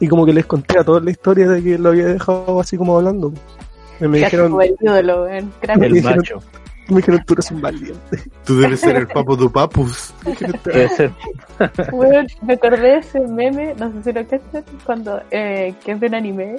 Y 0.00 0.08
como 0.08 0.24
que 0.26 0.32
les 0.32 0.46
conté 0.46 0.78
a 0.78 0.84
toda 0.84 1.00
la 1.00 1.10
historia 1.10 1.48
de 1.48 1.62
que 1.62 1.76
lo 1.78 1.90
había 1.90 2.06
dejado 2.06 2.60
así 2.60 2.76
como 2.76 2.96
hablando. 2.96 3.32
Y 4.00 4.04
me 4.08 4.20
Casi 4.20 4.24
dijeron, 4.36 4.50
como 4.50 4.62
el 4.62 4.76
ídolo. 4.80 5.26
Crack. 5.60 5.78
Me 5.78 5.86
El 5.86 5.92
dijeron- 5.94 6.16
macho. 6.18 6.42
Dijeron, 6.96 7.22
tú 7.24 7.34
eres 7.34 7.50
un 7.50 7.60
valiente. 7.60 8.22
Tú 8.44 8.58
debes 8.58 8.80
ser 8.80 8.96
el 8.96 9.06
papo 9.06 9.36
du 9.36 9.50
papus. 9.50 10.12
Debe 10.64 10.88
ser. 10.88 11.12
Weón, 11.92 12.26
me 12.42 12.54
acordé 12.54 12.80
de 12.80 12.98
ese 12.98 13.20
meme, 13.20 13.74
no 13.78 13.92
sé 13.92 14.02
si 14.02 14.12
lo 14.12 14.26
cachan, 14.26 14.64
cuando 14.84 15.22
eh, 15.30 15.74
que 15.84 15.92
es 15.92 16.00
de 16.00 16.06
un 16.06 16.14
anime, 16.14 16.56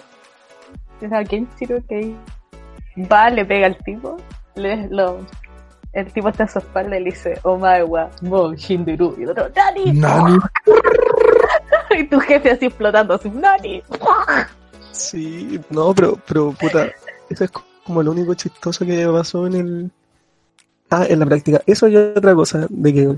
o 1.06 1.10
sea, 1.10 1.24
Kenshiro 1.24 1.84
que 1.88 2.14
va, 3.12 3.30
le 3.30 3.46
pega 3.46 3.68
al 3.68 3.78
tipo, 3.78 4.18
le, 4.56 4.88
lo, 4.90 5.20
el 5.94 6.12
tipo 6.14 6.30
está 6.30 6.46
a 6.46 6.48
su 6.48 6.60
espalda 6.60 6.98
y 6.98 7.04
le 7.04 7.10
dice, 7.12 7.40
Omae 7.44 7.84
wa 7.84 8.10
mo 8.22 8.54
Hinduru, 8.54 9.16
y 9.18 9.24
el 9.24 9.30
otro, 9.30 9.50
¡Nani! 9.56 9.94
Nani. 9.94 10.38
y 11.98 12.04
tu 12.06 12.20
jefe 12.20 12.52
así 12.52 12.66
explotando, 12.66 13.16
así, 13.16 13.30
¡Nani! 13.30 13.84
Sí, 14.92 15.60
no, 15.70 15.94
pero, 15.94 16.18
pero 16.28 16.52
puta, 16.52 16.90
eso 17.30 17.44
es 17.44 17.52
como 17.84 18.04
lo 18.04 18.12
único 18.12 18.34
chistoso 18.34 18.86
que 18.86 19.08
pasó 19.08 19.48
en 19.48 19.54
el... 19.54 19.92
Ah, 20.92 21.06
en 21.08 21.20
la 21.20 21.26
práctica. 21.26 21.62
Eso 21.66 21.88
y 21.88 21.96
otra 21.96 22.36
cosa, 22.36 22.68
de 22.70 22.94
que 22.94 23.18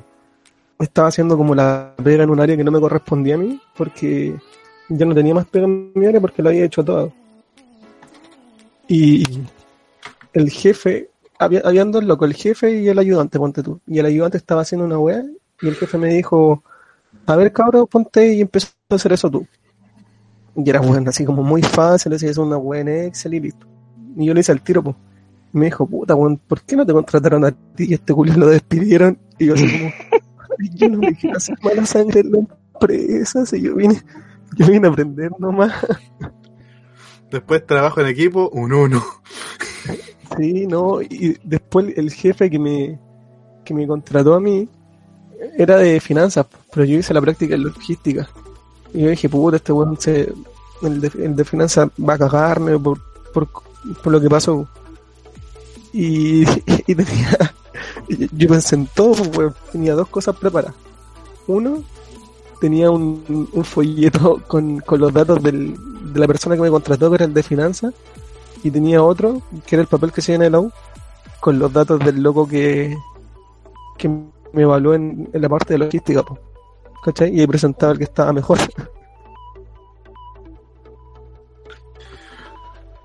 estaba 0.78 1.08
haciendo 1.08 1.36
como 1.36 1.56
la 1.56 1.96
pega 2.04 2.24
en 2.24 2.30
un 2.30 2.40
área 2.40 2.56
que 2.56 2.64
no 2.64 2.72
me 2.72 2.80
correspondía 2.80 3.34
a 3.34 3.40
mí, 3.40 3.60
porque 3.76 4.36
ya 4.90 5.06
no 5.08 5.16
tenía 5.16 5.34
más 5.34 5.48
pega 5.48 5.66
en 5.66 5.92
mi 5.96 6.06
área 6.06 6.22
porque 6.22 6.44
lo 6.44 6.50
había 6.50 6.66
hecho 6.66 6.84
todo. 6.84 7.12
Y 8.88 9.24
el 10.34 10.52
jefe, 10.52 11.10
había, 11.40 11.62
habían 11.66 11.92
dos 11.92 12.04
el 12.04 12.34
jefe 12.36 12.80
y 12.80 12.90
el 12.90 13.00
ayudante, 13.00 13.40
ponte 13.40 13.64
tú. 13.64 13.82
Y 13.88 13.98
el 13.98 14.06
ayudante 14.06 14.38
estaba 14.38 14.62
haciendo 14.62 14.86
una 14.86 15.00
weá 15.00 15.24
y 15.60 15.68
el 15.68 15.76
jefe 15.76 15.98
me 15.98 16.10
dijo, 16.10 16.64
a 17.26 17.36
ver 17.36 17.52
cabrón, 17.52 17.88
ponte 17.88 18.34
y 18.36 18.42
empezó 18.42 18.68
a 18.92 18.96
hacer 18.96 19.14
eso 19.14 19.32
tú. 19.32 19.48
Y 20.56 20.70
era 20.70 20.80
bueno, 20.80 21.10
así 21.10 21.26
como 21.26 21.42
muy 21.42 21.64
fácil, 21.64 22.12
decía, 22.12 22.30
es 22.30 22.38
una 22.38 22.58
buena 22.58 23.06
Excel 23.06 23.34
y 23.34 23.40
listo. 23.40 23.66
Y 24.16 24.28
yo 24.28 24.34
le 24.36 24.42
hice 24.42 24.52
el 24.52 24.62
tiro, 24.62 24.84
pues. 24.84 24.96
Me 25.54 25.66
dijo, 25.66 25.88
puta, 25.88 26.16
weón, 26.16 26.38
¿por 26.38 26.62
qué 26.62 26.76
no 26.76 26.86
te 26.86 26.94
contrataron 26.94 27.46
a 27.46 27.52
ti 27.52 27.86
y 27.90 27.94
este 27.94 28.14
culo 28.14 28.34
lo 28.36 28.48
despidieron? 28.48 29.18
Y 29.40 29.46
yo 29.48 29.54
así 29.54 29.66
como, 29.72 29.92
"Ay, 30.60 30.70
yo 30.74 30.90
no 30.90 30.98
me 30.98 31.16
quiero 31.16 31.38
hacer 31.38 31.56
mala 31.64 31.86
sangre 31.86 32.22
en 32.22 32.32
la 32.32 32.38
empresa, 32.40 33.46
si 33.46 33.62
yo 33.62 33.76
vine, 33.76 34.02
yo 34.58 34.68
vine 34.68 34.88
a 34.88 34.92
aprender 34.92 35.32
nomás. 35.40 35.74
Después 37.32 37.66
trabajo 37.66 38.02
en 38.02 38.08
equipo, 38.08 38.50
un 38.50 38.74
uno. 38.74 39.04
Sí, 40.38 40.66
no, 40.68 41.02
y 41.02 41.38
después 41.44 41.96
el 41.96 42.12
jefe 42.12 42.50
que 42.50 42.58
me, 42.60 43.00
que 43.64 43.74
me 43.74 43.86
contrató 43.88 44.34
a 44.34 44.40
mí 44.40 44.68
era 45.58 45.78
de 45.78 46.00
finanzas, 46.00 46.48
pero 46.74 46.86
yo 46.86 46.98
hice 46.98 47.14
la 47.14 47.22
práctica 47.22 47.56
en 47.56 47.64
logística. 47.64 48.28
Y 48.94 49.02
yo 49.02 49.10
dije, 49.10 49.30
puta, 49.30 49.58
este 49.58 49.72
weón 49.72 50.00
se, 50.00 50.32
el 50.82 51.02
de, 51.02 51.12
el 51.24 51.36
de 51.36 51.44
finanzas 51.46 51.90
va 52.00 52.14
a 52.14 52.18
cagarme 52.18 52.78
por, 52.80 53.00
por, 53.34 53.48
por 53.48 54.12
lo 54.12 54.22
que 54.22 54.30
pasó. 54.30 54.68
Y, 55.94 56.44
y 56.88 56.96
tenía, 56.96 57.54
yo 58.32 58.48
pensé 58.50 58.76
en 58.76 58.88
todo, 58.88 59.16
pues, 59.16 59.38
weón. 59.38 59.56
tenía 59.72 59.94
dos 59.94 60.10
cosas 60.10 60.36
preparadas. 60.36 60.76
Uno, 61.48 61.84
tenía 62.60 62.90
un, 62.90 63.48
un 63.52 63.64
folleto 63.64 64.42
con, 64.48 64.80
con 64.80 65.00
los 65.00 65.14
datos 65.14 65.42
del, 65.42 65.76
de 66.14 66.20
la 66.20 66.28
persona 66.28 66.56
que 66.56 66.62
me 66.62 66.70
contrató, 66.70 67.10
que 67.10 67.16
era 67.16 67.26
el 67.26 67.34
de 67.34 67.44
finanzas, 67.44 67.94
y 68.64 68.72
tenía 68.72 69.04
otro, 69.04 69.42
que 69.66 69.76
era 69.76 69.82
el 69.82 69.88
papel 69.88 70.12
que 70.12 70.22
se 70.22 70.34
en 70.34 70.52
la 70.52 70.60
U, 70.60 70.72
con 71.40 71.60
los 71.60 71.72
datos 71.72 72.00
del 72.00 72.24
loco 72.24 72.48
que, 72.48 72.96
que 73.98 74.08
me 74.08 74.62
evaluó 74.62 74.94
en, 74.94 75.30
la 75.34 75.50
parte 75.50 75.74
de 75.74 75.80
logística, 75.80 76.24
po. 76.24 76.40
¿cachai? 77.04 77.42
Y 77.42 77.46
presentaba 77.46 77.92
el 77.92 77.98
que 77.98 78.06
estaba 78.06 78.32
mejor. 78.32 78.58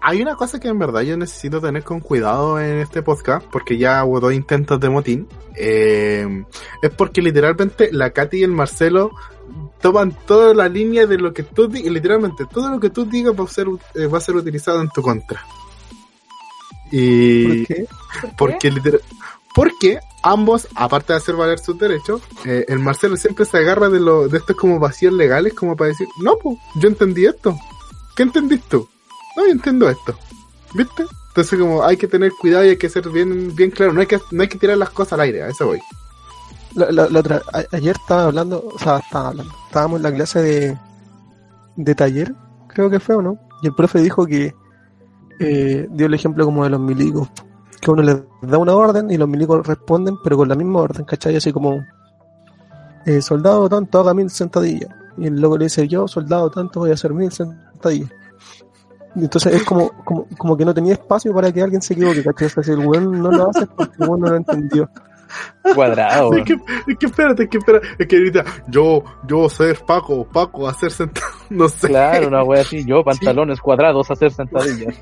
Hay 0.01 0.23
una 0.23 0.37
cosa 0.37 0.61
que 0.61 0.69
en 0.69 0.79
verdad 0.79 1.01
yo 1.01 1.17
necesito 1.17 1.61
tener 1.61 1.83
con 1.83 1.99
cuidado 2.01 2.61
en 2.61 2.79
este 2.79 3.03
podcast, 3.03 3.45
porque 3.51 3.77
ya 3.79 4.05
hubo 4.05 4.21
dos 4.21 4.33
intentos 4.33 4.79
de 4.79 4.89
motín. 4.89 5.29
Eh, 5.57 6.45
es 6.83 6.91
porque 6.91 7.21
literalmente 7.21 7.91
la 7.93 8.11
Katy 8.11 8.39
y 8.39 8.43
el 8.45 8.53
Marcelo 8.53 9.11
toman 9.81 10.17
toda 10.27 10.55
la 10.55 10.69
línea 10.69 11.07
de 11.07 11.19
lo 11.19 11.33
que 11.33 11.43
tú 11.43 11.67
digas, 11.69 11.93
literalmente 11.93 12.45
todo 12.47 12.71
lo 12.71 12.79
que 12.79 12.91
tú 12.91 13.05
digas 13.07 13.35
va 13.39 13.45
a 13.45 13.49
ser, 13.49 13.67
eh, 13.95 14.07
va 14.07 14.19
a 14.19 14.21
ser 14.21 14.37
utilizado 14.37 14.81
en 14.81 14.89
tu 14.91 15.03
contra. 15.03 15.45
Y 16.91 17.65
¿Por 17.65 17.67
qué? 17.67 17.87
porque 18.39 18.71
literal- 18.71 19.03
porque 19.55 19.99
ambos, 20.23 20.69
aparte 20.75 21.13
de 21.13 21.17
hacer 21.19 21.35
valer 21.35 21.59
sus 21.59 21.77
derechos, 21.79 22.23
eh, 22.45 22.65
el 22.69 22.79
Marcelo 22.79 23.17
siempre 23.17 23.45
se 23.45 23.59
agarra 23.59 23.89
de 23.89 23.99
lo, 23.99 24.29
de 24.29 24.39
estos 24.39 24.55
como 24.57 24.79
vacíos 24.79 25.13
legales 25.13 25.55
como 25.55 25.77
para 25.77 25.89
decir, 25.89 26.07
no, 26.23 26.37
pues, 26.39 26.57
yo 26.77 26.89
entendí 26.89 27.27
esto. 27.27 27.57
¿Qué 28.15 28.23
entendiste 28.23 28.67
tú? 28.69 28.89
No, 29.39 29.47
yo 29.47 29.53
entiendo 29.53 29.89
esto. 29.89 30.15
¿Viste? 30.75 31.05
Entonces 31.29 31.59
como 31.59 31.85
hay 31.85 31.97
que 31.97 32.09
tener 32.09 32.33
cuidado 32.41 32.65
y 32.65 32.71
hay 32.71 32.77
que 32.77 32.89
ser 32.89 33.09
bien, 33.09 33.55
bien 33.55 33.71
claro, 33.71 33.93
no 33.93 34.01
hay 34.01 34.09
que, 34.09 34.19
no 34.33 34.43
hay 34.43 34.49
que 34.49 34.59
tirar 34.59 34.77
las 34.77 34.91
cosas 34.91 35.13
al 35.15 35.21
aire, 35.21 35.43
a 35.45 35.49
eso 35.49 35.67
voy. 35.67 35.81
La, 36.75 36.91
la- 36.91 37.21
otra, 37.21 37.43
ayer 37.73 37.97
estaba 37.97 38.25
hablando, 38.25 38.65
o 38.75 38.79
sea, 38.79 38.99
estaba 38.99 39.33
estábamos 39.67 39.99
en 39.99 40.03
la 40.03 40.13
clase 40.15 40.43
de, 40.43 40.79
de 41.77 41.95
taller, 41.95 42.35
creo 42.69 42.91
que 42.91 43.01
fue 43.01 43.15
o 43.17 43.23
no, 43.23 43.39
y 43.63 43.69
el 43.69 43.75
profe 43.75 44.01
dijo 44.01 44.27
que 44.27 44.55
eh, 45.41 45.87
dio 45.91 46.07
el 46.07 46.15
ejemplo 46.15 46.45
como 46.45 46.65
de 46.65 46.71
los 46.71 46.81
milicos, 46.81 47.29
que 47.81 47.91
uno 47.91 48.03
les 48.03 48.19
da 48.43 48.59
una 48.59 48.75
orden 48.75 49.11
y 49.11 49.17
los 49.17 49.29
milicos 49.29 49.67
responden, 49.67 50.17
pero 50.25 50.37
con 50.37 50.49
la 50.49 50.57
misma 50.57 50.81
orden, 50.81 51.05
¿cachai? 51.05 51.37
Así 51.37 51.53
como, 51.53 51.85
eh, 53.07 53.23
soldado 53.23 53.69
tanto, 53.69 54.01
haga 54.01 54.15
mil 54.15 54.31
sentadillas, 54.31 54.91
y 55.17 55.27
el 55.27 55.41
loco 55.41 55.59
le 55.59 55.65
dice, 55.67 55.89
yo, 55.89 56.07
soldado 56.07 56.51
tanto, 56.51 56.81
voy 56.81 56.91
a 56.91 56.95
hacer 56.95 57.13
mil 57.13 57.31
sentadillas. 57.33 58.11
Entonces 59.17 59.55
es 59.55 59.65
como, 59.65 59.91
como, 60.05 60.27
como 60.37 60.57
que 60.57 60.65
no 60.65 60.73
tenía 60.75 60.93
espacio 60.95 61.33
para 61.35 61.51
que 61.53 61.63
alguien 61.63 61.83
se 61.83 61.95
equivoque, 61.95 62.23
¿cachai? 62.23 62.47
O 62.47 62.51
sea, 62.51 62.63
si 62.63 62.71
el 62.73 62.79
weón 62.87 63.23
no 63.23 63.31
lo 63.31 63.51
hace 63.51 63.67
porque 63.67 63.95
el 63.99 64.09
weón 64.09 64.21
no 64.21 64.29
lo 64.29 64.37
entendió. 64.37 64.89
Cuadrado. 65.75 66.33
Es 66.35 66.45
que, 66.45 66.55
es 66.87 66.97
que 66.99 67.07
espérate, 67.07 67.43
es 67.45 67.49
que 67.51 67.59
espérate, 67.59 67.87
es 67.99 68.07
que 68.07 68.17
ahorita 68.17 68.45
yo, 68.69 69.05
yo 69.27 69.49
ser 69.49 69.79
Paco, 69.87 70.25
Paco, 70.27 70.67
hacer 70.69 70.91
sentado, 70.91 71.27
no 71.51 71.69
sé. 71.69 71.89
Claro, 71.89 72.29
una 72.29 72.43
wea 72.43 72.63
así. 72.63 72.85
Yo, 72.85 73.05
pantalones 73.05 73.61
cuadrados, 73.61 74.11
hacer 74.11 74.31
sentadillas. 74.33 74.95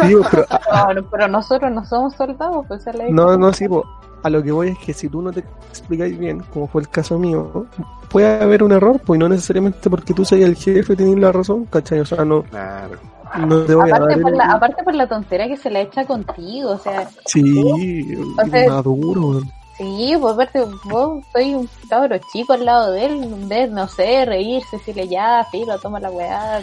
Sí, 0.00 0.14
pero 0.30 0.46
a- 0.50 0.94
No, 0.94 1.08
pero 1.10 1.28
nosotros 1.28 1.70
no 1.72 1.84
somos 1.84 2.14
soldados, 2.14 2.64
pues 2.68 2.80
esa 2.80 2.90
es 2.90 2.96
la 2.96 3.04
No, 3.10 3.36
no, 3.36 3.52
sí, 3.52 3.68
po. 3.68 3.84
a 4.22 4.30
lo 4.30 4.42
que 4.42 4.52
voy 4.52 4.68
es 4.68 4.78
que 4.78 4.94
si 4.94 5.08
tú 5.08 5.20
no 5.20 5.30
te 5.32 5.40
explicáis 5.68 6.18
bien, 6.18 6.40
como 6.52 6.66
fue 6.66 6.80
el 6.82 6.88
caso 6.88 7.18
mío, 7.18 7.66
puede 8.08 8.42
haber 8.42 8.62
un 8.62 8.72
error, 8.72 8.98
pues 9.04 9.18
y 9.18 9.20
no 9.20 9.28
necesariamente 9.28 9.90
porque 9.90 10.14
tú 10.14 10.24
seas 10.24 10.40
el 10.48 10.56
jefe 10.56 10.96
tienes 10.96 11.18
la 11.18 11.32
razón, 11.32 11.66
¿cachai? 11.66 12.00
O 12.00 12.06
sea, 12.06 12.24
no, 12.24 12.42
Claro. 12.44 12.96
No 13.38 13.62
te 13.64 13.74
voy 13.74 13.90
a 13.90 13.94
Aparte 13.96 14.14
dar 14.14 14.22
por, 14.22 14.30
el- 14.32 14.38
la, 14.38 14.44
aparte 14.52 14.82
por 14.82 14.94
la 14.94 15.06
tontera 15.08 15.46
que 15.48 15.56
se 15.56 15.70
la 15.70 15.80
echa 15.80 16.04
contigo, 16.04 16.70
o 16.72 16.78
sea, 16.78 17.08
Sí, 17.26 18.16
O 18.38 18.46
sea- 18.48 18.68
maduro, 18.68 19.42
sí, 19.78 20.14
pues 20.20 20.34
aparte 20.34 20.64
vos 20.84 21.24
soy 21.32 21.54
un 21.54 21.68
cabro 21.88 22.16
chico 22.32 22.52
al 22.54 22.64
lado 22.64 22.92
de 22.92 23.06
él, 23.06 23.22
en 23.22 23.48
vez, 23.48 23.70
no 23.70 23.86
sé, 23.88 24.24
reírse, 24.24 24.76
decirle 24.78 25.08
ya, 25.08 25.46
filo, 25.50 25.78
toma 25.78 26.00
la 26.00 26.10
weá, 26.10 26.60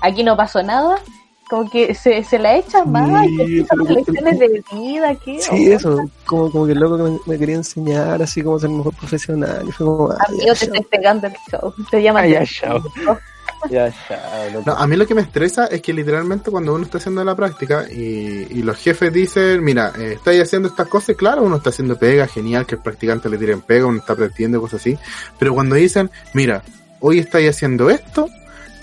aquí 0.00 0.22
no 0.24 0.36
pasó 0.36 0.62
nada, 0.62 0.96
como 1.50 1.68
que 1.70 1.94
se, 1.94 2.24
se 2.24 2.38
la 2.38 2.56
echa 2.56 2.84
mal, 2.86 3.28
Sí, 3.28 3.64
con 3.68 3.84
lecciones 3.84 4.38
de 4.38 4.64
vida, 4.72 5.14
¿qué? 5.16 5.40
Sí, 5.42 5.70
eso, 5.72 5.98
como, 6.24 6.50
como 6.50 6.64
que 6.66 6.72
el 6.72 6.78
loco 6.78 6.96
que 6.96 7.02
me, 7.02 7.18
me 7.26 7.38
quería 7.38 7.56
enseñar 7.56 8.22
así 8.22 8.42
como 8.42 8.58
ser 8.58 8.70
mejor 8.70 8.94
profesional, 8.94 9.62
y 9.68 9.72
fue 9.72 9.86
como, 9.86 10.10
ay, 10.12 10.18
Amigo, 10.28 10.54
te 10.54 10.64
estoy 10.64 10.80
pegando 10.90 11.26
el 11.26 11.34
show, 11.50 11.74
te 11.90 12.02
llaman 12.02 12.24
Ah, 12.24 12.28
ya, 12.28 12.40
de- 12.40 12.46
Ya, 13.70 13.92
loco. 14.52 14.64
No, 14.66 14.72
a 14.76 14.86
mí 14.86 14.96
lo 14.96 15.06
que 15.06 15.14
me 15.14 15.22
estresa 15.22 15.66
es 15.66 15.80
que 15.82 15.92
literalmente 15.92 16.50
cuando 16.50 16.74
uno 16.74 16.84
está 16.84 16.98
haciendo 16.98 17.24
la 17.24 17.34
práctica 17.34 17.86
y, 17.90 18.46
y 18.50 18.62
los 18.62 18.78
jefes 18.78 19.12
dicen, 19.12 19.62
mira, 19.62 19.92
eh, 19.98 20.14
estáis 20.14 20.42
haciendo 20.42 20.68
estas 20.68 20.88
cosas, 20.88 21.16
claro, 21.16 21.42
uno 21.42 21.56
está 21.56 21.70
haciendo 21.70 21.98
pega, 21.98 22.26
genial 22.26 22.66
que 22.66 22.76
el 22.76 22.82
practicante 22.82 23.28
le 23.28 23.38
tiren 23.38 23.60
pega, 23.60 23.86
uno 23.86 23.98
está 23.98 24.14
aprendiendo 24.14 24.60
cosas 24.60 24.80
así, 24.80 24.98
pero 25.38 25.54
cuando 25.54 25.74
dicen, 25.76 26.10
mira, 26.32 26.62
hoy 27.00 27.18
estáis 27.18 27.50
haciendo 27.50 27.90
esto 27.90 28.28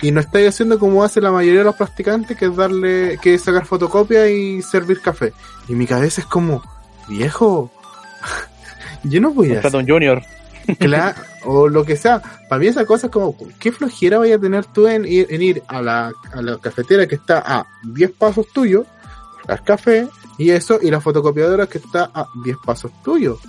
y 0.01 0.11
no 0.11 0.19
estáis 0.19 0.49
haciendo 0.49 0.79
como 0.79 1.03
hace 1.03 1.21
la 1.21 1.31
mayoría 1.31 1.59
de 1.59 1.65
los 1.65 1.75
practicantes, 1.75 2.35
que 2.35 2.45
es 2.45 2.55
darle, 2.55 3.19
que 3.21 3.35
es 3.35 3.43
sacar 3.43 3.65
fotocopia 3.65 4.29
y 4.29 4.61
servir 4.61 5.01
café. 5.01 5.33
Y 5.67 5.73
mi 5.73 5.85
cabeza 5.85 6.21
es 6.21 6.27
como, 6.27 6.63
viejo, 7.07 7.71
yo 9.03 9.21
no 9.21 9.31
voy 9.31 9.51
a 9.51 9.53
Contrata 9.53 9.77
un 9.77 9.87
junior. 9.87 10.23
Claro, 10.79 11.15
o 11.45 11.67
lo 11.67 11.83
que 11.83 11.95
sea. 11.95 12.21
Para 12.49 12.59
mí 12.59 12.67
esa 12.67 12.85
cosa 12.85 13.07
es 13.07 13.11
como, 13.11 13.35
¿qué 13.59 13.71
flojera 13.71 14.19
vaya 14.19 14.35
a 14.35 14.39
tener 14.39 14.65
tú 14.65 14.87
en 14.87 15.05
ir, 15.05 15.63
a, 15.67 15.81
la, 15.81 16.11
a 16.33 16.41
la 16.41 16.57
cafetera 16.57 17.07
que 17.07 17.15
está 17.15 17.43
a 17.45 17.65
10 17.83 18.11
pasos 18.11 18.47
tuyos, 18.53 18.85
al 19.47 19.63
café 19.63 20.07
y 20.37 20.51
eso, 20.51 20.79
y 20.81 20.91
la 20.91 21.01
fotocopiadora 21.01 21.67
que 21.67 21.77
está 21.77 22.11
a 22.13 22.27
10 22.43 22.57
pasos 22.65 22.91
tuyos? 23.03 23.39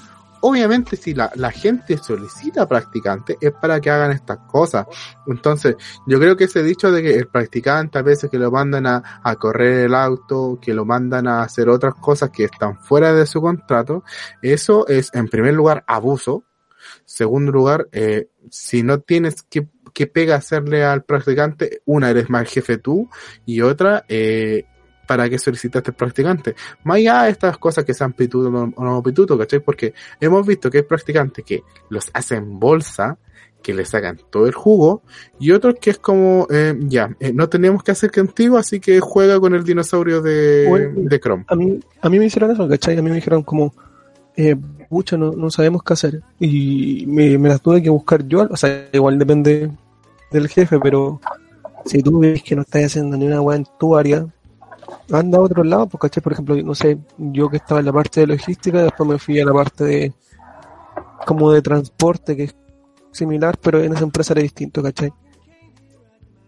Obviamente, 0.45 0.97
si 0.97 1.15
la, 1.15 1.31
la 1.37 1.53
gente 1.53 1.97
solicita 1.99 2.67
practicantes, 2.67 3.37
es 3.41 3.53
para 3.53 3.81
que 3.81 3.91
hagan 3.91 4.11
estas 4.11 4.39
cosas. 4.39 4.87
Entonces, 5.29 5.77
yo 6.05 6.19
creo 6.19 6.37
que 6.37 6.45
ese 6.45 6.65
dicho 6.65 6.91
de 6.91 7.01
que 7.01 7.15
el 7.15 7.29
practicante 7.29 7.99
a 7.99 8.03
veces 8.03 8.29
que 8.29 8.39
lo 8.39 8.51
mandan 8.51 8.89
a, 8.89 9.21
a 9.23 9.37
correr 9.37 9.85
el 9.87 9.95
auto, 9.95 10.59
que 10.61 10.75
lo 10.75 10.85
mandan 10.85 11.29
a 11.29 11.43
hacer 11.45 11.69
otras 11.69 11.95
cosas 11.95 12.31
que 12.31 12.45
están 12.45 12.77
fuera 12.77 13.13
de 13.13 13.25
su 13.25 13.41
contrato, 13.41 14.03
eso 14.43 14.85
es, 14.89 15.15
en 15.15 15.29
primer 15.29 15.55
lugar, 15.55 15.85
abuso. 15.87 16.45
Segundo 17.13 17.53
lugar, 17.53 17.89
eh, 17.93 18.29
si 18.49 18.83
no 18.83 19.01
tienes 19.01 19.43
que, 19.43 19.67
que 19.93 20.07
pega 20.07 20.37
hacerle 20.37 20.83
al 20.83 21.05
practicante, 21.05 21.83
una, 21.85 22.09
eres 22.09 22.31
más 22.31 22.49
jefe 22.49 22.79
tú, 22.79 23.07
y 23.45 23.61
otra, 23.61 24.07
eh, 24.09 24.65
¿para 25.07 25.29
qué 25.29 25.39
solicitaste 25.39 25.91
el 25.91 25.95
practicante? 25.95 26.55
Más 26.85 26.97
allá 26.97 27.25
de 27.25 27.33
estas 27.33 27.59
cosas 27.59 27.85
que 27.85 27.93
sean 27.93 28.15
pituto 28.15 28.49
o 28.49 28.83
no 28.83 29.03
pituto, 29.03 29.37
¿cachai? 29.37 29.61
Porque 29.61 29.93
hemos 30.23 30.47
visto 30.47 30.71
que 30.71 30.79
hay 30.79 30.85
practicantes 30.85 31.45
que 31.45 31.63
los 31.91 32.09
hacen 32.15 32.59
bolsa, 32.59 33.19
que 33.63 33.75
le 33.75 33.85
sacan 33.85 34.19
todo 34.31 34.47
el 34.47 34.55
jugo, 34.55 35.03
y 35.39 35.51
otros 35.51 35.75
que 35.79 35.91
es 35.91 35.99
como, 35.99 36.47
eh, 36.49 36.75
ya, 36.79 37.15
eh, 37.21 37.31
no 37.35 37.47
tenemos 37.51 37.83
que 37.83 37.91
hacer 37.91 38.11
contigo, 38.11 38.57
así 38.57 38.81
que 38.81 39.01
juega 39.01 39.39
con 39.39 39.55
el 39.55 39.65
dinosaurio 39.65 40.23
de, 40.23 40.65
Bueno. 40.67 40.93
de 40.97 41.21
Chrome. 41.21 41.45
a 41.47 41.57
mí, 41.57 41.79
a 42.01 42.09
mí 42.09 42.19
me 42.19 42.25
hicieron 42.25 42.53
eso, 42.53 42.67
¿cachai? 42.67 42.97
A 42.97 43.03
mí 43.03 43.11
me 43.11 43.17
dijeron 43.17 43.43
como, 43.43 43.75
eh, 44.35 44.57
pucha, 44.93 45.16
no, 45.16 45.32
no 45.32 45.51
sabemos 45.51 45.82
qué 45.82 45.95
hacer. 45.95 46.22
Y 46.38 47.07
me, 47.07 47.38
las 47.38 47.62
tuve 47.62 47.82
que 47.82 47.90
buscar 47.90 48.26
yo, 48.28 48.47
o 48.49 48.57
sea, 48.57 48.88
igual 48.93 49.18
depende 49.18 49.70
del 50.30 50.49
jefe, 50.49 50.78
pero 50.78 51.18
si 51.86 52.03
tú 52.03 52.20
ves 52.20 52.43
que 52.43 52.55
no 52.55 52.62
estás 52.62 52.84
haciendo 52.84 53.16
ni 53.16 53.26
una 53.26 53.40
weá 53.40 53.57
en 53.57 53.66
tu 53.78 53.97
área, 53.97 54.26
anda 55.11 55.38
a 55.38 55.40
otro 55.40 55.64
lado, 55.64 55.88
¿cachai? 55.88 56.22
Por 56.22 56.34
ejemplo, 56.34 56.55
no 56.62 56.74
sé, 56.74 56.99
yo 57.16 57.49
que 57.49 57.57
estaba 57.57 57.80
en 57.80 57.86
la 57.86 57.93
parte 57.93 58.20
de 58.20 58.26
logística, 58.26 58.82
después 58.82 59.09
me 59.09 59.18
fui 59.18 59.40
a 59.40 59.47
la 59.47 59.53
parte 59.53 59.84
de, 59.84 60.12
como 61.26 61.51
de 61.53 61.62
transporte, 61.62 62.36
que 62.36 62.45
es 62.45 62.55
similar, 63.12 63.57
pero 63.61 63.82
en 63.82 63.95
esa 63.95 64.05
empresa 64.05 64.34
era 64.34 64.43
distinto, 64.43 64.82
¿cachai? 64.82 65.09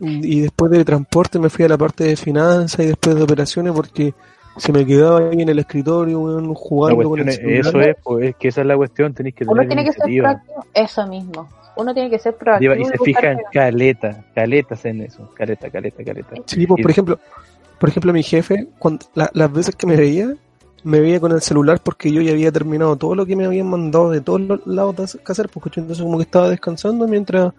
Y 0.00 0.36
y 0.36 0.40
después 0.40 0.70
de 0.70 0.84
transporte 0.84 1.38
me 1.38 1.48
fui 1.48 1.64
a 1.64 1.68
la 1.68 1.78
parte 1.78 2.04
de 2.04 2.16
finanzas 2.16 2.80
y 2.80 2.88
después 2.88 3.16
de 3.16 3.22
operaciones 3.22 3.72
porque 3.72 4.12
se 4.56 4.72
me 4.72 4.84
quedaba 4.86 5.18
ahí 5.30 5.40
en 5.42 5.48
el 5.48 5.58
escritorio, 5.58 6.20
weón, 6.20 6.54
jugando 6.54 7.08
con 7.08 7.20
el 7.20 7.28
es- 7.28 7.36
celular. 7.36 7.60
eso 7.60 7.80
es, 7.80 7.96
pues, 8.02 8.28
es 8.30 8.36
que 8.36 8.48
esa 8.48 8.60
es 8.60 8.66
la 8.66 8.76
cuestión, 8.76 9.12
tenéis 9.14 9.34
que 9.34 9.44
Uno 9.44 9.62
tener 9.62 9.68
tiene 9.68 9.84
que 9.84 9.92
ser 9.92 10.20
proactivo. 10.20 10.64
Eso 10.74 11.06
mismo. 11.06 11.48
Uno 11.76 11.92
tiene 11.94 12.08
que 12.10 12.18
ser 12.20 12.36
proactivo. 12.36 12.74
Y 12.74 12.84
se 12.84 12.98
fija 12.98 13.32
en 13.32 13.38
caleta, 13.52 14.24
caletas 14.34 14.84
en 14.84 15.00
eso, 15.02 15.28
caleta, 15.34 15.70
caleta, 15.70 16.04
caleta. 16.04 16.30
Sí, 16.46 16.66
pues 16.66 16.80
por 16.82 16.90
ejemplo, 16.90 17.18
por 17.80 17.88
ejemplo 17.88 18.12
mi 18.12 18.22
jefe, 18.22 18.68
cuando, 18.78 19.04
la- 19.14 19.30
las 19.34 19.52
veces 19.52 19.74
que 19.74 19.86
me 19.86 19.96
veía, 19.96 20.32
me 20.84 21.00
veía 21.00 21.18
con 21.18 21.32
el 21.32 21.40
celular 21.40 21.80
porque 21.82 22.12
yo 22.12 22.20
ya 22.20 22.32
había 22.32 22.52
terminado 22.52 22.94
todo 22.96 23.14
lo 23.14 23.26
que 23.26 23.34
me 23.34 23.46
habían 23.46 23.68
mandado 23.68 24.10
de 24.10 24.20
todos 24.20 24.40
los 24.42 24.66
lados 24.66 24.94
de 25.14 25.18
que 25.18 25.32
hacer, 25.32 25.48
porque 25.48 25.80
entonces 25.80 26.02
como 26.04 26.18
que 26.18 26.24
estaba 26.24 26.48
descansando 26.48 27.08
mientras 27.08 27.52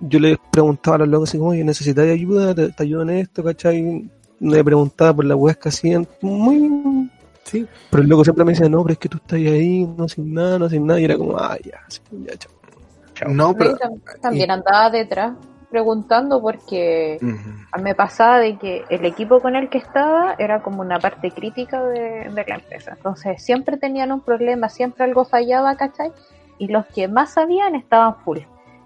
yo 0.00 0.18
le 0.18 0.36
preguntaba 0.50 0.96
a 0.96 0.98
los 1.00 1.08
locos 1.08 1.28
así 1.28 1.38
como, 1.38 1.50
oye, 1.50 1.62
¿necesitáis 1.62 2.10
ayuda? 2.12 2.52
¿Te, 2.54 2.70
te 2.70 2.82
ayudo 2.82 3.02
en 3.02 3.10
esto? 3.10 3.44
¿Cachai? 3.44 4.10
Le 4.42 4.64
preguntaba 4.64 5.14
por 5.14 5.24
la 5.24 5.36
weas 5.36 5.56
que 5.56 5.68
hacían, 5.68 6.06
muy... 6.20 7.08
Sí, 7.44 7.66
Pero 7.90 8.02
el 8.02 8.08
loco 8.08 8.24
siempre 8.24 8.44
me 8.44 8.52
decía, 8.52 8.68
no, 8.68 8.82
pero 8.82 8.92
es 8.92 8.98
que 8.98 9.08
tú 9.08 9.18
estás 9.18 9.38
ahí, 9.38 9.86
no 9.96 10.08
sin 10.08 10.34
nada, 10.34 10.58
no 10.58 10.68
sin 10.68 10.86
nada, 10.86 11.00
y 11.00 11.04
era 11.04 11.16
como, 11.16 11.36
ah, 11.36 11.56
ya, 11.62 11.80
ya, 12.10 12.36
chao. 12.36 12.52
Chao. 13.14 13.30
no, 13.30 13.54
pero... 13.54 13.76
También 14.20 14.50
andaba 14.50 14.90
detrás 14.90 15.32
preguntando 15.70 16.40
porque 16.42 17.18
me 17.80 17.94
pasaba 17.94 18.38
de 18.40 18.58
que 18.58 18.84
el 18.90 19.06
equipo 19.06 19.40
con 19.40 19.56
el 19.56 19.70
que 19.70 19.78
estaba 19.78 20.34
era 20.38 20.62
como 20.62 20.82
una 20.82 20.98
parte 20.98 21.30
crítica 21.30 21.82
de, 21.82 22.28
de 22.30 22.44
la 22.46 22.56
empresa. 22.56 22.92
Entonces 22.96 23.42
siempre 23.42 23.78
tenían 23.78 24.12
un 24.12 24.20
problema, 24.20 24.68
siempre 24.68 25.04
algo 25.04 25.24
fallaba, 25.24 25.74
¿cachai? 25.76 26.12
Y 26.58 26.66
los 26.66 26.84
que 26.86 27.08
más 27.08 27.32
sabían 27.32 27.74
estaban 27.74 28.16
full. 28.16 28.40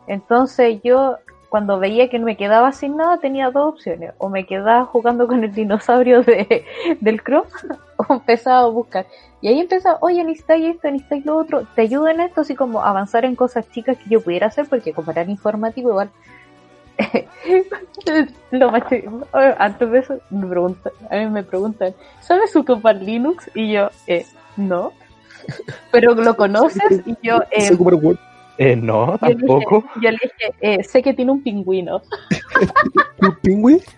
Entonces 0.07 0.81
yo 0.85 1.17
cuando 1.49 1.79
veía 1.79 2.09
que 2.09 2.19
no 2.19 2.27
me 2.27 2.37
quedaba 2.37 2.73
sin 2.73 2.97
nada 2.97 3.19
tenía 3.19 3.51
dos 3.51 3.75
opciones. 3.75 4.13
O 4.19 4.29
me 4.29 4.47
quedaba 4.47 4.85
jugando 4.85 5.27
con 5.27 5.45
el 5.45 5.53
dinosaurio 5.53 6.23
de, 6.23 6.65
del 7.01 7.21
Chrome 7.23 7.49
o 7.97 8.15
empezaba 8.15 8.61
a 8.61 8.69
buscar. 8.69 9.07
Y 9.41 9.49
ahí 9.49 9.61
empezaba, 9.61 9.99
oye, 10.01 10.25
necesitáis 10.25 10.75
esto, 10.75 10.91
necesitáis 10.91 11.27
lo 11.27 11.37
otro, 11.37 11.67
te 11.75 11.83
ayudo 11.83 12.09
en 12.09 12.21
esto, 12.21 12.41
así 12.41 12.55
como 12.55 12.83
avanzar 12.83 13.25
en 13.25 13.37
cosas 13.37 13.69
chicas 13.71 13.99
que 13.99 14.11
yo 14.11 14.21
pudiera 14.21 14.47
hacer, 14.47 14.67
porque 14.69 14.93
como 14.93 15.13
era 15.13 15.23
informativo 15.25 15.91
igual 15.91 16.11
lo 18.51 18.71
más 18.71 18.83
antes 19.59 19.91
de 19.91 19.99
eso 19.99 20.19
me 20.31 20.47
preguntan, 20.47 20.93
a 21.11 21.17
mí 21.17 21.27
me 21.27 21.43
preguntan, 21.43 21.95
¿sabes 22.21 22.55
ocupar 22.57 22.97
Linux? 22.97 23.51
Y 23.55 23.73
yo, 23.73 23.91
eh, 24.07 24.27
no. 24.57 24.93
Pero 25.93 26.15
lo 26.15 26.37
conoces 26.37 27.03
y 27.07 27.17
yo, 27.23 27.41
eh. 27.51 27.77
Eh, 28.59 28.77
no, 28.77 29.19
yo 29.21 29.29
le 29.29 29.35
tampoco. 29.37 29.83
dije, 29.83 29.95
yo 30.03 30.11
le 30.11 30.19
dije, 30.23 30.55
eh, 30.61 30.85
sé 30.85 31.03
que 31.03 31.15
tiene 31.15 31.33
un 31.33 31.43
pingüino. 31.43 32.03
¿Un 33.21 33.37
pingüi? 33.43 33.83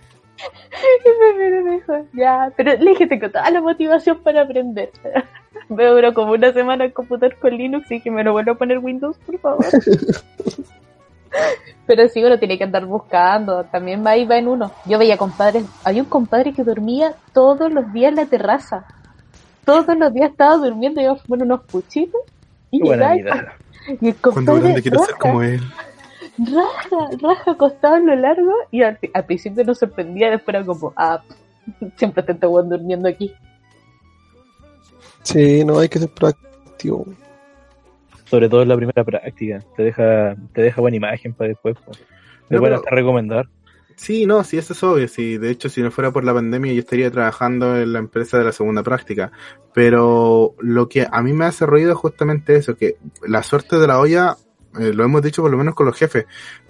Y 1.04 1.09
me 1.20 1.44
miró 1.44 1.61
y 1.61 1.64
me 1.64 1.70
dijo, 1.72 2.06
ya, 2.12 2.52
pero 2.56 2.76
le 2.76 2.90
dije, 2.90 3.09
tengo 3.09 3.28
toda 3.28 3.50
la 3.50 3.61
motivación 3.61 4.18
para 4.22 4.42
aprender. 4.42 4.90
Me 5.68 5.84
duró 5.84 6.14
como 6.14 6.32
una 6.32 6.52
semana 6.52 6.84
el 6.84 6.92
computador 6.92 7.36
con 7.38 7.56
Linux 7.56 7.90
y 7.90 7.96
dije, 7.96 8.11
me 8.11 8.24
lo 8.24 8.32
vuelvo 8.32 8.52
a 8.52 8.54
poner 8.54 8.78
Windows, 8.78 9.18
por 9.18 9.38
favor. 9.38 9.66
Pero 11.86 12.09
sí, 12.09 12.22
uno 12.22 12.38
tiene 12.38 12.56
que 12.56 12.64
andar 12.64 12.86
buscando, 12.86 13.64
también 13.64 14.04
va 14.04 14.11
ahí, 14.11 14.24
va 14.24 14.38
en 14.38 14.48
uno. 14.48 14.72
Yo 14.86 14.98
veía 14.98 15.18
compadres, 15.18 15.64
había 15.84 16.02
un 16.02 16.09
compadre 16.09 16.52
que 16.52 16.64
dormía 16.64 17.14
todos 17.32 17.72
los 17.72 17.92
días 17.92 18.11
en 18.11 18.16
la 18.16 18.26
terraza. 18.26 18.86
Todos 19.64 19.96
los 19.98 20.12
días 20.14 20.30
estaba 20.30 20.56
durmiendo, 20.56 21.00
iba 21.00 21.12
a 21.12 21.16
fumar 21.16 21.42
unos 21.42 21.62
puchitos 21.64 22.20
y 22.70 22.82
llegaba. 22.82 23.54
Y 24.01 24.09
el 24.09 24.16
Cuando 24.16 24.55
grande 24.57 24.82
quiero 24.82 24.99
ser 25.01 25.09
raja, 25.14 25.18
como 25.20 25.43
él. 25.43 25.61
raja, 26.39 27.16
raja 27.20 27.51
acostado 27.53 27.97
en 27.97 28.07
lo 28.07 28.16
largo 28.16 28.53
y 28.70 28.82
al, 28.82 28.99
al 29.14 29.24
principio 29.26 29.64
nos 29.64 29.78
sorprendía, 29.78 30.30
después 30.30 30.55
era 30.55 30.64
como, 30.64 30.93
ah, 30.97 31.22
siempre 31.97 32.22
te 32.22 32.32
estoy 32.32 32.68
durmiendo 32.68 33.09
aquí. 33.09 33.32
Sí, 35.22 35.64
no, 35.64 35.78
hay 35.78 35.89
que 35.89 35.99
ser 35.99 36.09
proactivo. 36.11 37.07
Sobre 38.24 38.49
todo 38.49 38.62
en 38.62 38.68
la 38.68 38.76
primera 38.76 39.05
práctica. 39.05 39.62
Te 39.76 39.82
deja, 39.84 40.36
te 40.53 40.62
deja 40.62 40.80
buena 40.80 40.97
imagen 40.97 41.32
para 41.32 41.49
después. 41.49 41.76
pues. 41.84 41.99
Te 41.99 42.05
No, 42.55 42.61
pueden 42.61 42.62
pero- 42.62 42.76
hasta 42.76 42.91
recomendar. 42.91 43.49
Sí, 43.99 44.26
no, 44.26 44.44
sí, 44.44 44.57
eso 44.57 44.74
es 44.74 44.82
obvio. 44.84 45.09
Sí, 45.09 45.38
de 45.38 45.51
hecho, 45.51 45.68
si 45.68 45.82
no 45.82 45.90
fuera 45.90 46.12
por 46.12 46.24
la 46.24 46.32
pandemia, 46.32 46.72
yo 46.72 46.80
estaría 46.80 47.11
trabajando 47.11 47.76
en 47.76 47.92
la 47.92 47.99
empresa 47.99 48.38
de 48.38 48.44
la 48.44 48.53
segunda 48.53 48.84
práctica. 48.84 49.32
Pero 49.74 50.55
lo 50.61 50.88
que 50.88 51.07
a 51.11 51.20
mí 51.20 51.32
me 51.32 51.46
hace 51.46 51.66
ruido 51.66 51.92
es 51.92 51.99
justamente 51.99 52.55
eso, 52.57 52.76
que 52.76 52.96
la 53.26 53.42
suerte 53.42 53.76
de 53.76 53.88
la 53.88 53.99
olla, 53.99 54.36
eh, 54.78 54.92
lo 54.94 55.05
hemos 55.05 55.20
dicho 55.20 55.42
por 55.42 55.51
lo 55.51 55.59
menos 55.59 55.74
con 55.74 55.86
los 55.86 55.96
jefes. 55.96 56.26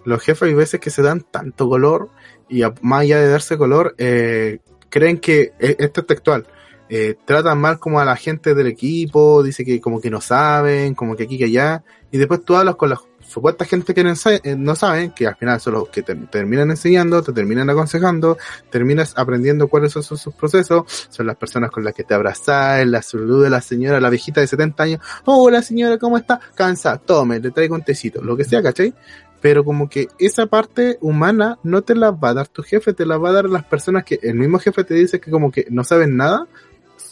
Los 0.06 0.22
jefes 0.22 0.48
hay 0.48 0.54
veces 0.54 0.80
que 0.80 0.88
se 0.88 1.02
dan 1.02 1.20
tanto 1.20 1.68
color 1.68 2.08
y 2.48 2.62
más 2.80 3.02
allá 3.02 3.20
de 3.20 3.28
darse 3.28 3.58
color, 3.58 3.94
eh, 3.98 4.60
creen 4.88 5.18
que, 5.18 5.52
eh, 5.58 5.76
esto 5.78 6.00
es 6.00 6.06
textual, 6.06 6.46
eh, 6.88 7.14
tratan 7.26 7.60
mal 7.60 7.78
como 7.78 8.00
a 8.00 8.06
la 8.06 8.16
gente 8.16 8.54
del 8.54 8.68
equipo, 8.68 9.42
dice 9.42 9.64
que 9.66 9.80
como 9.82 10.00
que 10.00 10.08
no 10.08 10.22
saben, 10.22 10.94
como 10.94 11.14
que 11.14 11.24
aquí 11.24 11.36
que 11.36 11.44
allá, 11.44 11.84
y 12.10 12.16
después 12.16 12.42
tú 12.42 12.56
hablas 12.56 12.76
con 12.76 12.88
la 12.88 12.96
supuesta 13.28 13.64
gente 13.64 13.92
que 13.94 14.02
no, 14.02 14.16
sa- 14.16 14.34
eh, 14.36 14.56
saben, 14.74 15.10
que 15.12 15.26
al 15.26 15.36
final 15.36 15.60
son 15.60 15.74
los 15.74 15.88
que 15.90 16.02
te 16.02 16.14
terminan 16.14 16.70
enseñando, 16.70 17.22
te 17.22 17.32
terminan 17.32 17.68
aconsejando, 17.70 18.38
terminas 18.70 19.12
aprendiendo 19.16 19.68
cuáles 19.68 19.92
son 19.92 20.02
sus, 20.02 20.20
sus 20.20 20.34
procesos, 20.34 20.84
son 21.10 21.26
las 21.26 21.36
personas 21.36 21.70
con 21.70 21.84
las 21.84 21.94
que 21.94 22.04
te 22.04 22.14
abrazas, 22.14 22.86
la 22.86 23.02
salud 23.02 23.44
de 23.44 23.50
la 23.50 23.60
señora, 23.60 24.00
la 24.00 24.10
viejita 24.10 24.40
de 24.40 24.46
70 24.46 24.82
años, 24.82 25.00
hola 25.26 25.62
señora, 25.62 25.98
¿cómo 25.98 26.16
está? 26.16 26.40
Cansa, 26.54 26.96
tome, 26.98 27.38
le 27.38 27.50
traigo 27.50 27.74
un 27.74 27.82
tecito, 27.84 28.22
lo 28.22 28.36
que 28.36 28.44
sea, 28.44 28.62
¿cachai? 28.62 28.94
Pero 29.40 29.62
como 29.64 29.88
que 29.88 30.08
esa 30.18 30.46
parte 30.46 30.98
humana 31.00 31.58
no 31.62 31.82
te 31.82 31.94
la 31.94 32.10
va 32.10 32.30
a 32.30 32.34
dar 32.34 32.48
tu 32.48 32.62
jefe, 32.62 32.92
te 32.92 33.06
la 33.06 33.18
va 33.18 33.28
a 33.28 33.32
dar 33.34 33.44
las 33.48 33.64
personas 33.64 34.02
que 34.04 34.18
el 34.22 34.34
mismo 34.34 34.58
jefe 34.58 34.82
te 34.82 34.94
dice 34.94 35.20
que 35.20 35.30
como 35.30 35.52
que 35.52 35.66
no 35.70 35.84
saben 35.84 36.16
nada, 36.16 36.46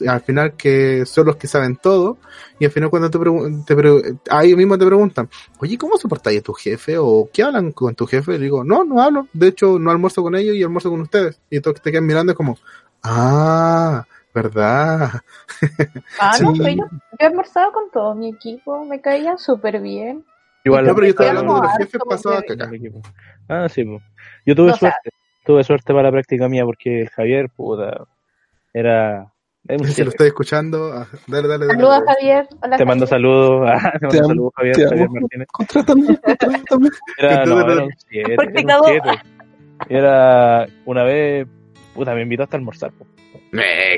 al 0.06 0.20
final 0.20 0.54
que 0.54 1.04
son 1.06 1.26
los 1.26 1.36
que 1.36 1.46
saben 1.46 1.76
todo, 1.76 2.18
y 2.58 2.64
al 2.64 2.70
final 2.70 2.90
cuando 2.90 3.10
te, 3.10 3.18
te 3.66 3.76
pre- 3.76 4.14
ahí 4.30 4.54
mismo 4.56 4.76
te 4.78 4.86
preguntan, 4.86 5.28
oye, 5.60 5.78
¿cómo 5.78 5.96
soportáis 5.96 6.40
a 6.40 6.42
tu 6.42 6.52
jefe? 6.52 6.96
¿O 6.98 7.28
qué 7.32 7.42
hablan 7.42 7.72
con 7.72 7.94
tu 7.94 8.06
jefe? 8.06 8.32
Le 8.32 8.38
digo, 8.38 8.64
no, 8.64 8.84
no 8.84 9.00
hablo, 9.02 9.28
de 9.32 9.48
hecho 9.48 9.78
no 9.78 9.90
almuerzo 9.90 10.22
con 10.22 10.34
ellos 10.34 10.54
y 10.56 10.62
almuerzo 10.62 10.90
con 10.90 11.00
ustedes. 11.00 11.40
Y 11.50 11.60
todos 11.60 11.80
te 11.80 11.90
quedan 11.90 12.06
mirando 12.06 12.32
es 12.32 12.36
como, 12.36 12.58
ah, 13.02 14.04
¿verdad? 14.34 15.10
Ah, 16.20 16.32
no, 16.40 16.52
pero 16.52 16.68
yo, 16.68 16.84
yo 16.90 16.98
he 17.18 17.26
almorzado 17.26 17.72
con 17.72 17.90
todo 17.90 18.14
mi 18.14 18.28
equipo, 18.30 18.84
me 18.84 19.00
caían 19.00 19.38
súper 19.38 19.80
bien. 19.80 20.24
Igual 20.64 20.86
No, 20.86 20.94
pero 20.94 21.06
yo 21.06 21.14
Quedamos 21.14 21.38
hablando 21.42 21.54
de 21.54 21.68
los 21.68 21.76
jefes 21.78 22.00
pasados 22.08 22.44
equipo. 22.72 23.00
Ah, 23.48 23.68
sí, 23.68 23.84
pues. 23.84 24.02
Yo 24.44 24.54
tuve 24.56 24.72
O 24.72 24.76
sea- 24.76 24.90
suerte. 24.90 25.10
Tuve 25.44 25.62
suerte 25.62 25.92
para 25.92 26.02
la 26.08 26.10
práctica 26.10 26.48
mía 26.48 26.64
porque 26.64 27.02
el 27.02 27.08
Javier, 27.08 27.48
puta, 27.50 28.04
era... 28.74 29.32
Si 29.86 30.02
lo 30.02 30.10
estoy 30.10 30.28
escuchando, 30.28 30.92
ah, 30.92 31.06
dale, 31.26 31.48
dale, 31.48 31.66
dale. 31.66 31.78
Saludos, 31.78 31.98
dale. 32.06 32.12
Javier. 32.20 32.48
Hola, 32.62 32.76
Te 32.76 32.84
mando 32.84 33.06
Javier. 33.06 33.08
saludos. 33.08 33.70
Ah, 33.72 33.92
te 33.92 33.98
Te 33.98 34.06
mando 34.06 34.28
saludos, 34.28 34.52
Javier. 34.56 35.10
Martínez. 35.10 35.48
Contrátame, 35.52 36.06
contrátame. 36.06 36.88
Era, 37.18 37.44
no, 37.44 37.60
Entonces, 37.60 37.74
era 37.76 37.84
un 37.84 37.90
siete, 38.08 38.32
era 38.32 38.78
un 38.78 38.84
siete. 38.84 39.10
Era 39.88 40.66
una 40.86 41.02
vez, 41.04 41.46
puta, 41.94 42.14
me 42.14 42.22
invitó 42.22 42.42
hasta 42.44 42.56
a 42.56 42.58
almorzar. 42.58 42.92
po. 42.92 43.06
Eh. 43.52 43.96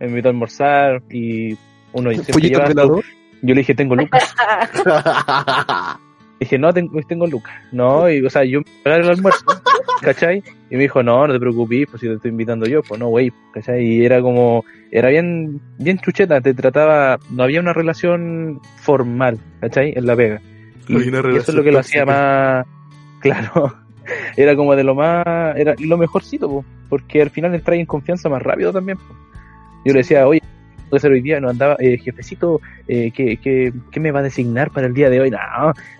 Me 0.00 0.06
invitó 0.06 0.28
a 0.28 0.30
almorzar 0.30 1.02
y 1.10 1.56
uno 1.92 2.10
velador. 2.10 3.04
Yo 3.42 3.54
le 3.54 3.60
dije, 3.60 3.74
tengo 3.74 3.94
lucas. 3.94 4.34
Dije, 6.44 6.58
no, 6.58 6.74
tengo, 6.74 7.00
tengo 7.08 7.26
lucas. 7.26 7.54
No, 7.72 8.10
y, 8.10 8.22
o 8.22 8.28
sea, 8.28 8.44
yo 8.44 8.60
me 8.60 8.66
pagar 8.82 9.00
el 9.00 9.08
almuerzo, 9.08 9.46
¿cachai? 10.02 10.42
Y 10.68 10.76
me 10.76 10.82
dijo, 10.82 11.02
no, 11.02 11.26
no 11.26 11.32
te 11.32 11.40
preocupes, 11.40 11.86
pues 11.90 12.02
si 12.02 12.06
te 12.06 12.12
estoy 12.12 12.32
invitando 12.32 12.66
yo, 12.66 12.82
pues 12.82 13.00
no, 13.00 13.08
güey, 13.08 13.32
¿cachai? 13.54 13.82
Y 13.82 14.04
era 14.04 14.20
como, 14.20 14.62
era 14.90 15.08
bien, 15.08 15.58
bien 15.78 15.98
chucheta, 16.00 16.42
te 16.42 16.52
trataba, 16.52 17.18
no 17.30 17.44
había 17.44 17.60
una 17.60 17.72
relación 17.72 18.60
formal, 18.76 19.38
¿cachai? 19.62 19.94
En 19.96 20.04
la 20.04 20.14
pega. 20.14 20.42
Y, 20.86 20.96
eso 20.98 21.50
es 21.50 21.54
lo 21.54 21.62
que 21.62 21.72
lo 21.72 21.78
hacía 21.78 22.04
más, 22.04 22.66
claro, 23.20 23.74
era 24.36 24.54
como 24.54 24.76
de 24.76 24.84
lo 24.84 24.94
más, 24.94 25.24
era 25.56 25.74
lo 25.78 25.96
mejorcito, 25.96 26.46
po, 26.46 26.64
porque 26.90 27.22
al 27.22 27.30
final 27.30 27.54
entra 27.54 27.74
en 27.74 27.86
confianza 27.86 28.28
más 28.28 28.42
rápido 28.42 28.70
también. 28.70 28.98
po. 28.98 29.14
Yo 29.86 29.94
le 29.94 30.00
decía, 30.00 30.28
oye, 30.28 30.42
puede 30.94 31.00
ser 31.00 31.10
hoy 31.10 31.22
día, 31.22 31.40
no 31.40 31.50
andaba, 31.50 31.74
eh, 31.80 31.98
jefecito, 31.98 32.60
eh, 32.86 33.10
¿qué, 33.12 33.36
qué, 33.38 33.72
qué 33.90 33.98
me 33.98 34.12
va 34.12 34.20
a 34.20 34.22
designar 34.22 34.70
para 34.70 34.86
el 34.86 34.94
día 34.94 35.10
de 35.10 35.20
hoy? 35.20 35.28
No, 35.28 35.38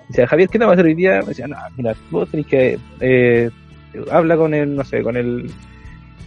decía, 0.09 0.29
Javier, 0.29 0.49
¿qué 0.49 0.57
te 0.57 0.65
va 0.65 0.71
a 0.71 0.75
hacer 0.75 0.87
hoy 0.87 0.95
día? 0.95 1.19
Me 1.23 1.31
decía, 1.31 1.49
no, 1.49 1.57
mira, 1.77 1.97
vos 2.13 2.31
tenés 2.31 2.47
que, 2.47 2.79
eh, 3.01 3.51
habla 4.13 4.37
con 4.37 4.55
el, 4.55 4.77
no 4.77 4.85
sé, 4.85 5.03
con 5.03 5.17
el, 5.17 5.51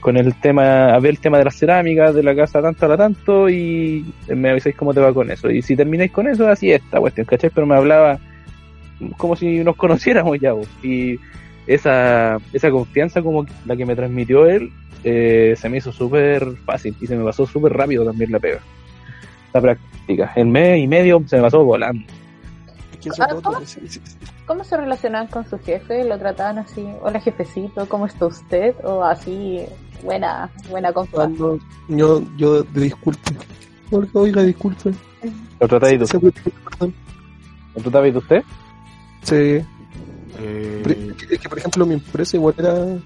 con 0.01 0.18
el 0.18 0.36
tema, 0.41 0.93
a 0.93 0.99
ver 0.99 1.11
el 1.11 1.20
tema 1.20 1.38
de 1.38 1.45
las 1.45 1.55
cerámicas 1.55 2.13
de 2.13 2.24
la 2.24 2.36
casa 2.36 2.61
tanto 2.61 2.86
a 2.86 2.89
la 2.89 2.97
tanto 2.97 3.47
y 3.47 4.05
me 4.28 4.49
avisáis 4.49 4.76
cómo 4.76 4.93
te 4.93 4.99
va 4.99 5.13
con 5.13 5.32
eso. 5.32 5.49
Y 5.49 5.61
si 5.61 5.78
termináis 5.78 6.11
con 6.11 6.28
eso, 6.28 6.45
así 6.49 6.70
esta 6.70 6.99
cuestión, 6.99 7.26
¿cachai? 7.26 7.49
Pero 7.55 7.65
me 7.65 7.76
hablaba 7.76 8.20
como 9.15 9.38
si 9.38 9.59
nos 9.63 9.78
conociéramos 9.78 10.38
ya, 10.41 10.51
vos. 10.51 10.68
y 10.84 11.18
esa, 11.68 12.38
esa 12.53 12.72
confianza 12.72 13.22
como 13.22 13.45
la 13.65 13.76
que 13.76 13.86
me 13.86 13.95
transmitió 13.95 14.45
él, 14.45 14.72
eh, 15.03 15.55
se 15.57 15.70
me 15.70 15.78
hizo 15.78 15.91
súper 15.91 16.55
fácil 16.65 16.95
y 16.99 17.07
se 17.07 17.15
me 17.15 17.24
pasó 17.24 17.45
súper 17.45 17.74
rápido 17.74 18.05
también 18.05 18.32
la 18.32 18.39
pega. 18.39 18.59
la 19.53 19.61
práctica. 19.61 20.32
El 20.36 20.47
mes 20.47 20.80
y 20.80 20.88
medio 20.88 21.22
se 21.28 21.36
me 21.36 21.43
pasó 21.43 21.63
volando. 21.63 22.03
Ah, 23.20 23.28
¿cómo? 23.41 23.59
sí, 23.61 23.82
sí, 23.88 23.99
sí. 24.03 24.18
¿Cómo 24.45 24.63
se 24.63 24.78
relacionaban 24.78 25.28
con 25.28 25.45
su 25.47 25.59
jefe? 25.59 26.05
¿Lo 26.05 26.18
trataban 26.18 26.59
así? 26.59 26.88
Hola 27.01 27.20
jefecito, 27.20 27.88
¿cómo 27.89 28.05
está 28.05 28.28
usted? 28.28 28.74
O 28.84 29.03
así, 29.03 29.65
buena, 30.03 30.49
buena 30.70 30.93
compa. 30.93 31.18
Cuando 31.18 31.59
yo, 31.89 32.22
yo 32.38 32.63
de 32.63 32.82
disculpe. 32.82 33.36
Oiga, 33.91 34.09
oiga, 34.13 34.43
disculpe. 34.43 34.91
¿Lo 35.59 35.68
tratáis 35.68 35.99
de 35.99 36.05
usted? 36.05 36.22
¿Lo 37.76 37.82
tratáis 37.82 38.13
de 38.13 38.20
usted? 38.20 38.43
Sí. 39.24 39.65
Eh, 40.39 40.83
es 41.31 41.39
que- 41.39 41.49
por 41.49 41.57
ejemplo, 41.57 41.85
mi 41.85 41.95
empresa 41.95 42.38
igual 42.38 42.55
era. 42.57 42.75
eh, 42.85 42.99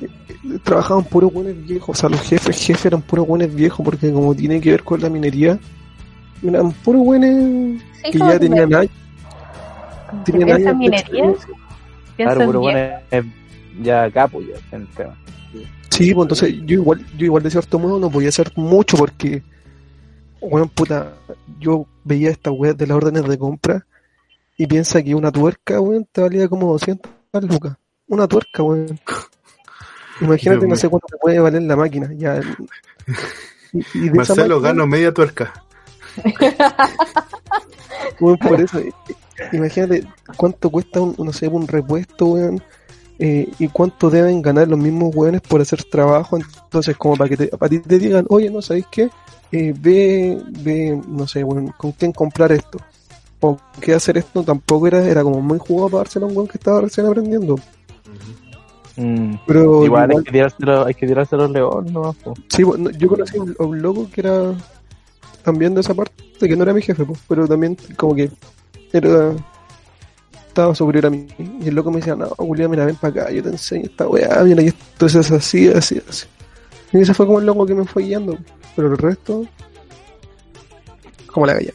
eh, 0.00 0.58
Trabajaban 0.62 1.04
puros 1.04 1.32
buenos 1.32 1.54
viejos, 1.66 1.96
o 1.96 2.00
sea, 2.00 2.08
los 2.10 2.20
jefes, 2.20 2.56
jefes 2.66 2.86
eran 2.86 3.00
puros 3.02 3.26
buenos 3.26 3.54
viejos, 3.54 3.84
porque 3.84 4.12
como 4.12 4.34
tiene 4.34 4.60
que 4.60 4.70
ver 4.72 4.82
con 4.84 5.00
la 5.00 5.08
minería, 5.08 5.58
eran 6.42 6.72
puros 6.72 7.02
buenos 7.04 7.80
Sí, 8.04 8.10
que 8.10 8.18
ya 8.18 8.38
tenían 8.38 8.74
años. 8.74 8.90
que 10.24 10.32
Tenían 10.32 10.50
años 10.50 10.64
de 10.66 10.74
minería, 10.74 11.34
Claro, 12.16 12.40
en 12.42 12.46
pero 12.46 12.60
bien. 12.60 12.60
bueno, 12.60 12.96
es 13.10 13.24
ya 13.82 14.10
capo 14.10 14.40
ya 14.40 14.54
en 14.76 14.82
el 14.82 14.88
tema. 14.88 15.16
Sí, 15.90 16.12
pues 16.12 16.24
entonces 16.24 16.54
yo 16.66 16.74
igual, 16.74 17.06
yo 17.16 17.24
igual 17.26 17.42
de 17.42 17.50
cierto 17.50 17.78
modo 17.78 17.98
no 17.98 18.10
podía 18.10 18.28
hacer 18.28 18.52
mucho 18.56 18.96
porque, 18.96 19.42
bueno, 20.40 20.66
puta, 20.66 21.12
yo 21.60 21.86
veía 22.04 22.30
estas 22.30 22.52
weas 22.56 22.76
de 22.76 22.86
las 22.86 22.96
órdenes 22.96 23.26
de 23.28 23.38
compra 23.38 23.86
y 24.56 24.66
piensa 24.66 25.02
que 25.02 25.14
una 25.14 25.32
tuerca, 25.32 25.80
weón, 25.80 26.06
te 26.10 26.20
valía 26.22 26.48
como 26.48 26.70
200 26.72 27.10
lucas. 27.42 27.76
Una 28.08 28.26
tuerca, 28.28 28.62
weón. 28.62 29.00
Imagínate, 30.20 30.60
Dios 30.60 30.66
no 30.66 30.76
sé 30.76 30.88
cuánto 30.88 31.06
te 31.08 31.16
puede 31.18 31.38
valer 31.40 31.62
la 31.62 31.76
máquina. 31.76 32.10
Ya. 32.14 32.40
Y, 33.72 33.86
y 33.94 34.08
de 34.10 34.20
esa 34.20 34.34
Marcelo 34.34 34.36
máquina, 34.36 34.60
gano 34.60 34.86
media 34.86 35.12
tuerca. 35.12 35.52
weón, 38.20 38.38
por 38.38 38.60
eso, 38.60 38.78
eh, 38.78 38.92
imagínate 39.52 40.06
cuánto 40.36 40.70
cuesta 40.70 41.00
un, 41.00 41.14
no 41.18 41.32
sé, 41.32 41.48
un 41.48 41.66
repuesto, 41.66 42.26
weón. 42.26 42.62
eh, 43.18 43.48
y 43.58 43.68
cuánto 43.68 44.10
deben 44.10 44.42
ganar 44.42 44.68
los 44.68 44.78
mismos 44.78 45.14
weones 45.14 45.40
por 45.42 45.60
hacer 45.60 45.84
trabajo. 45.84 46.36
Entonces, 46.36 46.96
como 46.96 47.16
para 47.16 47.28
que 47.30 47.36
te, 47.36 47.48
para 47.48 47.70
ti 47.70 47.80
te 47.80 47.98
digan, 47.98 48.26
oye, 48.28 48.50
no 48.50 48.62
sabéis 48.62 48.86
qué, 48.90 49.10
Eh, 49.52 49.72
ve, 49.78 50.42
ve, 50.62 51.00
no 51.06 51.26
sé, 51.28 51.44
weón, 51.44 51.68
con 51.76 51.92
quién 51.92 52.12
comprar 52.12 52.50
esto. 52.52 52.78
O 53.46 53.58
qué 53.80 53.92
hacer 53.92 54.16
esto 54.16 54.42
tampoco 54.42 54.86
era, 54.86 55.04
era 55.06 55.22
como 55.22 55.40
muy 55.42 55.58
jugado 55.58 55.90
para 55.90 55.98
dárselo 56.04 56.24
a 56.26 56.28
un 56.30 56.36
weón 56.36 56.48
que 56.48 56.56
estaba 56.56 56.80
recién 56.80 57.06
aprendiendo. 57.06 57.56
Mm, 58.96 59.34
Pero 59.46 59.84
igual, 59.84 59.84
igual- 59.84 60.10
hay 60.12 60.24
que 60.24 60.32
tirárselo, 60.32 60.86
hay 60.86 60.94
que 60.94 61.06
tirárselo 61.06 61.44
a 61.44 61.48
leones, 61.48 61.92
¿no? 61.92 62.14
Sí, 62.48 62.62
bueno, 62.62 62.88
yo 62.90 63.08
conocí 63.08 63.36
a 63.36 63.42
un, 63.42 63.56
a 63.58 63.62
un 63.64 63.82
loco 63.82 64.08
que 64.10 64.20
era 64.22 64.54
también 65.42 65.74
de 65.74 65.82
esa 65.82 65.92
parte, 65.92 66.14
que 66.38 66.56
no 66.56 66.62
era 66.62 66.72
mi 66.72 66.80
jefe, 66.80 67.04
pues, 67.04 67.18
pero 67.28 67.46
también 67.46 67.76
como 67.96 68.14
que 68.14 68.30
era 68.92 69.34
estaba 70.48 70.74
superior 70.74 71.06
a 71.06 71.10
mí. 71.10 71.26
Y 71.60 71.68
el 71.68 71.74
loco 71.74 71.90
me 71.90 71.96
decía, 71.98 72.14
no, 72.14 72.28
Julián, 72.28 72.70
mira, 72.70 72.86
ven 72.86 72.94
para 72.96 73.24
acá, 73.24 73.30
yo 73.32 73.42
te 73.42 73.48
enseño 73.50 73.84
esta 73.86 74.08
weá, 74.08 74.42
mira, 74.44 74.62
y 74.62 74.68
esto 74.68 75.06
es 75.06 75.16
así, 75.16 75.68
así, 75.68 76.00
así. 76.08 76.26
Y 76.92 76.98
ese 77.00 77.12
fue 77.12 77.26
como 77.26 77.40
el 77.40 77.46
loco 77.46 77.66
que 77.66 77.74
me 77.74 77.84
fue 77.84 78.04
guiando, 78.04 78.38
pero 78.76 78.88
el 78.92 78.96
resto, 78.96 79.44
como 81.26 81.44
la 81.46 81.54
galla. 81.54 81.72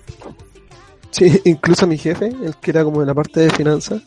Sí, 1.11 1.41
incluso 1.45 1.87
mi 1.87 1.97
jefe, 1.97 2.27
el 2.27 2.55
que 2.57 2.71
era 2.71 2.83
como 2.83 2.99
de 3.01 3.05
la 3.07 3.13
parte 3.13 3.39
de 3.41 3.49
finanzas, 3.49 4.01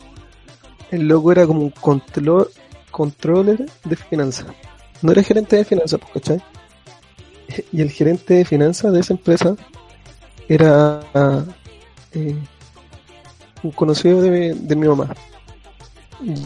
el 0.91 1.07
loco 1.07 1.31
era 1.31 1.45
como 1.47 1.61
un 1.61 1.69
control, 1.71 2.49
controller 2.91 3.65
de 3.83 3.95
finanzas. 3.95 4.47
No 5.01 5.11
era 5.11 5.23
gerente 5.23 5.55
de 5.57 5.65
finanzas, 5.65 5.99
pues, 5.99 6.13
¿cachai? 6.13 6.41
Y 7.71 7.81
el 7.81 7.91
gerente 7.91 8.35
de 8.35 8.45
finanzas 8.45 8.93
de 8.93 8.99
esa 9.01 9.13
empresa 9.13 9.55
era 10.47 11.01
eh, 12.13 12.35
un 13.63 13.71
conocido 13.71 14.21
de 14.21 14.29
mi, 14.31 14.59
de 14.59 14.75
mi 14.75 14.87
mamá. 14.87 15.13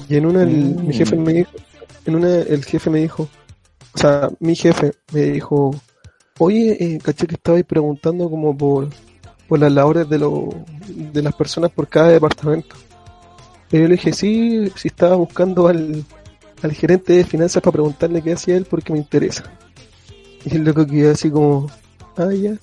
Y 0.10 0.16
en 0.16 0.26
una, 0.26 0.41
el, 0.43 0.49
Mm. 0.76 0.88
mi 0.88 0.93
jefe 0.93 1.16
me 1.16 1.34
dijo, 1.34 1.51
en 2.05 2.16
una, 2.16 2.36
el 2.39 2.66
jefe 2.66 2.89
me 2.89 2.99
dijo, 2.99 3.28
o 3.93 3.97
sea, 3.97 4.30
mi 4.39 4.55
jefe 4.55 4.93
me 5.14 5.22
dijo, 5.22 5.72
oye, 6.39 6.78
eh, 6.80 6.99
caché 7.03 7.28
que 7.28 7.36
estabais 7.36 7.66
preguntando 7.66 8.30
como 8.30 8.58
por, 8.58 8.89
por 9.48 9.60
las 9.60 9.72
labores 9.72 10.10
de, 10.10 10.20
lo, 10.20 10.50
de 10.88 11.22
las 11.22 11.34
personas 11.34 11.72
por 11.72 11.88
cada 11.88 12.10
departamento. 12.10 12.76
Y 13.72 13.80
yo 13.80 13.84
le 13.84 13.95
dije, 13.95 14.14
sí, 14.14 14.72
si 14.76 14.88
estaba 14.88 15.16
buscando 15.16 15.68
al, 15.68 16.04
al 16.62 16.72
gerente 16.72 17.14
de 17.14 17.24
finanzas 17.24 17.62
para 17.62 17.74
preguntarle 17.74 18.22
qué 18.22 18.34
hacía 18.34 18.58
él 18.58 18.66
porque 18.70 18.93
me 18.93 19.00
interesa. 19.00 19.43
Y 20.45 20.56
el 20.56 20.64
loco 20.64 20.86
quedó 20.86 21.12
así 21.12 21.30
como, 21.30 21.70
ah, 22.18 22.32
ya, 22.34 22.56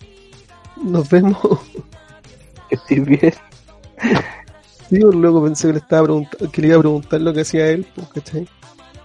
nos 0.83 1.09
vemos. 1.09 1.39
Que 2.71 2.77
estoy 2.77 3.01
bien. 3.01 3.35
Sí, 4.89 4.97
el 4.97 5.21
loco 5.21 5.45
pensé 5.45 5.67
que 5.67 5.75
le 5.75 5.79
estaba 5.81 6.05
preguntando, 6.05 6.51
que 6.51 6.63
le 6.63 6.69
iba 6.69 6.77
a 6.77 6.81
preguntar 6.81 7.21
lo 7.21 7.35
que 7.35 7.43
hacía 7.43 7.69
él, 7.69 7.87
pues, 7.95 8.09
¿cachai? 8.09 8.49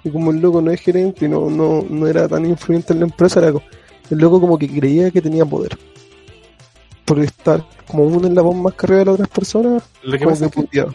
Y 0.03 0.09
como 0.11 0.31
el 0.31 0.39
loco 0.39 0.61
no 0.61 0.71
es 0.71 0.79
gerente 0.79 1.25
y 1.25 1.27
no, 1.27 1.49
no, 1.49 1.85
no 1.89 2.07
era 2.07 2.25
tan 2.29 2.45
influyente 2.45 2.93
en 2.93 2.99
la 2.99 3.05
empresa, 3.07 3.41
era 3.41 3.49
el 4.09 4.17
loco 4.17 4.39
como 4.39 4.57
que 4.57 4.69
creía 4.69 5.11
que 5.11 5.21
tenía 5.21 5.45
poder. 5.45 5.77
Por 7.09 7.19
estar 7.19 7.65
como 7.87 8.21
la 8.21 8.41
voz 8.43 8.55
más 8.55 8.75
que 8.75 8.85
arriba 8.85 8.99
de 8.99 9.05
las 9.05 9.13
otras 9.15 9.29
personas, 9.29 9.83
Lo 10.03 10.11
que, 10.11 10.19
como 10.19 10.29
pasa 10.29 10.45
es 10.45 10.51
que, 10.51 10.85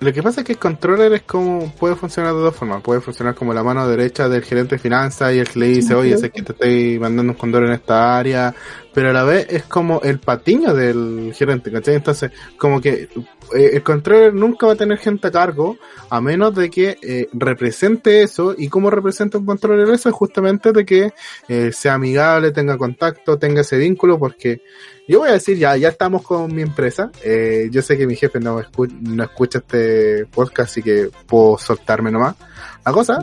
lo 0.00 0.12
que 0.12 0.22
pasa 0.22 0.40
es 0.40 0.46
que 0.46 0.52
el 0.52 0.58
controller 0.58 1.12
es 1.14 1.22
como 1.22 1.72
puede 1.78 1.96
funcionar 1.96 2.34
de 2.34 2.40
dos 2.40 2.54
formas. 2.54 2.82
Puede 2.82 3.00
funcionar 3.00 3.34
como 3.34 3.54
la 3.54 3.62
mano 3.62 3.88
derecha 3.88 4.28
del 4.28 4.42
gerente 4.42 4.74
de 4.74 4.78
finanzas 4.80 5.32
y 5.32 5.38
el 5.38 5.48
que 5.48 5.58
le 5.60 5.66
dice, 5.68 5.94
oye, 5.94 6.18
sé 6.18 6.30
que 6.30 6.42
te 6.42 6.52
estoy 6.52 6.98
mandando 6.98 7.32
un 7.32 7.38
condor 7.38 7.64
en 7.64 7.72
esta 7.72 8.18
área, 8.18 8.54
pero 8.94 9.10
a 9.10 9.12
la 9.12 9.24
vez 9.24 9.46
es 9.50 9.62
como 9.64 10.00
el 10.02 10.18
patiño 10.18 10.74
del 10.74 11.32
gerente, 11.34 11.70
¿cachai? 11.72 11.94
Entonces, 11.96 12.30
como 12.58 12.80
que 12.80 13.08
eh, 13.54 13.70
el 13.74 13.82
controller 13.82 14.34
nunca 14.34 14.66
va 14.66 14.72
a 14.74 14.76
tener 14.76 14.98
gente 14.98 15.28
a 15.28 15.30
cargo 15.30 15.76
a 16.10 16.20
menos 16.20 16.54
de 16.54 16.70
que 16.70 16.96
eh, 17.02 17.28
represente 17.32 18.22
eso 18.22 18.54
y 18.56 18.68
cómo 18.68 18.90
representa 18.90 19.38
un 19.38 19.46
controller 19.46 19.88
eso 19.90 20.08
es 20.08 20.14
justamente 20.14 20.72
de 20.72 20.84
que 20.84 21.12
eh, 21.48 21.70
sea 21.72 21.94
amigable, 21.94 22.50
tenga 22.52 22.76
contacto, 22.78 23.38
tenga 23.38 23.62
ese 23.62 23.76
vínculo 23.78 24.18
porque 24.18 24.62
yo 25.08 25.20
voy 25.20 25.30
a 25.30 25.32
decir 25.32 25.58
ya, 25.58 25.76
ya 25.76 25.88
estamos 25.88 26.22
con 26.22 26.54
mi 26.54 26.62
empresa, 26.62 27.10
eh, 27.24 27.68
yo 27.70 27.82
sé 27.82 27.96
que 27.98 28.06
mi 28.06 28.14
jefe 28.16 28.40
no, 28.40 28.60
escu- 28.60 28.90
no 29.00 29.24
escucha 29.24 29.58
este 29.58 30.26
podcast 30.26 30.70
así 30.70 30.82
que 30.82 31.10
puedo 31.26 31.58
soltarme 31.58 32.10
nomás. 32.10 32.36
La 32.84 32.92
cosa 32.92 33.18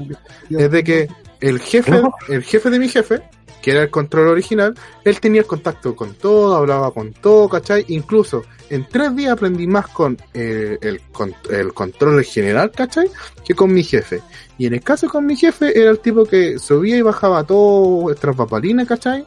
es 0.49 0.71
de 0.71 0.83
que 0.83 1.07
el 1.39 1.59
jefe, 1.59 2.01
el 2.29 2.43
jefe 2.43 2.69
de 2.69 2.79
mi 2.79 2.89
jefe, 2.89 3.21
que 3.61 3.71
era 3.71 3.83
el 3.83 3.89
control 3.89 4.27
original, 4.27 4.73
él 5.03 5.19
tenía 5.19 5.41
el 5.41 5.47
contacto 5.47 5.95
con 5.95 6.13
todo, 6.13 6.55
hablaba 6.55 6.91
con 6.91 7.13
todo, 7.13 7.49
¿cachai? 7.49 7.85
Incluso 7.89 8.43
en 8.69 8.87
tres 8.87 9.15
días 9.15 9.33
aprendí 9.33 9.67
más 9.67 9.87
con 9.87 10.17
eh, 10.33 10.77
el, 10.81 11.01
con 11.11 11.33
el 11.49 11.73
control 11.73 12.23
general, 12.23 12.71
¿cachai? 12.71 13.09
Que 13.45 13.53
con 13.53 13.73
mi 13.73 13.83
jefe. 13.83 14.21
Y 14.57 14.67
en 14.67 14.75
el 14.75 14.81
caso 14.81 15.07
con 15.09 15.25
mi 15.25 15.35
jefe, 15.35 15.77
era 15.79 15.89
el 15.89 15.99
tipo 15.99 16.25
que 16.25 16.59
subía 16.59 16.97
y 16.97 17.01
bajaba 17.01 17.43
todo 17.43 18.13
tras 18.15 18.35
papalina, 18.35 18.85
¿cachai? 18.85 19.25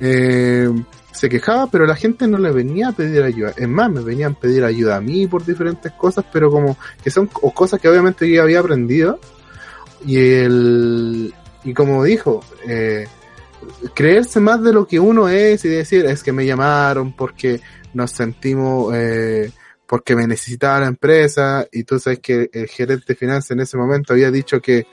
Eh, 0.00 0.68
se 1.12 1.28
quejaba, 1.28 1.66
pero 1.70 1.86
la 1.86 1.96
gente 1.96 2.26
no 2.26 2.38
le 2.38 2.50
venía 2.50 2.88
a 2.88 2.92
pedir 2.92 3.22
ayuda. 3.22 3.52
Es 3.56 3.68
más, 3.68 3.90
me 3.90 4.00
venían 4.00 4.32
a 4.32 4.40
pedir 4.40 4.64
ayuda 4.64 4.96
a 4.96 5.00
mí 5.00 5.26
por 5.26 5.44
diferentes 5.44 5.92
cosas, 5.92 6.24
pero 6.32 6.50
como 6.50 6.76
que 7.02 7.10
son 7.10 7.28
o 7.42 7.52
cosas 7.52 7.80
que 7.80 7.88
obviamente 7.88 8.30
yo 8.30 8.42
había 8.42 8.60
aprendido. 8.60 9.18
Y 10.06 10.16
el 10.16 11.34
y 11.62 11.74
como 11.74 12.02
dijo, 12.04 12.42
eh, 12.66 13.06
creerse 13.94 14.40
más 14.40 14.62
de 14.62 14.72
lo 14.72 14.86
que 14.86 14.98
uno 15.00 15.28
es 15.28 15.64
y 15.64 15.68
decir, 15.68 16.04
es 16.06 16.22
que 16.22 16.32
me 16.32 16.46
llamaron 16.46 17.12
porque 17.12 17.60
nos 17.94 18.10
sentimos, 18.12 18.92
eh, 18.94 19.50
porque 19.86 20.14
me 20.14 20.26
necesitaba 20.26 20.80
la 20.80 20.86
empresa 20.86 21.66
y 21.72 21.84
tú 21.84 21.98
sabes 21.98 22.20
que 22.20 22.48
el 22.52 22.66
gerente 22.68 23.04
de 23.08 23.14
finanzas 23.16 23.50
en 23.52 23.60
ese 23.60 23.76
momento 23.76 24.12
había 24.12 24.30
dicho 24.30 24.60
que 24.60 24.86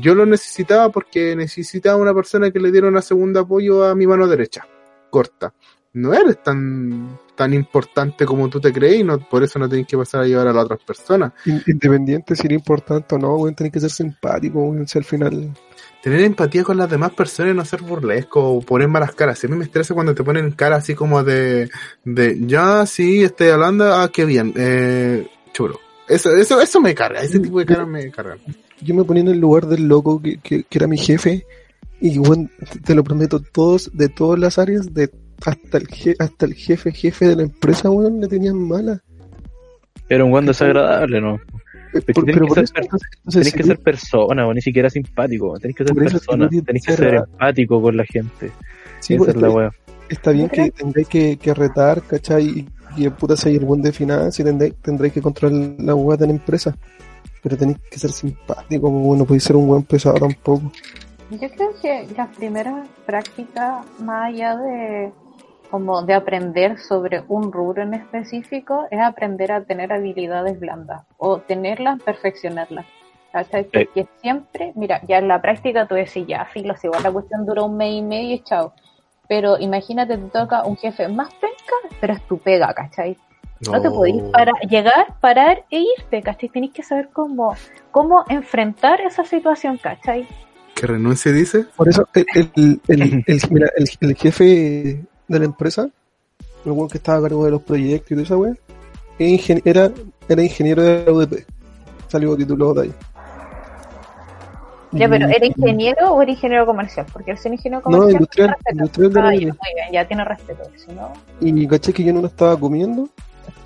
yo 0.00 0.14
lo 0.14 0.26
necesitaba 0.26 0.90
porque 0.90 1.34
necesitaba 1.36 1.96
una 1.96 2.14
persona 2.14 2.50
que 2.50 2.60
le 2.60 2.70
diera 2.70 2.88
una 2.88 3.02
segunda 3.02 3.40
apoyo 3.40 3.84
a 3.84 3.94
mi 3.94 4.06
mano 4.06 4.26
derecha, 4.26 4.66
corta. 5.10 5.52
No 5.92 6.14
eres 6.14 6.40
tan 6.42 7.18
tan 7.34 7.52
importante 7.54 8.24
como 8.26 8.48
tú 8.48 8.60
te 8.60 8.72
crees 8.72 9.00
y 9.00 9.04
no, 9.04 9.18
por 9.18 9.42
eso 9.42 9.58
no 9.58 9.68
tienes 9.68 9.86
que 9.88 9.96
pasar 9.96 10.20
a 10.20 10.26
llevar 10.26 10.46
a 10.46 10.52
las 10.52 10.64
otras 10.64 10.80
personas. 10.84 11.32
In- 11.46 11.62
Independiente 11.66 12.36
si 12.36 12.46
era 12.46 12.54
importante 12.54 13.14
o 13.14 13.18
no, 13.18 13.52
tenés 13.54 13.72
que 13.72 13.80
ser 13.80 13.90
simpático, 13.90 14.72
si 14.86 14.98
al 14.98 15.04
final. 15.04 15.50
Tener 16.02 16.20
empatía 16.22 16.64
con 16.64 16.76
las 16.76 16.88
demás 16.90 17.12
personas 17.12 17.52
y 17.52 17.56
no 17.56 17.64
ser 17.64 17.82
burlesco 17.82 18.42
o 18.42 18.60
poner 18.60 18.88
malas 18.88 19.14
caras. 19.14 19.42
A 19.44 19.48
mí 19.48 19.56
me 19.56 19.64
estresa 19.64 19.94
cuando 19.94 20.14
te 20.14 20.24
ponen 20.24 20.50
cara 20.52 20.76
así 20.76 20.94
como 20.94 21.22
de, 21.22 21.70
de 22.04 22.38
ya, 22.46 22.86
sí, 22.86 23.22
estoy 23.22 23.48
hablando, 23.48 23.92
ah, 23.92 24.10
qué 24.12 24.24
bien, 24.24 24.52
eh, 24.56 25.26
chulo. 25.52 25.78
Eso, 26.08 26.34
eso, 26.34 26.60
eso 26.60 26.80
me 26.80 26.94
carga, 26.94 27.20
ese 27.22 27.38
tipo 27.38 27.58
de 27.60 27.66
caras 27.66 27.86
me 27.86 28.10
cargan. 28.10 28.38
Yo 28.80 28.94
me 28.94 29.04
ponía 29.04 29.22
en 29.22 29.28
el 29.28 29.38
lugar 29.38 29.66
del 29.66 29.86
loco 29.86 30.20
que, 30.22 30.38
que, 30.38 30.64
que 30.64 30.78
era 30.78 30.86
mi 30.86 30.98
jefe, 30.98 31.44
y 32.00 32.18
weón, 32.18 32.50
te, 32.72 32.80
te 32.80 32.94
lo 32.94 33.04
prometo, 33.04 33.40
todos, 33.40 33.90
de 33.92 34.08
todas 34.08 34.40
las 34.40 34.58
áreas, 34.58 34.92
de 34.92 35.10
hasta 35.44 35.78
el 35.78 35.86
je- 35.88 36.16
hasta 36.18 36.46
el 36.46 36.54
jefe, 36.54 36.92
jefe 36.92 37.28
de 37.28 37.36
la 37.36 37.42
empresa, 37.42 37.90
weón, 37.90 38.20
le 38.20 38.26
tenían 38.28 38.56
mala. 38.58 39.00
Era 40.08 40.24
un 40.24 40.30
buen 40.30 40.46
desagradable, 40.46 41.20
¿no? 41.20 41.38
Eh, 41.92 42.00
tenés 42.00 42.04
pero 42.14 42.24
que 42.26 42.40
por 42.46 42.54
ser 42.54 42.64
eso, 42.64 42.74
per- 42.74 42.84
entonces, 42.84 43.08
entonces, 43.16 43.40
Tenés 43.40 43.52
si 43.52 43.58
que 43.58 43.64
ser 43.64 43.78
persona, 43.80 44.46
o 44.46 44.54
ni 44.54 44.60
siquiera 44.62 44.90
simpático. 44.90 45.58
Tenés 45.58 45.76
que 45.76 45.84
ser 45.84 45.94
si 45.94 46.00
persona. 46.00 46.44
tú 46.44 46.50
tienes 46.50 46.66
Tenés 46.66 46.86
que 46.86 46.92
ser 46.96 47.14
a- 47.16 47.18
empático 47.20 47.82
con 47.82 47.96
la 47.96 48.04
gente. 48.04 48.50
sí, 49.00 49.14
Esa 49.14 49.24
pues, 49.24 49.36
es 49.36 49.42
la 49.42 49.50
wea. 49.50 49.70
está 50.08 50.30
bien 50.32 50.48
que 50.48 50.70
tendréis 50.70 51.08
que, 51.08 51.36
que 51.36 51.54
retar, 51.54 52.02
¿cachai? 52.02 52.44
Y, 52.46 52.68
y 52.96 53.04
el 53.04 53.12
puta 53.12 53.36
ser 53.36 53.52
el 53.52 53.64
buen 53.64 53.82
de 53.82 53.92
finanzas 53.92 54.38
y 54.40 54.44
tendréis, 54.44 54.74
tendréis 54.82 55.12
que 55.14 55.22
controlar 55.22 55.74
la 55.78 55.94
hueá 55.94 56.16
de 56.16 56.26
la 56.26 56.32
empresa. 56.32 56.76
Pero 57.42 57.56
tenéis 57.56 57.78
que 57.90 57.98
ser 57.98 58.10
simpático, 58.12 58.90
pues, 58.90 59.18
no 59.18 59.24
podéis 59.24 59.44
ser 59.44 59.56
un 59.56 59.66
buen 59.66 59.82
pesado 59.84 60.16
tampoco. 60.18 60.70
Yo 61.30 61.38
creo 61.50 61.70
que 61.80 62.06
las 62.16 62.28
primeras 62.36 62.86
prácticas, 63.06 63.86
más 64.00 64.26
allá 64.34 64.56
de 64.56 65.10
como 65.70 66.02
de 66.02 66.14
aprender 66.14 66.78
sobre 66.78 67.22
un 67.28 67.52
rubro 67.52 67.82
en 67.82 67.94
específico, 67.94 68.86
es 68.90 69.00
aprender 69.00 69.52
a 69.52 69.62
tener 69.62 69.92
habilidades 69.92 70.58
blandas 70.58 71.02
o 71.18 71.38
tenerlas, 71.38 72.02
perfeccionarlas. 72.02 72.86
¿Cachai? 73.32 73.62
Porque 73.64 74.08
siempre, 74.20 74.72
mira, 74.74 75.00
ya 75.06 75.18
en 75.18 75.28
la 75.28 75.40
práctica 75.40 75.86
tú 75.86 75.94
decís, 75.94 76.26
ya, 76.26 76.46
filo, 76.46 76.74
si 76.76 76.88
igual 76.88 77.04
la 77.04 77.12
cuestión 77.12 77.46
duró 77.46 77.66
un 77.66 77.76
mes 77.76 77.92
y 77.92 78.02
medio 78.02 78.34
y 78.34 78.40
chao. 78.40 78.72
Pero 79.28 79.56
imagínate, 79.60 80.18
te 80.18 80.28
toca 80.30 80.64
un 80.64 80.76
jefe 80.76 81.06
más 81.06 81.32
penca, 81.34 81.96
pero 82.00 82.12
es 82.14 82.22
tu 82.26 82.38
pega, 82.38 82.74
¿cachai? 82.74 83.16
No, 83.60 83.80
te 83.80 83.88
podéis 83.88 84.20
parar, 84.32 84.54
llegar, 84.68 85.14
parar 85.20 85.64
e 85.70 85.84
irte, 85.98 86.22
¿cachai? 86.22 86.48
Tenéis 86.48 86.72
que 86.72 86.82
saber 86.82 87.10
cómo, 87.12 87.54
cómo 87.92 88.24
enfrentar 88.28 89.00
esa 89.02 89.24
situación, 89.24 89.76
¿cachai? 89.78 90.26
Que 90.74 90.86
renuncie, 90.88 91.30
dice. 91.32 91.66
Por 91.76 91.88
eso, 91.88 92.08
el, 92.14 92.26
el, 92.34 92.80
el, 92.88 93.24
el- 93.26 93.40
mira, 93.50 93.68
el- 93.76 93.88
el 94.00 94.16
jefe 94.16 95.04
de 95.30 95.38
la 95.38 95.44
empresa, 95.44 95.88
el 96.64 96.72
weón 96.72 96.88
que 96.88 96.98
estaba 96.98 97.18
a 97.18 97.22
cargo 97.22 97.44
de 97.44 97.52
los 97.52 97.62
proyectos 97.62 98.10
y 98.10 98.14
toda 98.14 98.24
esa 98.24 98.36
weá, 98.36 98.54
era, 99.64 99.92
era, 100.28 100.42
ingeniero 100.42 100.82
de 100.82 101.04
la 101.04 101.12
UDP. 101.12 101.46
Salió 102.08 102.36
titulado 102.36 102.74
de 102.74 102.82
ahí. 102.82 102.94
Ya, 104.92 105.08
pero 105.08 105.28
¿era 105.28 105.46
ingeniero 105.46 106.14
o 106.14 106.20
era 106.20 106.32
ingeniero 106.32 106.66
comercial? 106.66 107.06
Porque 107.12 107.30
el 107.30 107.38
ser 107.38 107.52
ingeniero 107.52 107.78
No, 107.78 107.84
comercial 107.84 108.12
industrial, 108.12 108.48
tiene 108.48 108.56
respeto. 108.56 108.76
industrial 108.76 109.12
de 109.12 109.20
la 109.20 109.28
Ah, 109.28 109.34
ya, 109.34 109.46
muy 109.46 109.74
bien, 109.76 109.92
ya 109.92 110.08
tiene 110.08 110.24
respeto. 110.24 110.62
Si 110.76 110.92
no, 110.92 111.12
Y 111.40 111.68
caché 111.68 111.92
que 111.92 112.02
yo 112.02 112.12
no 112.12 112.20
lo 112.22 112.26
estaba 112.26 112.58
comiendo. 112.58 113.08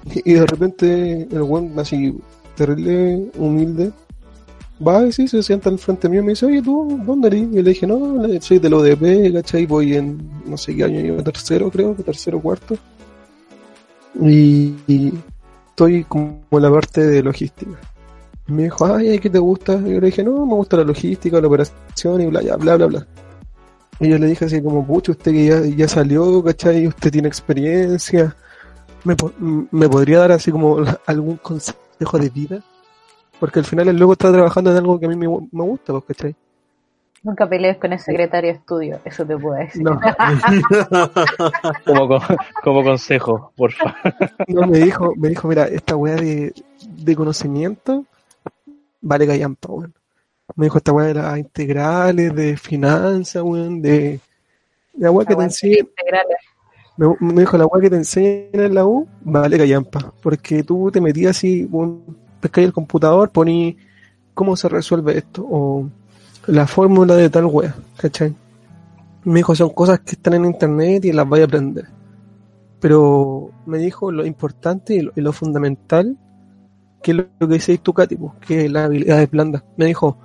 Y 0.04 0.34
de 0.34 0.46
repente 0.46 1.22
el 1.22 1.42
weón 1.42 1.72
así, 1.78 2.20
terrible, 2.56 3.30
humilde, 3.38 3.90
va 4.86 5.06
y 5.06 5.12
sí, 5.12 5.28
se 5.28 5.42
sienta 5.42 5.70
al 5.70 5.78
frente 5.78 6.08
mío 6.08 6.20
y 6.20 6.24
me 6.24 6.32
dice, 6.32 6.46
oye, 6.46 6.62
¿tú 6.62 7.00
dónde 7.04 7.28
eres? 7.28 7.42
Y 7.42 7.62
le 7.62 7.70
dije, 7.70 7.86
no, 7.86 8.22
soy 8.40 8.58
del 8.58 8.74
ODP, 8.74 9.32
¿cachai? 9.32 9.66
Voy 9.66 9.94
en 9.94 10.18
no 10.46 10.56
sé 10.56 10.74
qué 10.74 10.84
año, 10.84 11.00
iba 11.00 11.22
tercero 11.22 11.70
creo, 11.70 11.94
tercero 11.94 12.40
cuarto. 12.40 12.76
Y, 14.20 15.12
estoy 15.68 16.04
como 16.04 16.42
en 16.50 16.62
la 16.62 16.70
parte 16.70 17.04
de 17.04 17.22
logística. 17.22 17.72
Me 18.46 18.64
dijo, 18.64 18.86
ay, 18.86 19.18
¿qué 19.18 19.30
te 19.30 19.38
gusta? 19.38 19.74
Y 19.74 19.94
yo 19.94 20.00
le 20.00 20.06
dije, 20.06 20.22
no, 20.22 20.44
me 20.46 20.54
gusta 20.54 20.76
la 20.76 20.84
logística, 20.84 21.40
la 21.40 21.48
operación 21.48 22.20
y 22.20 22.26
bla, 22.26 22.40
bla, 22.56 22.76
bla, 22.76 22.86
bla. 22.86 23.06
Y 24.00 24.08
yo 24.08 24.18
le 24.18 24.26
dije 24.26 24.44
así 24.44 24.62
como, 24.62 24.86
pucho, 24.86 25.12
usted 25.12 25.32
que 25.32 25.46
ya, 25.46 25.60
ya 25.62 25.88
salió, 25.88 26.42
¿cachai? 26.42 26.86
Usted 26.86 27.10
tiene 27.10 27.28
experiencia. 27.28 28.36
¿Me, 29.04 29.16
¿Me 29.70 29.88
podría 29.88 30.20
dar 30.20 30.32
así 30.32 30.50
como 30.50 30.78
algún 31.06 31.36
consejo 31.36 32.18
de 32.18 32.28
vida? 32.28 32.62
Porque 33.40 33.58
al 33.58 33.64
final 33.64 33.88
el 33.88 33.96
loco 33.98 34.12
está 34.12 34.32
trabajando 34.32 34.70
en 34.70 34.76
algo 34.78 34.98
que 34.98 35.06
a 35.06 35.08
mí 35.08 35.16
me, 35.16 35.26
me 35.28 35.62
gusta, 35.62 35.92
pues, 35.92 36.04
¿cachai? 36.06 36.34
nunca 37.24 37.48
pelees 37.48 37.78
con 37.78 37.90
el 37.92 37.98
secretario 37.98 38.52
de 38.52 38.58
estudio, 38.58 39.00
eso 39.04 39.24
te 39.26 39.36
puedo 39.36 39.56
decir. 39.56 39.82
No, 39.82 39.98
Como, 41.86 42.06
co- 42.08 42.20
como 42.62 42.84
consejo, 42.84 43.52
porfa. 43.56 43.96
no, 44.48 44.66
me 44.66 44.78
dijo, 44.78 45.14
me 45.16 45.30
dijo, 45.30 45.48
mira, 45.48 45.64
esta 45.66 45.96
weá 45.96 46.16
de, 46.16 46.52
de 46.86 47.16
conocimiento 47.16 48.04
vale 49.00 49.26
callampa, 49.26 49.68
weón. 49.72 49.94
Me 50.56 50.66
dijo 50.66 50.76
esta 50.78 50.92
weá 50.92 51.06
de 51.08 51.14
las 51.14 51.38
integrales, 51.38 52.34
de 52.34 52.56
finanzas, 52.58 53.42
weón, 53.42 53.80
de 53.80 54.20
la 54.98 55.10
weá 55.10 55.26
que 55.26 55.34
te 55.34 55.44
integrales. 55.44 56.36
me, 56.98 57.06
me 57.20 57.40
dijo 57.40 57.56
la 57.56 57.66
weá 57.66 57.80
que 57.80 57.90
te 57.90 57.96
enseñan 57.96 58.48
en 58.52 58.74
la 58.74 58.84
U, 58.84 59.08
vale 59.22 59.56
callampa, 59.56 60.12
porque 60.22 60.62
tú 60.62 60.90
te 60.92 61.00
metías 61.00 61.36
así, 61.38 61.66
un, 61.72 62.23
pescáis 62.44 62.66
el 62.66 62.74
computador, 62.74 63.30
poní 63.30 63.78
cómo 64.34 64.54
se 64.54 64.68
resuelve 64.68 65.16
esto, 65.16 65.46
o 65.50 65.88
la 66.46 66.66
fórmula 66.66 67.16
de 67.16 67.30
tal 67.30 67.46
weá, 67.46 67.74
¿cachai? 67.96 68.34
Me 69.24 69.36
dijo, 69.36 69.54
son 69.54 69.70
cosas 69.70 70.00
que 70.00 70.10
están 70.12 70.34
en 70.34 70.44
internet 70.44 71.06
y 71.06 71.12
las 71.12 71.26
vais 71.26 71.40
a 71.40 71.46
aprender. 71.46 71.86
Pero 72.80 73.50
me 73.64 73.78
dijo 73.78 74.12
lo 74.12 74.26
importante 74.26 74.94
y 74.94 75.20
lo, 75.22 75.32
fundamental, 75.32 76.18
que 77.02 77.12
es 77.12 77.16
lo, 77.16 77.48
que 77.48 77.54
dices 77.54 77.80
tú, 77.80 77.94
Katy, 77.94 78.16
pues, 78.16 78.32
que 78.46 78.66
es 78.66 78.70
la 78.70 78.84
habilidad 78.84 79.20
de 79.20 79.26
blanda. 79.26 79.64
Me 79.78 79.86
dijo, 79.86 80.18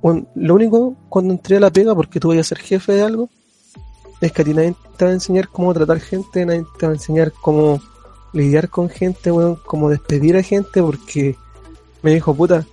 "Weón, 0.00 0.28
lo 0.34 0.54
único 0.54 0.96
cuando 1.10 1.34
entré 1.34 1.58
a 1.58 1.60
la 1.60 1.70
pega, 1.70 1.94
porque 1.94 2.18
tú 2.18 2.28
vayas 2.28 2.46
a 2.46 2.54
ser 2.54 2.64
jefe 2.64 2.94
de 2.94 3.02
algo, 3.02 3.28
es 4.22 4.32
que 4.32 4.40
a 4.40 4.44
ti 4.46 4.54
nadie 4.54 4.74
te 4.96 5.04
va 5.04 5.10
a 5.10 5.14
enseñar 5.14 5.48
cómo 5.48 5.74
tratar 5.74 6.00
gente, 6.00 6.46
nadie 6.46 6.64
te 6.78 6.86
va 6.86 6.92
a 6.92 6.96
enseñar 6.96 7.30
cómo 7.42 7.78
lidiar 8.32 8.68
con 8.68 8.88
gente, 8.88 9.30
weón, 9.30 9.56
cómo 9.64 9.90
despedir 9.90 10.36
a 10.36 10.42
gente, 10.42 10.82
porque 10.82 11.36
me 12.02 12.12
dijo, 12.14 12.34
puta, 12.34 12.66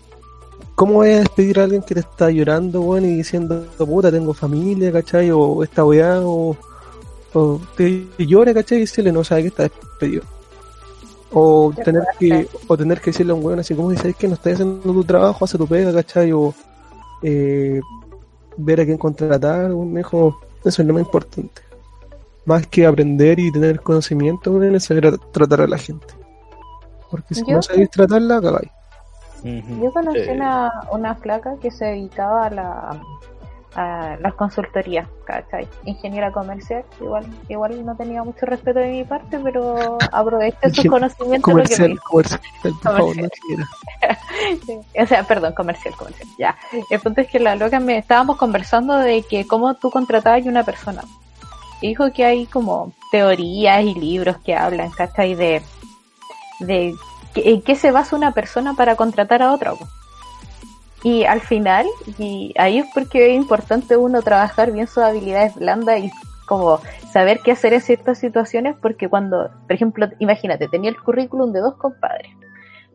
¿cómo 0.75 0.95
voy 0.95 1.09
a 1.11 1.19
despedir 1.19 1.59
a 1.59 1.63
alguien 1.63 1.81
que 1.81 1.93
te 1.93 2.01
está 2.01 2.31
llorando, 2.31 2.81
weón, 2.81 3.05
y 3.05 3.15
diciendo, 3.15 3.65
puta, 3.77 4.11
tengo 4.11 4.33
familia, 4.33 4.91
¿cachai? 4.91 5.31
O 5.31 5.63
esta 5.63 5.83
weá, 5.83 6.21
o, 6.21 6.55
o 7.33 7.61
te 7.75 8.07
llora, 8.17 8.53
¿cachai? 8.53 8.77
Y 8.77 8.81
decirle, 8.81 9.11
no 9.11 9.23
sabe 9.23 9.43
que 9.43 9.47
está 9.49 9.63
despedido. 9.63 10.23
O 11.31 11.71
Qué 11.75 11.83
tener 11.83 12.03
que, 12.17 12.47
o 12.67 12.77
tener 12.77 13.01
que 13.01 13.11
decirle 13.11 13.33
a 13.33 13.35
un 13.35 13.45
weón 13.45 13.59
así 13.59 13.75
como, 13.75 13.93
¿sabes 13.95 14.15
que 14.15 14.27
no 14.27 14.33
estás 14.33 14.53
haciendo 14.53 14.81
tu 14.81 15.03
trabajo, 15.03 15.45
hace 15.45 15.57
tu 15.57 15.67
pega, 15.67 15.93
¿cachai? 15.93 16.31
O 16.31 16.53
eh, 17.21 17.81
ver 18.57 18.81
a 18.81 18.85
quién 18.85 18.97
contratar, 18.97 19.71
weón, 19.73 19.91
me 19.91 19.99
dijo, 19.99 20.39
eso 20.63 20.81
es 20.81 20.87
lo 20.87 20.93
más 20.93 21.03
importante. 21.03 21.68
Más 22.49 22.65
que 22.67 22.85
aprender 22.87 23.37
y 23.39 23.51
tener 23.51 23.79
conocimiento, 23.81 24.51
weón, 24.51 24.73
es 24.75 24.85
saber 24.85 25.17
tratar 25.31 25.61
a 25.61 25.67
la 25.67 25.77
gente. 25.77 26.07
Porque 27.11 27.35
si 27.35 27.45
Yo- 27.45 27.55
no 27.57 27.61
sabéis 27.61 27.91
tratarla, 27.91 28.41
cagáis. 28.41 28.71
Yo 29.43 29.91
conocí 29.93 30.17
Eh, 30.19 30.31
una, 30.35 30.71
una 30.91 31.13
flaca 31.15 31.55
que 31.61 31.69
se 31.71 31.85
dedicaba 31.85 32.47
a 32.47 32.49
la 32.49 33.01
a 33.75 34.17
las 34.19 34.33
consultorías, 34.33 35.07
¿cachai? 35.25 35.67
Ingeniera 35.85 36.31
comercial, 36.31 36.83
igual, 36.99 37.23
igual 37.49 37.85
no 37.85 37.95
tenía 37.95 38.23
mucho 38.23 38.47
respeto 38.47 38.79
de 38.79 38.89
mi 38.89 39.03
parte, 39.03 39.37
pero 39.43 39.97
aproveché 40.11 40.71
sus 40.73 40.85
conocimientos 40.85 41.53
lo 41.53 41.63
que 41.63 41.69
me 41.69 41.77
Comercial, 41.77 41.89
dijo. 41.91 42.03
comercial, 42.09 42.41
por 42.63 42.93
favor, 42.95 43.15
no. 43.17 43.27
O 45.03 45.05
sea, 45.05 45.23
perdón, 45.23 45.53
comercial, 45.53 45.93
comercial, 45.95 46.27
ya. 46.39 46.57
El 46.89 46.99
punto 46.99 47.21
es 47.21 47.27
que 47.27 47.39
la 47.39 47.55
loca 47.55 47.79
me 47.79 47.99
estábamos 47.99 48.37
conversando 48.37 48.95
de 48.97 49.21
que 49.21 49.45
cómo 49.45 49.75
tú 49.75 49.91
contratabas 49.91 50.43
a 50.47 50.49
una 50.49 50.63
persona. 50.63 51.03
Dijo 51.81 52.11
que 52.11 52.25
hay 52.25 52.45
como 52.45 52.93
teorías 53.11 53.83
y 53.83 53.93
libros 53.93 54.37
que 54.37 54.55
hablan, 54.55 54.91
¿cachai? 54.91 55.35
De, 55.35 55.61
de 56.59 56.95
en 57.35 57.61
qué 57.61 57.75
se 57.75 57.91
basa 57.91 58.15
una 58.15 58.33
persona 58.33 58.73
para 58.73 58.95
contratar 58.95 59.41
a 59.41 59.53
otra. 59.53 59.73
Y 61.03 61.23
al 61.23 61.41
final, 61.41 61.85
y 62.17 62.53
ahí 62.57 62.79
es 62.79 62.85
porque 62.93 63.31
es 63.31 63.35
importante 63.35 63.95
uno 63.95 64.21
trabajar 64.21 64.71
bien 64.71 64.87
sus 64.87 65.03
habilidades 65.03 65.55
blandas 65.55 66.01
y 66.01 66.11
como 66.45 66.79
saber 67.11 67.39
qué 67.43 67.51
hacer 67.51 67.73
en 67.73 67.81
ciertas 67.81 68.17
situaciones, 68.17 68.75
porque 68.81 69.07
cuando, 69.07 69.49
por 69.61 69.73
ejemplo, 69.73 70.07
imagínate, 70.19 70.67
tenía 70.67 70.89
el 70.89 70.99
currículum 70.99 71.53
de 71.53 71.61
dos 71.61 71.75
compadres 71.75 72.31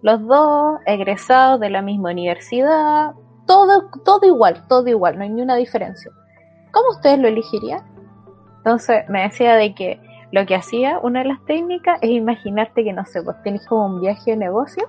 los 0.05 0.21
dos 0.27 0.81
egresados 0.85 1.59
de 1.61 1.71
la 1.71 1.81
misma 1.81 2.11
universidad, 2.11 3.15
todo, 3.47 3.89
todo 4.05 4.27
igual, 4.27 4.63
todo 4.69 4.87
igual, 4.87 5.17
no 5.17 5.25
hay 5.25 5.31
ni 5.31 5.41
una 5.41 5.57
diferencia. 5.57 6.13
¿Cómo 6.73 6.91
ustedes 6.91 7.19
lo 7.19 7.27
elegirían? 7.27 7.83
Entonces 8.65 9.07
me 9.11 9.21
decía 9.23 9.57
de 9.57 9.75
que 9.75 10.01
lo 10.33 10.47
que 10.47 10.55
hacía, 10.55 10.99
una 11.01 11.21
de 11.21 11.27
las 11.27 11.45
técnicas, 11.45 11.99
es 12.01 12.09
imaginarte 12.11 12.83
que, 12.83 12.95
no 12.95 13.05
sé, 13.05 13.23
pues 13.23 13.37
tienes 13.43 13.67
como 13.67 13.85
un 13.87 14.01
viaje 14.01 14.31
de 14.31 14.37
negocio 14.39 14.89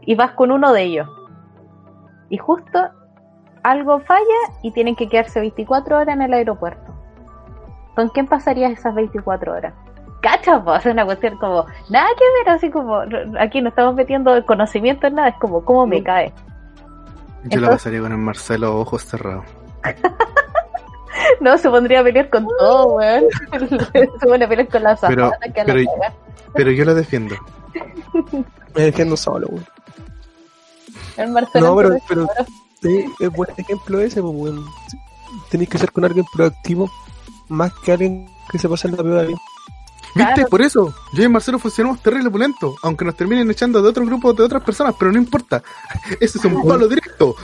y 0.00 0.14
vas 0.14 0.32
con 0.32 0.50
uno 0.50 0.72
de 0.72 0.82
ellos. 0.82 1.08
Y 2.30 2.38
justo 2.38 2.80
algo 3.62 4.00
falla 4.00 4.24
y 4.62 4.70
tienen 4.72 4.96
que 4.96 5.08
quedarse 5.10 5.40
24 5.40 5.98
horas 5.98 6.14
en 6.16 6.22
el 6.22 6.32
aeropuerto. 6.32 6.90
¿Con 7.94 8.08
quién 8.08 8.26
pasarías 8.26 8.72
esas 8.72 8.94
24 8.94 9.52
horas? 9.52 9.74
¿Cachas? 10.22 10.62
Pues 10.64 10.86
es 10.86 10.92
una 10.92 11.04
cuestión 11.04 11.36
como, 11.36 11.66
nada 11.90 12.08
que 12.18 12.24
ver, 12.44 12.54
así 12.56 12.70
como, 12.70 13.02
aquí 13.38 13.60
no 13.60 13.68
estamos 13.68 13.94
metiendo 13.94 14.34
el 14.34 14.44
conocimiento 14.46 15.06
en 15.06 15.16
nada, 15.16 15.28
es 15.28 15.36
como, 15.36 15.62
¿cómo 15.66 15.86
me 15.86 16.02
cae? 16.02 16.32
Yo 17.44 17.60
la 17.60 17.66
Entonces- 17.66 17.68
pasaría 17.68 18.00
con 18.00 18.12
el 18.12 18.18
Marcelo 18.18 18.80
ojos 18.80 19.04
cerrados. 19.04 19.44
No, 21.40 21.56
se 21.58 21.68
pondría 21.70 22.00
a 22.00 22.04
pelear 22.04 22.28
con 22.30 22.46
todo, 22.58 22.94
weón. 22.96 23.24
se 24.20 24.26
pone 24.26 24.44
a 24.44 24.48
pelear 24.48 24.68
con 24.68 24.82
la 24.82 24.96
Pero- 24.96 25.30
que 25.54 25.60
a 25.60 25.64
pero- 25.64 25.78
la 25.80 25.84
caga. 25.84 26.14
Pero 26.54 26.70
yo 26.70 26.84
lo 26.84 26.94
defiendo. 26.94 27.34
Me 28.74 28.82
defiendo 28.82 29.16
solo, 29.16 29.48
weón. 29.48 29.66
El 31.16 31.30
Marcelo 31.30 31.66
No, 31.68 31.76
pero, 32.08 32.26
sí, 32.82 33.04
es 33.20 33.30
buen 33.30 33.50
ejemplo 33.56 34.00
ese, 34.00 34.20
pues, 34.20 34.34
weón. 34.34 34.64
Tenéis 35.50 35.68
que 35.70 35.78
ser 35.78 35.92
con 35.92 36.04
alguien 36.04 36.24
proactivo 36.32 36.90
más 37.48 37.72
que 37.84 37.92
alguien 37.92 38.28
que 38.50 38.58
se 38.58 38.68
pasa 38.68 38.88
en 38.88 38.96
la 38.96 39.02
pega 39.02 39.22
bien. 39.22 39.38
¿Viste? 40.14 40.32
Claro. 40.34 40.48
Por 40.48 40.62
eso, 40.62 40.94
yo 41.12 41.24
y 41.24 41.28
Marcelo 41.28 41.58
funcionamos 41.58 42.00
terrible 42.00 42.30
pulento, 42.30 42.76
aunque 42.82 43.04
nos 43.04 43.16
terminen 43.16 43.50
echando 43.50 43.82
de 43.82 43.88
otro 43.88 44.06
grupo 44.06 44.32
de 44.32 44.44
otras 44.44 44.62
personas, 44.62 44.94
pero 44.98 45.10
no 45.10 45.18
importa. 45.18 45.60
Ese 46.20 46.38
es 46.38 46.44
un 46.44 46.62
palo 46.66 46.86
directo. 46.86 47.34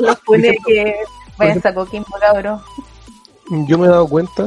los 0.00 0.18
pone 0.26 0.56
que 0.66 0.94
vayan 1.36 1.60
a 1.64 1.74
Coquimbo, 1.74 2.16
cabrón. 2.20 2.60
Yo 3.68 3.78
me 3.78 3.86
he 3.86 3.90
dado 3.90 4.06
cuenta 4.08 4.44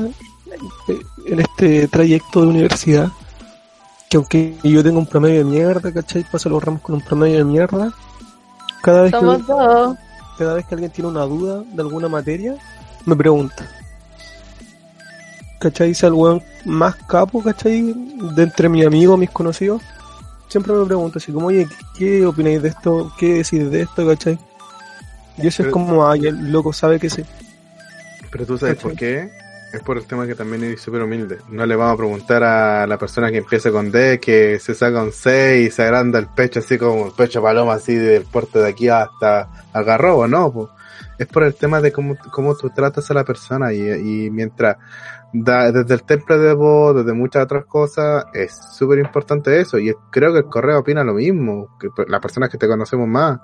eh, 0.88 1.02
en 1.26 1.40
este 1.40 1.88
trayecto 1.88 2.42
de 2.42 2.48
universidad, 2.48 3.12
que 4.10 4.18
aunque 4.18 4.58
yo 4.64 4.84
tengo 4.84 5.00
un 5.00 5.06
promedio 5.06 5.40
de 5.40 5.44
mierda, 5.46 5.94
¿cachai? 5.94 6.24
Paso 6.24 6.50
los 6.50 6.64
ramos 6.64 6.82
con 6.82 6.96
un 6.96 7.02
promedio 7.02 7.38
de 7.38 7.44
mierda. 7.44 7.94
Cada 8.82 9.04
vez, 9.04 9.12
que, 9.12 9.20
cada 10.38 10.54
vez 10.54 10.66
que 10.66 10.76
alguien 10.76 10.92
tiene 10.92 11.10
una 11.10 11.24
duda 11.24 11.64
de 11.64 11.82
alguna 11.82 12.08
materia, 12.08 12.56
me 13.06 13.16
pregunta. 13.16 13.68
¿Cachai? 15.60 15.94
Si 15.94 16.06
el 16.06 16.14
weón 16.14 16.42
más 16.66 16.96
capo, 16.96 17.42
¿cachai? 17.42 17.94
De 18.36 18.44
entre 18.44 18.70
mis 18.70 18.86
amigos, 18.86 19.18
mis 19.18 19.32
conocidos, 19.32 19.82
siempre 20.48 20.74
me 20.74 20.86
pregunta 20.86 21.18
así 21.18 21.32
como, 21.32 21.48
oye, 21.48 21.68
¿qué 21.98 22.26
opináis 22.26 22.62
de 22.62 22.70
esto? 22.70 23.12
¿Qué 23.18 23.36
decís 23.36 23.70
de 23.70 23.82
esto, 23.82 24.08
¿cachai? 24.08 24.40
Y 25.38 25.48
eso 25.48 25.64
es 25.64 25.70
como, 25.70 26.08
ay, 26.08 26.28
el 26.28 26.52
loco 26.52 26.74
sabe 26.74 27.00
que 27.00 27.10
sí. 27.10 27.24
Pero 28.32 28.46
tú 28.46 28.58
sabes 28.58 28.78
por 28.78 28.96
qué. 28.96 29.30
Es 29.74 29.82
por 29.82 29.98
el 29.98 30.06
tema 30.06 30.26
que 30.26 30.34
también 30.34 30.64
es 30.64 30.82
súper 30.82 31.02
humilde. 31.02 31.40
No 31.50 31.66
le 31.66 31.76
vamos 31.76 31.96
a 31.96 31.98
preguntar 31.98 32.42
a 32.44 32.88
la 32.88 32.98
persona 32.98 33.30
que 33.30 33.38
empieza 33.38 33.70
con 33.70 33.92
D, 33.92 34.20
que 34.20 34.60
se 34.60 34.74
saca 34.74 35.04
un 35.04 35.12
6 35.12 35.68
y 35.68 35.72
se 35.72 35.84
agranda 35.84 36.20
el 36.20 36.28
pecho 36.28 36.60
así 36.60 36.78
como 36.78 37.08
el 37.08 37.12
pecho 37.12 37.42
paloma, 37.42 37.74
así 37.74 37.94
del 37.94 38.24
puerto 38.24 38.60
de 38.60 38.70
aquí 38.70 38.88
hasta 38.88 39.66
Algarrobo, 39.74 40.26
¿no? 40.28 40.70
Es 41.20 41.28
por 41.28 41.44
el 41.44 41.54
tema 41.56 41.82
de 41.82 41.92
cómo, 41.92 42.16
cómo 42.32 42.56
tú 42.56 42.70
tratas 42.70 43.12
a 43.12 43.14
la 43.14 43.26
persona 43.26 43.74
y, 43.74 43.82
y 43.82 44.30
mientras 44.30 44.78
da, 45.34 45.72
desde 45.72 45.94
el 45.94 46.04
temple 46.04 46.38
de 46.38 46.54
voz, 46.54 46.96
desde 46.96 47.14
muchas 47.14 47.44
otras 47.44 47.66
cosas, 47.66 48.26
es 48.34 48.58
súper 48.74 49.00
importante 49.00 49.60
eso. 49.60 49.78
Y 49.78 49.94
creo 50.12 50.34
que 50.34 50.40
el 50.40 50.46
correo 50.46 50.80
opina 50.80 51.04
lo 51.04 51.14
mismo, 51.14 51.78
que 51.80 51.90
las 52.08 52.22
personas 52.22 52.50
que 52.50 52.58
te 52.58 52.68
conocemos 52.68 53.08
más. 53.08 53.40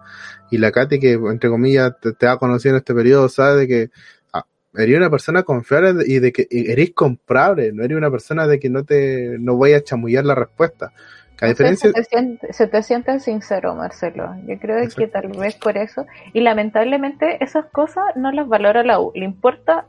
Y 0.52 0.58
la 0.58 0.72
Katy 0.72 1.00
que, 1.00 1.14
entre 1.14 1.50
comillas, 1.50 1.94
te, 2.02 2.14
te 2.14 2.28
ha 2.28 2.38
conocido 2.38 2.76
en 2.76 2.80
este 2.80 2.94
periodo, 2.94 3.30
sabe 3.30 3.62
de 3.62 3.68
que 3.68 3.90
ah, 4.34 4.46
eres 4.76 4.98
una 4.98 5.10
persona 5.10 5.44
confiable 5.44 6.04
y 6.06 6.20
de 6.20 6.32
que 6.32 6.48
eres 6.50 6.92
comprable, 6.94 7.72
no 7.74 7.84
eres 7.84 7.98
una 7.98 8.12
persona 8.12 8.48
de 8.48 8.60
que 8.60 8.70
no 8.70 8.84
te 8.84 9.38
no 9.40 9.56
voy 9.56 9.74
a 9.74 9.84
chamullar 9.84 10.26
la 10.26 10.36
respuesta. 10.36 10.92
Que 11.38 11.46
a 11.46 11.50
No 11.50 11.56
sé, 11.56 11.64
diferencia, 11.64 11.90
se, 11.90 11.94
te 11.94 12.04
siente, 12.04 12.54
se 12.54 12.68
te 12.68 12.84
siente 12.84 13.20
sincero, 13.20 13.76
Marcelo. 13.76 14.36
Yo 14.48 14.58
creo 14.60 14.88
que 14.96 15.08
tal 15.08 15.30
vez 15.30 15.56
por 15.56 15.78
eso. 15.78 16.06
Y 16.32 16.42
lamentablemente 16.42 17.44
esas 17.44 17.66
cosas 17.66 18.04
no 18.16 18.32
las 18.32 18.48
valora 18.48 18.84
la 18.84 19.00
U. 19.00 19.12
Le 19.16 19.26
importa 19.26 19.88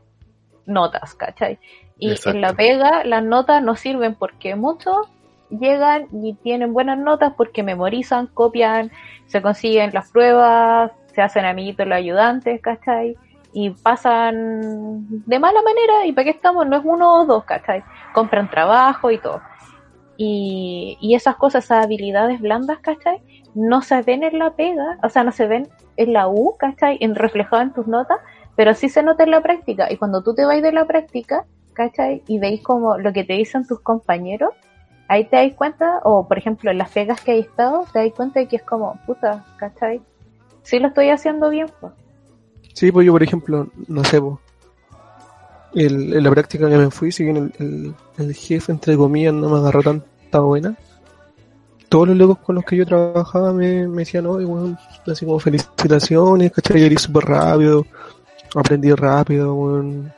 notas, 0.65 1.13
¿cachai? 1.15 1.59
Y 1.97 2.11
Exacto. 2.11 2.31
en 2.31 2.41
la 2.41 2.53
pega 2.53 3.03
las 3.05 3.23
notas 3.23 3.63
no 3.63 3.75
sirven 3.75 4.15
porque 4.15 4.55
muchos 4.55 5.07
llegan 5.49 6.07
y 6.11 6.33
tienen 6.33 6.73
buenas 6.73 6.97
notas 6.97 7.33
porque 7.37 7.63
memorizan, 7.63 8.27
copian, 8.27 8.91
se 9.27 9.41
consiguen 9.41 9.91
las 9.93 10.11
pruebas, 10.11 10.91
se 11.13 11.21
hacen 11.21 11.45
amiguitos 11.45 11.87
los 11.87 11.95
ayudantes, 11.95 12.61
¿cachai? 12.61 13.15
Y 13.53 13.69
pasan 13.69 15.05
de 15.25 15.39
mala 15.39 15.61
manera 15.61 16.05
y 16.05 16.11
para 16.11 16.25
qué 16.25 16.31
estamos, 16.31 16.67
no 16.67 16.75
es 16.75 16.81
uno 16.83 17.21
o 17.21 17.25
dos, 17.25 17.45
¿cachai? 17.45 17.83
Compran 18.13 18.49
trabajo 18.49 19.11
y 19.11 19.17
todo. 19.17 19.41
Y, 20.17 20.97
y 20.99 21.15
esas 21.15 21.35
cosas, 21.37 21.65
esas 21.65 21.85
habilidades 21.85 22.41
blandas, 22.41 22.79
¿cachai? 22.79 23.21
No 23.53 23.81
se 23.81 24.01
ven 24.01 24.23
en 24.23 24.39
la 24.39 24.51
pega, 24.55 24.97
o 25.03 25.09
sea, 25.09 25.23
no 25.23 25.31
se 25.31 25.47
ven 25.47 25.69
en 25.95 26.13
la 26.13 26.27
U, 26.27 26.57
¿cachai? 26.57 26.97
En 26.99 27.15
reflejado 27.15 27.61
en 27.61 27.73
tus 27.73 27.87
notas, 27.87 28.17
pero 28.55 28.73
sí 28.73 28.89
se 28.89 29.03
nota 29.03 29.23
en 29.23 29.31
la 29.31 29.41
práctica. 29.41 29.91
Y 29.91 29.97
cuando 29.97 30.21
tú 30.21 30.33
te 30.35 30.45
vas 30.45 30.61
de 30.61 30.71
la 30.73 30.85
práctica, 30.85 31.45
¿cachai? 31.75 32.23
Y 32.27 32.39
veis 32.39 32.63
como 32.63 32.97
lo 32.97 33.13
que 33.13 33.23
te 33.23 33.33
dicen 33.33 33.67
tus 33.67 33.79
compañeros, 33.81 34.51
ahí 35.07 35.25
te 35.25 35.35
das 35.35 35.53
cuenta, 35.53 35.99
o 36.03 36.27
por 36.27 36.37
ejemplo 36.37 36.71
en 36.71 36.79
las 36.79 36.89
pegas 36.89 37.21
que 37.21 37.33
hay 37.33 37.41
estado, 37.41 37.85
te 37.93 37.99
das 37.99 38.13
cuenta 38.15 38.39
de 38.39 38.47
que 38.47 38.55
es 38.55 38.63
como, 38.63 38.99
puta, 39.05 39.45
¿cachai? 39.57 40.01
Sí 40.63 40.79
lo 40.79 40.87
estoy 40.87 41.09
haciendo 41.09 41.49
bien, 41.49 41.67
pues. 41.79 41.93
Sí, 42.73 42.91
pues 42.91 43.05
yo, 43.05 43.11
por 43.11 43.21
ejemplo, 43.21 43.67
no 43.87 44.03
sé, 44.03 44.19
pues, 44.19 44.37
el, 45.75 46.13
en 46.13 46.23
la 46.23 46.31
práctica 46.31 46.69
que 46.69 46.77
me 46.77 46.89
fui, 46.89 47.11
si 47.11 47.23
bien 47.23 47.53
el, 47.59 47.93
el, 48.17 48.33
jefe, 48.33 48.71
entre 48.71 48.97
comillas, 48.97 49.33
no 49.33 49.49
me 49.49 49.57
agarró 49.57 49.83
tanta 49.83 50.39
buena, 50.39 50.75
todos 51.89 52.07
los 52.07 52.17
locos 52.17 52.39
con 52.39 52.55
los 52.55 52.65
que 52.65 52.77
yo 52.77 52.85
trabajaba 52.85 53.53
me, 53.53 53.87
me 53.87 53.99
decían, 53.99 54.23
no, 54.23 54.33
weón, 54.33 54.77
así 55.05 55.25
como 55.25 55.39
felicitaciones, 55.39 56.51
¿cachai? 56.51 56.89
Yo 56.89 56.97
súper 56.97 57.25
rápido, 57.25 57.85
aprendí 58.55 58.91
rápido, 58.93 59.53
weón. 59.53 60.11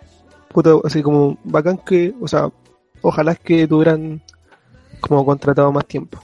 Puta, 0.50 0.72
así 0.84 1.02
como 1.02 1.38
bacán 1.44 1.78
que, 1.78 2.14
o 2.22 2.28
sea, 2.28 2.50
ojalá 3.02 3.34
es 3.34 3.40
que 3.40 3.68
tuvieran 3.68 4.22
como 5.00 5.26
contratado 5.26 5.72
más 5.72 5.86
tiempo. 5.86 6.20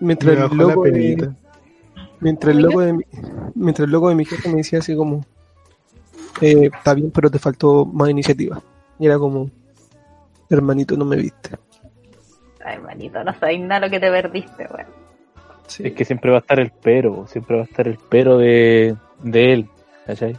Mientras 0.00 0.36
el 0.36 0.56
loco 0.56 0.82
de-. 0.84 1.30
Mientras 2.20 2.54
el 2.54 2.62
loco 2.62 2.80
de 2.80 2.92
mi, 2.92 3.04
mientras 3.54 3.86
el 3.86 3.92
loco 3.92 4.08
de 4.08 4.14
mi 4.16 4.24
jefe 4.24 4.48
me 4.48 4.56
decía 4.56 4.80
así 4.80 4.96
como 4.96 5.24
eh, 6.40 6.68
está 6.74 6.94
bien 6.94 7.12
pero 7.12 7.30
te 7.30 7.38
faltó 7.38 7.84
más 7.84 8.10
iniciativa. 8.10 8.60
Y 8.98 9.06
era 9.06 9.18
como 9.18 9.50
hermanito 10.50 10.96
no 10.96 11.04
me 11.04 11.16
viste. 11.16 11.50
Ay, 12.64 12.78
manito, 12.80 13.22
no 13.22 13.32
sabéis 13.38 13.60
nada 13.60 13.86
lo 13.86 13.90
que 13.90 14.00
te 14.00 14.10
perdiste, 14.10 14.66
weón. 14.72 14.86
Sí. 15.68 15.86
Es 15.86 15.92
que 15.92 16.04
siempre 16.04 16.30
va 16.30 16.38
a 16.38 16.40
estar 16.40 16.58
el 16.58 16.72
pero, 16.82 17.26
siempre 17.26 17.56
va 17.56 17.62
a 17.62 17.66
estar 17.66 17.86
el 17.86 17.98
pero 18.08 18.38
de, 18.38 18.96
de 19.22 19.52
él, 19.52 19.70
¿cachai? 20.06 20.36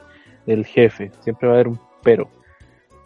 Del 0.49 0.65
jefe, 0.65 1.11
siempre 1.21 1.47
va 1.47 1.53
a 1.53 1.57
haber 1.57 1.67
un 1.67 1.79
pero. 2.03 2.27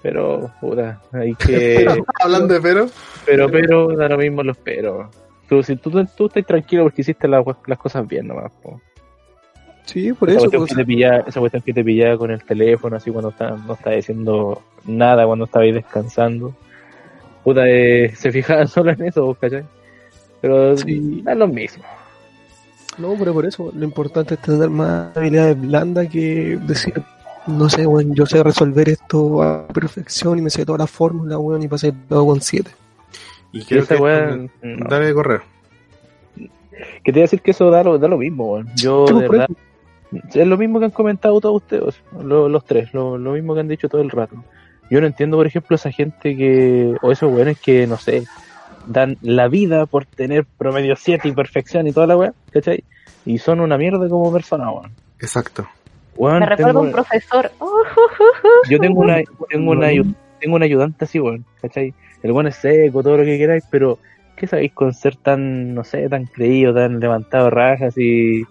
Pero, 0.01 0.51
puta, 0.61 1.01
hay 1.11 1.33
que... 1.35 1.85
Hablando 2.23 2.53
de 2.53 2.61
pero, 2.61 2.87
pero, 3.25 3.49
pero, 3.49 3.87
da 3.95 4.07
lo 4.09 4.17
mismo 4.17 4.43
los 4.43 4.57
pero. 4.57 5.09
Tú, 5.49 5.61
si 5.61 5.75
tú, 5.75 5.91
tú 6.15 6.25
estás 6.27 6.45
tranquilo 6.45 6.83
porque 6.83 7.01
hiciste 7.01 7.27
la- 7.27 7.43
las 7.67 7.77
cosas 7.77 8.07
bien 8.07 8.27
nomás, 8.27 8.51
po. 8.61 8.81
Sí, 9.85 10.13
por 10.13 10.29
esa, 10.29 10.37
eso. 10.37 10.45
cuestión 10.45 10.61
pues, 10.61 10.69
que 10.71 10.75
te 10.77 10.85
pillaba, 10.85 11.17
esa 11.27 11.39
cuestión 11.41 11.61
que 11.63 11.73
te 11.73 11.83
pillaba 11.83 12.17
con 12.17 12.31
el 12.31 12.43
teléfono, 12.43 12.95
así 12.95 13.11
cuando 13.11 13.29
está, 13.31 13.49
no 13.51 13.73
estabas 13.73 13.97
diciendo 13.97 14.61
nada, 14.85 15.25
cuando 15.25 15.45
estabais 15.45 15.73
descansando. 15.75 16.55
Puta, 17.43 17.67
eh, 17.67 18.13
se 18.15 18.31
fijaban 18.31 18.67
solo 18.69 18.91
en 18.91 19.03
eso, 19.03 19.33
¿cachai? 19.39 19.65
Pero 20.39 20.77
Sí. 20.77 21.21
da 21.23 21.35
lo 21.35 21.47
mismo. 21.47 21.83
no, 22.97 23.15
pero 23.19 23.33
por 23.33 23.45
eso 23.45 23.71
lo 23.75 23.83
importante 23.83 24.35
es 24.35 24.41
tener 24.41 24.69
más 24.69 25.15
habilidades 25.17 25.59
blandas 25.59 26.07
que 26.09 26.57
decir, 26.67 26.93
no 27.47 27.69
sé, 27.69 27.85
weón, 27.85 28.13
yo 28.15 28.25
sé 28.25 28.41
resolver 28.43 28.89
esto 28.89 29.41
a 29.43 29.67
perfección 29.67 30.39
y 30.39 30.41
me 30.41 30.49
sé 30.49 30.65
todas 30.65 30.79
las 30.79 30.89
fórmulas, 30.91 31.37
weón, 31.39 31.61
y 31.63 31.67
pasé 31.67 31.93
todo 32.09 32.25
con 32.25 32.41
7. 32.41 32.69
y 33.51 33.59
Y 33.59 33.65
creo 33.65 33.85
que 33.85 33.95
weá, 33.95 34.35
no. 34.61 34.89
dale 34.89 35.07
de 35.07 35.13
correr. 35.13 35.41
Que 37.03 37.11
te 37.11 37.11
voy 37.11 37.21
a 37.21 37.23
decir 37.23 37.41
que 37.41 37.51
eso 37.51 37.69
da 37.69 37.83
lo, 37.83 37.97
da 37.97 38.07
lo 38.07 38.17
mismo, 38.17 38.53
weón. 38.53 38.69
Yo, 38.75 39.05
de 39.07 39.27
verdad, 39.27 39.47
es 40.33 40.47
lo 40.47 40.57
mismo 40.57 40.79
que 40.79 40.85
han 40.85 40.91
comentado 40.91 41.39
todos 41.41 41.57
ustedes, 41.61 41.95
lo- 42.23 42.49
los 42.49 42.65
tres, 42.65 42.93
lo, 42.93 43.17
lo 43.17 43.31
mismo 43.33 43.53
que 43.53 43.59
han 43.59 43.67
dicho 43.67 43.89
todo 43.89 44.01
el 44.01 44.09
rato. 44.09 44.35
Yo 44.89 44.99
no 45.01 45.07
entiendo, 45.07 45.37
por 45.37 45.47
ejemplo, 45.47 45.75
esa 45.75 45.91
gente 45.91 46.35
que, 46.35 46.95
o 47.01 47.11
esos 47.11 47.31
weones 47.31 47.59
que, 47.59 47.87
no 47.87 47.97
sé, 47.97 48.25
dan 48.85 49.17
la 49.21 49.47
vida 49.47 49.85
por 49.85 50.05
tener 50.05 50.45
promedio 50.45 50.95
7 50.95 51.27
y 51.27 51.31
perfección 51.31 51.87
y 51.87 51.93
toda 51.93 52.05
la 52.07 52.17
weá, 52.17 52.33
¿cachai? 52.51 52.83
Y 53.25 53.37
son 53.37 53.59
una 53.61 53.77
mierda 53.77 54.07
como 54.09 54.31
persona, 54.31 54.69
weón. 54.71 54.91
Exacto. 55.19 55.67
Weón, 56.15 56.39
Me 56.39 56.45
recuerda 56.45 56.79
un 56.79 56.91
profesor. 56.91 57.51
Uh, 57.59 57.65
yo 58.69 58.79
tengo 58.79 59.01
una, 59.01 59.21
tengo 59.49 59.71
una, 59.71 59.89
tengo 60.39 60.57
ayudante 60.57 61.05
así, 61.05 61.19
weón, 61.19 61.45
¿cachai? 61.61 61.93
El 62.21 62.31
weón 62.31 62.47
es 62.47 62.55
seco, 62.55 63.03
todo 63.03 63.17
lo 63.17 63.23
que 63.23 63.37
queráis, 63.37 63.65
pero 63.69 63.99
¿qué 64.35 64.47
sabéis 64.47 64.73
con 64.73 64.93
ser 64.93 65.15
tan, 65.15 65.73
no 65.73 65.83
sé, 65.83 66.07
tan 66.09 66.25
creído, 66.25 66.73
tan 66.73 66.99
levantado 66.99 67.49
rajas 67.49 67.97
y... 67.97 68.43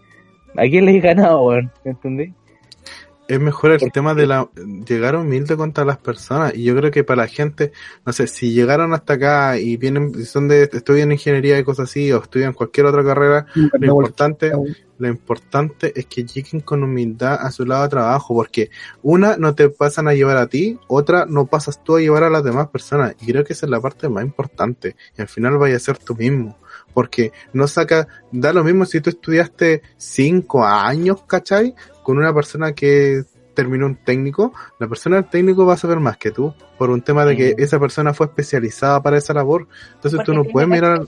¿A 0.55 0.63
quién 0.63 0.85
le 0.85 0.97
he 0.97 1.01
ganado, 1.01 1.43
weón? 1.45 1.71
¿Entendí? 1.85 2.35
Es 3.33 3.41
mejor 3.41 3.71
el 3.73 3.79
Porque- 3.79 3.93
tema 3.93 4.15
de 4.15 4.27
la 4.27 4.47
llegar 4.87 5.17
humilde 5.17 5.57
contra 5.57 5.87
las 5.87 5.97
personas. 5.97 6.55
Y 6.55 6.65
yo 6.65 6.77
creo 6.77 6.91
que 6.91 7.03
para 7.03 7.23
la 7.23 7.29
gente, 7.29 7.73
no 8.05 8.13
sé, 8.13 8.27
si 8.27 8.53
llegaron 8.53 8.93
hasta 8.93 9.15
acá 9.15 9.59
y 9.59 9.79
vienen, 9.79 10.27
son 10.27 10.49
de, 10.49 10.65
estudian 10.71 11.13
ingeniería 11.13 11.59
y 11.59 11.65
cosas 11.65 11.89
así 11.89 12.13
o 12.13 12.21
estudian 12.23 12.53
cualquier 12.53 12.85
otra 12.85 13.03
carrera, 13.03 13.47
lo 13.55 13.87
importante, 13.87 14.53
lo 14.99 15.09
importante 15.09 15.99
es 15.99 16.05
que 16.05 16.25
lleguen 16.25 16.61
con 16.61 16.83
humildad 16.83 17.39
a 17.41 17.51
su 17.51 17.65
lado 17.65 17.85
de 17.85 17.89
trabajo, 17.89 18.35
porque 18.35 18.69
una 19.03 19.39
no 19.39 19.55
te 19.55 19.71
pasan 19.71 20.09
a 20.09 20.13
llevar 20.13 20.37
a 20.37 20.47
ti, 20.47 20.79
otra 20.87 21.25
no 21.25 21.47
pasas 21.47 21.83
tú 21.83 21.97
a 21.97 22.01
llevar 22.01 22.25
a 22.25 22.31
las 22.31 22.45
demás 22.45 22.69
personas, 22.69 23.15
y 23.19 23.33
creo 23.33 23.45
que 23.45 23.55
esa 23.55 23.65
es 23.65 23.71
la 23.71 23.81
parte 23.81 24.11
más 24.11 24.25
importante, 24.25 24.95
y 25.17 25.23
al 25.23 25.29
final 25.29 25.57
vaya 25.57 25.77
a 25.77 25.81
ser 25.81 25.97
tú 25.97 26.15
mismo, 26.15 26.59
porque 26.95 27.33
no 27.53 27.67
saca, 27.67 28.07
da 28.31 28.53
lo 28.53 28.65
mismo 28.65 28.85
si 28.85 29.01
tú 29.01 29.11
estudiaste 29.11 29.83
cinco 29.97 30.65
años, 30.65 31.23
¿cachai? 31.27 31.75
Con 32.03 32.19
una 32.19 32.33
persona 32.35 32.73
que 32.73 33.25
terminó 33.55 33.87
un 33.87 33.97
técnico, 33.97 34.53
la 34.79 34.89
persona 34.89 35.17
del 35.17 35.29
técnico 35.29 35.67
va 35.67 35.75
a 35.75 35.79
saber 35.79 36.01
más 36.01 36.17
que 36.17 36.31
tú, 36.31 36.55
por 36.79 36.91
un 36.91 37.03
tema 37.03 37.25
de 37.25 37.37
que 37.37 37.55
esa 37.59 37.79
persona 37.79 38.15
fue 38.15 38.27
especializada 38.27 39.03
para 39.03 39.19
esa 39.19 39.35
labor, 39.35 39.69
entonces 39.95 40.19
porque 40.19 40.33
tú 40.33 40.35
no 40.35 40.45
puedes 40.45 40.69
mirar. 40.69 41.03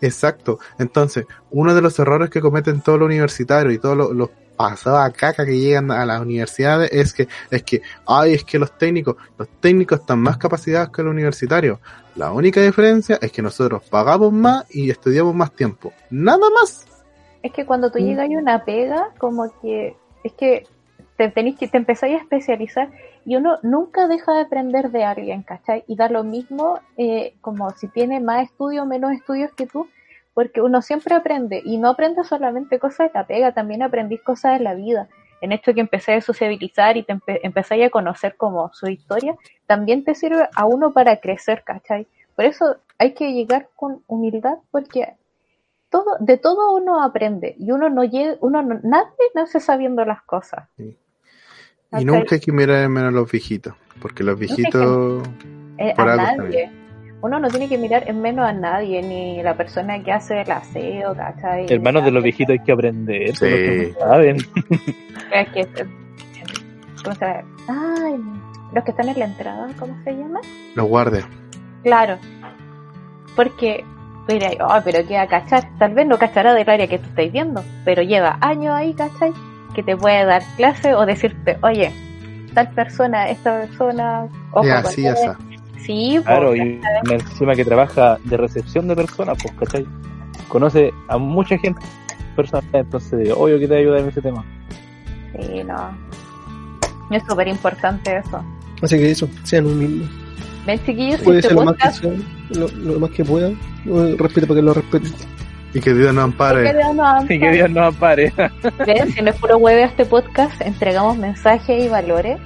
Exacto. 0.00 0.58
Entonces, 0.78 1.24
uno 1.50 1.74
de 1.74 1.80
los 1.80 1.98
errores 1.98 2.28
que 2.28 2.40
cometen 2.40 2.82
todos 2.82 2.98
los 2.98 3.06
universitarios 3.06 3.72
y 3.72 3.78
todos 3.78 3.96
los, 3.96 4.12
los 4.12 4.30
pasados 4.56 5.00
a 5.00 5.10
caca 5.12 5.44
que 5.44 5.58
llegan 5.58 5.90
a 5.90 6.04
las 6.04 6.20
universidades 6.20 6.90
es 6.92 7.12
que, 7.12 7.28
es 7.50 7.62
que, 7.62 7.82
ay, 8.06 8.34
es 8.34 8.44
que 8.44 8.58
los 8.58 8.76
técnicos, 8.76 9.16
los 9.38 9.48
técnicos 9.60 10.00
están 10.00 10.18
más 10.20 10.38
capacitados 10.38 10.90
que 10.90 11.02
los 11.02 11.12
universitarios. 11.12 11.78
La 12.16 12.32
única 12.32 12.62
diferencia 12.62 13.18
es 13.20 13.30
que 13.30 13.42
nosotros 13.42 13.82
pagamos 13.90 14.32
más 14.32 14.64
y 14.74 14.90
estudiamos 14.90 15.34
más 15.34 15.52
tiempo. 15.52 15.92
Nada 16.10 16.48
más. 16.50 16.86
Es 17.42 17.52
que 17.52 17.66
cuando 17.66 17.90
tú 17.90 17.98
Mm. 17.98 18.02
llegas 18.02 18.28
a 18.30 18.38
una 18.38 18.64
pega, 18.64 19.10
como 19.18 19.52
que 19.60 19.94
es 20.24 20.32
que 20.32 20.66
te 21.16 21.28
tenéis 21.28 21.58
que 21.58 21.68
te 21.68 21.76
empezáis 21.76 22.14
a 22.18 22.22
especializar 22.22 22.90
y 23.24 23.36
uno 23.36 23.58
nunca 23.62 24.08
deja 24.08 24.34
de 24.34 24.40
aprender 24.42 24.90
de 24.90 25.04
alguien, 25.04 25.42
¿cachai? 25.42 25.84
Y 25.86 25.96
da 25.96 26.08
lo 26.08 26.24
mismo 26.24 26.80
eh, 26.96 27.34
como 27.42 27.70
si 27.70 27.88
tiene 27.88 28.20
más 28.20 28.44
estudios 28.44 28.84
o 28.84 28.86
menos 28.86 29.12
estudios 29.12 29.52
que 29.52 29.66
tú, 29.66 29.88
porque 30.34 30.60
uno 30.62 30.82
siempre 30.82 31.14
aprende 31.14 31.62
y 31.64 31.76
no 31.78 31.90
aprende 31.90 32.24
solamente 32.24 32.78
cosas 32.78 33.12
de 33.12 33.18
la 33.18 33.26
pega, 33.26 33.52
también 33.52 33.82
aprendís 33.82 34.22
cosas 34.22 34.58
de 34.58 34.64
la 34.64 34.74
vida. 34.74 35.08
En 35.40 35.52
esto 35.52 35.74
que 35.74 35.80
empecé 35.80 36.14
a 36.14 36.20
sociabilizar 36.20 36.96
y 36.96 37.02
te 37.02 37.18
empe 37.26 37.84
a 37.84 37.90
conocer 37.90 38.36
como 38.36 38.72
su 38.72 38.88
historia, 38.88 39.36
también 39.66 40.04
te 40.04 40.14
sirve 40.14 40.48
a 40.54 40.66
uno 40.66 40.92
para 40.92 41.18
crecer, 41.18 41.62
¿cachai? 41.64 42.06
Por 42.34 42.44
eso 42.44 42.76
hay 42.98 43.14
que 43.14 43.32
llegar 43.32 43.68
con 43.76 44.02
humildad 44.06 44.58
porque 44.70 45.14
todo, 45.90 46.16
de 46.20 46.36
todo 46.36 46.74
uno 46.74 47.02
aprende 47.02 47.54
y 47.58 47.70
uno 47.70 47.90
no 47.90 48.04
llega, 48.04 48.36
uno 48.40 48.62
no, 48.62 48.80
nadie 48.82 49.10
nace 49.34 49.60
sabiendo 49.60 50.04
las 50.04 50.22
cosas. 50.22 50.68
Y 50.78 52.04
nunca 52.04 52.34
hay 52.34 52.40
que 52.40 52.52
mirar 52.52 52.84
en 52.84 52.92
menos 52.92 53.08
a 53.10 53.12
los 53.12 53.30
viejitos, 53.30 53.74
porque 54.00 54.24
los 54.24 54.38
viejitos... 54.38 55.22
Eh, 55.78 55.92
por 55.94 56.08
a 56.08 56.12
algo 56.14 56.44
nadie. 56.44 56.85
Uno 57.26 57.40
no 57.40 57.48
tiene 57.48 57.68
que 57.68 57.76
mirar 57.76 58.04
en 58.08 58.20
menos 58.22 58.46
a 58.48 58.52
nadie, 58.52 59.02
ni 59.02 59.42
la 59.42 59.56
persona 59.56 60.00
que 60.00 60.12
hace 60.12 60.42
el 60.42 60.50
aseo, 60.52 61.12
¿cachai? 61.16 61.66
Hermanos 61.68 62.04
de 62.04 62.12
los 62.12 62.22
viejitos 62.22 62.52
hay 62.52 62.60
que 62.64 62.70
aprender, 62.70 63.34
Sí. 63.36 63.44
que 63.46 63.94
no 63.98 64.06
saben. 64.06 64.36
Es 65.32 65.48
que, 65.48 65.66
¿Cómo 67.02 67.16
se 67.16 67.24
llama? 67.24 67.42
Ay, 67.68 68.14
los 68.72 68.84
que 68.84 68.90
están 68.92 69.08
en 69.08 69.18
la 69.18 69.24
entrada, 69.24 69.68
¿cómo 69.76 69.96
se 70.04 70.12
llama? 70.12 70.38
Los 70.76 70.86
guardias. 70.86 71.26
Claro. 71.82 72.16
Porque, 73.34 73.84
mira, 74.28 74.50
oh, 74.64 74.80
pero 74.84 75.04
que 75.06 75.18
a 75.18 75.26
cachar. 75.26 75.68
Tal 75.80 75.94
vez 75.94 76.06
no 76.06 76.16
cachará 76.18 76.54
del 76.54 76.68
área 76.70 76.86
que 76.86 76.98
tú 76.98 77.06
estás 77.08 77.30
viendo, 77.32 77.64
pero 77.84 78.02
lleva 78.02 78.38
años 78.40 78.72
ahí, 78.72 78.94
¿cachai? 78.94 79.32
Que 79.74 79.82
te 79.82 79.96
puede 79.96 80.24
dar 80.24 80.42
clase 80.56 80.94
o 80.94 81.04
decirte, 81.04 81.58
oye, 81.62 81.90
tal 82.54 82.70
persona, 82.70 83.28
esta 83.30 83.60
persona, 83.62 84.28
ojo, 84.52 84.64
Y 84.64 84.68
con 84.70 84.76
así, 84.78 85.06
él". 85.06 85.12
así. 85.12 85.26
Sí, 85.86 86.20
Claro, 86.24 86.48
pues, 86.48 86.60
y 86.60 87.12
encima 87.12 87.54
que 87.54 87.64
trabaja 87.64 88.18
de 88.24 88.36
recepción 88.36 88.88
de 88.88 88.96
personas, 88.96 89.38
pues, 89.42 89.54
¿cachai? 89.54 89.86
Conoce 90.48 90.92
a 91.08 91.18
mucha 91.18 91.56
gente 91.58 91.80
personalmente, 92.34 92.78
entonces, 92.78 93.32
obvio 93.36 93.58
que 93.58 93.68
te 93.68 93.76
ayuda 93.76 94.00
en 94.00 94.08
ese 94.08 94.20
tema. 94.20 94.44
sí, 95.38 95.62
no. 95.64 96.06
Es 97.10 97.22
súper 97.28 97.48
importante 97.48 98.16
eso. 98.16 98.44
Así 98.82 98.96
que 98.98 99.10
eso, 99.10 99.28
sean 99.44 99.66
humildes. 99.66 100.08
Ven, 100.66 100.78
chiquillos, 100.84 101.20
si 101.20 101.24
Puede 101.24 101.38
este 101.38 101.48
ser 101.50 101.58
lo 101.58 101.64
más 101.64 101.76
que 101.76 101.90
sea, 101.92 102.12
lo, 102.50 102.68
lo 102.68 103.00
más 103.00 103.10
que 103.10 103.24
pueda. 103.24 103.50
No, 103.84 104.16
Respeto 104.16 104.48
para 104.48 104.60
que 104.60 104.62
lo 104.62 104.74
respeten. 104.74 105.12
Y 105.72 105.80
que 105.80 105.94
Dios 105.94 106.12
nos 106.12 106.24
ampare. 106.24 106.74
Y 107.28 107.38
que 107.38 107.50
Dios 107.50 107.70
nos 107.70 107.94
ampare. 107.94 108.32
Ven, 108.86 109.12
si 109.12 109.22
no 109.22 109.30
es 109.30 109.36
puro 109.36 109.58
hueve 109.58 109.84
este 109.84 110.04
podcast, 110.04 110.60
entregamos 110.62 111.16
mensajes 111.16 111.84
y 111.84 111.88
valores. 111.88 112.38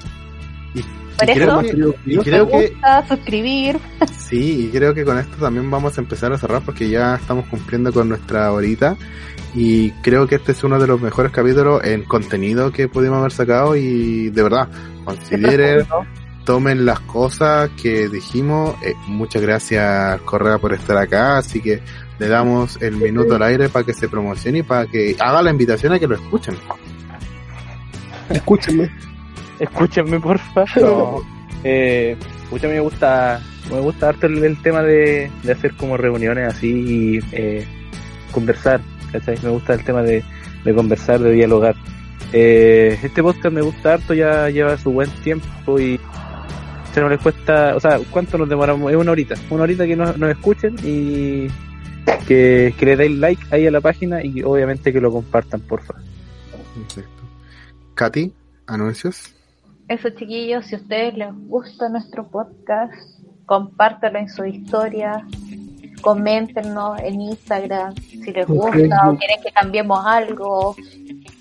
Y, 0.75 0.83
Por 1.21 1.29
y 1.29 1.33
eso- 1.33 1.61
creo 1.61 1.95
y 2.07 2.19
creo 2.19 2.49
que 2.49 2.69
gusta 2.69 3.07
suscribir. 3.09 3.79
sí, 4.19 4.67
y 4.67 4.69
creo 4.77 4.95
que 4.95 5.05
con 5.05 5.19
esto 5.19 5.37
también 5.37 5.71
vamos 5.71 5.97
a 5.97 6.01
empezar 6.01 6.33
a 6.33 6.39
cerrar 6.39 6.63
porque 6.65 6.89
ya 6.89 7.17
estamos 7.17 7.47
cumpliendo 7.47 7.93
con 7.93 8.09
nuestra 8.09 8.53
horita. 8.53 8.97
Y 9.55 9.91
creo 10.03 10.27
que 10.27 10.37
este 10.37 10.53
es 10.53 10.63
uno 10.63 10.79
de 10.79 10.87
los 10.87 11.01
mejores 11.01 11.33
capítulos 11.33 11.83
en 11.85 12.05
contenido 12.05 12.71
que 12.71 12.89
pudimos 12.89 13.19
haber 13.19 13.33
sacado. 13.33 13.75
Y 13.77 14.31
de 14.31 14.43
verdad, 14.43 14.69
consideren, 15.05 15.87
tomen 16.45 16.87
las 16.87 17.01
cosas 17.01 17.71
que 17.83 18.09
dijimos. 18.09 18.77
Eh, 18.85 18.95
muchas 19.09 19.43
gracias, 19.43 20.21
Correa, 20.23 20.59
por 20.59 20.73
estar 20.73 20.97
acá. 20.97 21.39
Así 21.39 21.61
que 21.61 21.81
le 22.19 22.29
damos 22.29 22.81
el 22.81 22.97
minuto 22.97 23.35
al 23.35 23.43
aire 23.43 23.69
para 23.69 23.85
que 23.85 23.93
se 23.93 24.09
promocione 24.09 24.59
y 24.59 24.63
para 24.63 24.87
que 24.87 25.17
haga 25.19 25.43
la 25.43 25.51
invitación 25.51 25.93
a 25.95 25.99
que 25.99 26.07
lo 26.07 26.15
escuchen. 26.15 26.55
Escúchenme. 28.29 28.91
Escúchenme, 29.61 30.19
porfa. 30.19 30.65
No. 30.81 31.21
Eh, 31.63 32.17
me 32.51 32.81
gusta, 32.81 33.41
me 33.71 33.81
gusta 33.81 34.09
harto 34.09 34.27
el, 34.27 34.43
el 34.43 34.61
tema 34.63 34.83
de, 34.83 35.31
de 35.43 35.53
hacer 35.53 35.75
como 35.77 35.97
reuniones 35.97 36.53
así 36.53 36.69
y 36.69 37.21
eh, 37.33 37.67
conversar, 38.33 38.81
¿cachai? 39.13 39.37
Me 39.43 39.51
gusta 39.51 39.75
el 39.75 39.85
tema 39.85 40.03
de, 40.03 40.25
de 40.65 40.75
conversar, 40.75 41.21
de 41.21 41.33
dialogar. 41.33 41.77
Eh, 42.33 42.99
este 43.03 43.23
podcast 43.23 43.55
me 43.55 43.61
gusta 43.61 43.95
harto, 43.95 44.15
ya 44.15 44.49
lleva 44.49 44.77
su 44.79 44.93
buen 44.93 45.11
tiempo 45.23 45.79
y 45.79 46.01
se 46.95 47.01
no 47.01 47.09
les 47.09 47.21
cuesta, 47.21 47.77
o 47.77 47.81
sea, 47.81 48.01
¿cuánto 48.11 48.39
nos 48.39 48.49
demoramos? 48.49 48.91
Es 48.91 48.97
una 48.97 49.13
horita, 49.13 49.35
una 49.51 49.65
horita 49.65 49.87
que 49.87 49.97
nos, 49.97 50.17
nos 50.17 50.31
escuchen 50.31 50.77
y 50.83 51.49
que, 52.27 52.75
que 52.79 52.87
le 52.87 52.97
deis 52.97 53.19
like 53.19 53.43
ahí 53.51 53.67
a 53.67 53.71
la 53.71 53.81
página 53.81 54.25
y 54.25 54.43
obviamente 54.43 54.93
que 54.93 55.01
lo 55.01 55.13
compartan, 55.13 55.61
porfa. 55.61 55.95
Perfecto. 56.75 57.23
Katy, 57.95 58.33
anuncios. 58.67 59.35
Eso, 59.91 60.09
chiquillos, 60.11 60.67
si 60.67 60.77
a 60.77 60.79
ustedes 60.79 61.15
les 61.17 61.35
gusta 61.49 61.89
nuestro 61.89 62.25
podcast, 62.29 62.95
compártelo 63.45 64.21
en 64.21 64.29
su 64.29 64.45
historia, 64.45 65.27
coméntenos 66.01 67.01
en 67.01 67.21
Instagram 67.23 67.97
si 67.97 68.31
les 68.31 68.47
gusta 68.47 69.11
o 69.11 69.17
quieren 69.17 69.43
que 69.43 69.51
cambiemos 69.53 69.99
algo. 70.07 70.77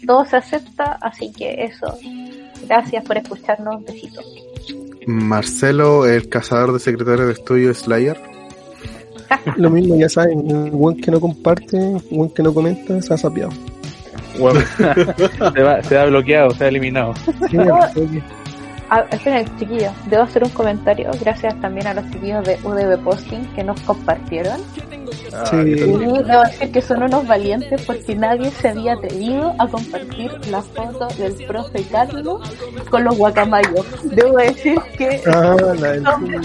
Todo 0.03 0.25
se 0.25 0.37
acepta, 0.37 0.97
así 0.99 1.31
que 1.31 1.63
eso. 1.63 1.95
Gracias 2.67 3.03
por 3.03 3.17
escucharnos. 3.17 3.85
Besitos. 3.85 4.25
Marcelo, 5.05 6.07
el 6.07 6.27
cazador 6.27 6.73
de 6.73 6.79
secretario 6.79 7.27
de 7.27 7.33
estudio 7.33 7.71
Slayer. 7.71 8.19
Lo 9.57 9.69
mismo, 9.69 9.95
ya 9.95 10.09
saben. 10.09 10.49
El 10.49 10.71
buen 10.71 10.99
que 10.99 11.11
no 11.11 11.19
comparte, 11.19 11.77
el 11.77 12.01
buen 12.09 12.31
que 12.31 12.41
no 12.41 12.51
comenta, 12.51 12.99
se 12.99 13.13
ha 13.13 13.17
sapeado. 13.17 13.51
Se, 15.53 15.63
va, 15.63 15.83
se 15.83 15.95
va 15.95 16.05
bloqueado, 16.05 16.51
se 16.51 16.63
va 16.63 16.67
eliminado. 16.67 17.13
Ah, 18.89 19.05
esperen, 19.11 19.45
chiquillos, 19.57 19.93
debo 20.09 20.23
hacer 20.23 20.43
un 20.43 20.49
comentario. 20.49 21.11
Gracias 21.21 21.59
también 21.61 21.87
a 21.87 21.93
los 21.93 22.09
chiquillos 22.11 22.43
de 22.43 22.57
UDB 22.63 23.03
Posting 23.03 23.45
que 23.55 23.63
nos 23.63 23.79
compartieron. 23.81 24.59
Sí. 25.49 25.55
Y 25.57 25.73
debo 25.73 26.43
decir 26.43 26.71
que 26.71 26.81
son 26.81 27.03
unos 27.03 27.27
valientes 27.27 27.81
porque 27.85 28.15
nadie 28.15 28.49
se 28.51 28.69
había 28.69 28.93
atrevido 28.93 29.53
a 29.59 29.67
compartir 29.67 30.31
la 30.49 30.61
foto 30.61 31.07
del 31.17 31.33
profe 31.45 31.83
Carlos 31.91 32.41
con 32.89 33.03
los 33.03 33.17
guacamayos. 33.17 33.85
Debo 34.03 34.37
decir 34.37 34.79
que 34.97 35.21
Ah, 35.27 35.55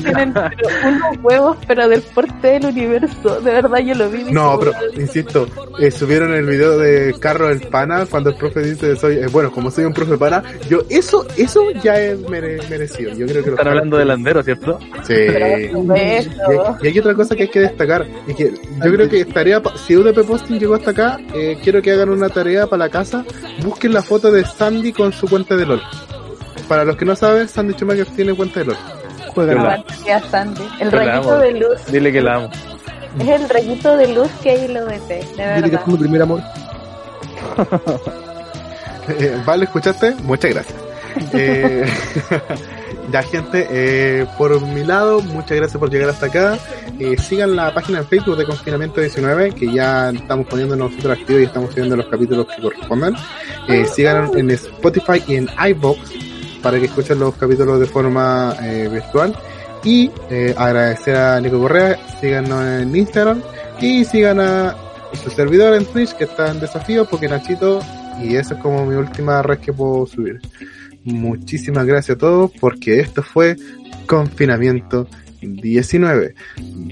tienen 0.03 0.31
unos 0.31 1.17
huevos, 1.23 1.57
pero 1.67 1.89
del 1.89 2.03
porte 2.03 2.49
del 2.49 2.67
universo. 2.67 3.41
De 3.41 3.53
verdad, 3.53 3.79
yo 3.79 3.95
lo 3.95 4.11
vi. 4.11 4.25
No, 4.25 4.59
pero 4.59 4.73
insisto, 4.97 5.47
eh, 5.79 5.91
subieron 5.91 6.35
el 6.35 6.45
video 6.45 6.79
de 6.79 7.15
Carlos 7.19 7.53
el 7.53 7.61
Pana 7.69 8.07
cuando 8.07 8.31
el 8.31 8.37
profe 8.37 8.61
dice 8.61 8.97
soy, 8.97 9.17
eh, 9.17 9.27
bueno, 9.31 9.51
como 9.51 9.71
soy 9.71 9.85
un 9.85 9.93
profe 9.93 10.17
pana, 10.19 10.43
yo 10.69 10.83
eso, 10.89 11.27
eso 11.37 11.71
ya 11.83 11.99
es 12.01 12.21
mere- 12.41 12.69
merecido. 12.69 13.13
Yo 13.15 13.27
creo 13.27 13.43
que 13.45 13.51
Están 13.51 13.69
hablando 13.69 13.97
del 13.97 14.11
andero, 14.11 14.43
¿cierto? 14.43 14.79
Sí. 15.07 15.15
Y, 15.15 16.87
hay 16.87 16.99
otra 16.99 17.15
cosa 17.15 17.35
que 17.37 17.43
hay 17.45 17.49
que 17.49 17.61
destacar, 17.61 18.07
y 18.27 18.35
que 18.35 18.51
yo 18.53 18.93
creo 18.93 19.09
que 19.09 19.21
estaría, 19.21 19.63
pa- 19.63 19.77
si 19.77 19.97
UDP 19.97 20.25
Posting 20.25 20.59
llegó 20.59 20.75
hasta 20.75 20.91
acá, 20.91 21.19
eh, 21.35 21.59
quiero 21.63 21.81
que 21.83 21.93
hagan 21.93 22.09
una 22.11 22.29
tarea 22.29 22.67
para 22.67 22.85
la 22.85 22.89
casa, 22.91 23.25
busquen 23.63 23.93
la 23.95 24.03
foto 24.03 24.31
de 24.33 24.45
Sandy 24.45 24.93
con 24.93 25.13
su 25.13 25.29
cuenta 25.29 25.57
de 25.57 25.67
LOL. 25.67 25.83
Para 26.69 26.85
los 26.85 26.97
que 26.97 27.05
no 27.05 27.15
saben, 27.15 27.47
Sandy 27.49 27.75
Schumacher 27.75 28.07
tiene 28.07 28.35
cuenta 28.35 28.61
de 28.61 28.67
LOL. 28.67 28.77
Juegan. 29.35 29.59
Hola. 29.59 29.73
Aguante 29.75 30.13
a 30.13 30.21
Sandy. 30.31 30.63
El 30.81 30.91
la 30.91 30.97
rayito 30.97 31.39
de 31.39 31.51
luz. 31.53 31.87
Dile 31.91 32.13
que 32.13 32.21
la 32.21 32.35
amo. 32.37 32.51
Es 33.21 33.29
el 33.29 33.49
rayito 33.49 33.97
de 33.97 34.09
luz 34.15 34.29
que 34.43 34.51
hay 34.51 34.65
en 34.65 34.75
lo 34.75 34.85
de 34.87 34.99
de 34.99 35.15
Dile 35.17 35.25
que 35.37 35.61
verdad. 35.63 35.81
fue 35.85 35.93
mi 35.95 35.99
primer 36.01 36.23
amor. 36.23 36.41
Eh, 39.07 39.37
vale, 39.45 39.65
¿escuchaste? 39.65 40.15
Muchas 40.23 40.51
gracias. 40.53 40.84
Eh, 41.33 41.85
ya, 43.13 43.23
gente, 43.23 43.67
eh, 43.71 44.27
por 44.37 44.61
mi 44.61 44.85
lado, 44.85 45.21
muchas 45.21 45.57
gracias 45.57 45.79
por 45.79 45.91
llegar 45.91 46.11
hasta 46.11 46.27
acá. 46.27 46.59
Eh, 46.99 47.17
sigan 47.19 47.57
la 47.57 47.73
página 47.75 47.99
en 47.99 48.07
Facebook 48.07 48.37
de 48.37 48.45
Confinamiento 48.45 49.01
19, 49.01 49.53
que 49.53 49.73
ya 49.73 50.11
estamos 50.11 50.47
poniendo 50.47 50.77
nosotros 50.77 51.19
activos 51.19 51.43
y 51.43 51.45
estamos 51.45 51.71
subiendo 51.71 51.97
los 51.97 52.07
capítulos 52.07 52.47
que 52.47 52.63
correspondan. 52.63 53.15
Eh, 53.69 53.87
sigan 53.87 54.31
en 54.37 54.51
Spotify 54.51 55.23
y 55.27 55.37
en 55.37 55.49
iBox 55.69 55.99
para 56.63 56.79
que 56.79 56.87
escuchen 56.87 57.19
los 57.19 57.35
capítulos 57.35 57.81
de 57.81 57.87
forma 57.87 58.55
virtual. 58.91 59.37
Y 59.83 60.11
agradecer 60.57 61.15
a 61.15 61.41
Nico 61.41 61.61
Correa, 61.61 61.99
síganos 62.19 62.65
en 62.65 62.97
Instagram 62.97 63.43
y 63.81 64.05
sigan 64.07 64.41
a 64.41 64.75
su 65.23 65.31
servidor 65.31 65.75
en 65.75 65.85
Twitch 65.85 66.15
que 66.15 66.25
está 66.25 66.51
en 66.51 66.61
desafío 66.61 67.05
porque 67.05 67.29
Nachito 67.29 67.81
y 68.21 68.37
esa 68.37 68.55
es 68.55 68.61
como 68.61 68.87
mi 68.87 68.95
última 68.95 69.43
red 69.43 69.59
que 69.59 69.73
puedo 69.73 70.07
subir. 70.07 70.41
Muchísimas 71.05 71.87
gracias 71.87 72.17
a 72.17 72.19
todos 72.19 72.51
porque 72.61 73.01
esto 73.01 73.23
fue 73.23 73.57
Confinamiento 74.07 75.07
19, 75.41 76.35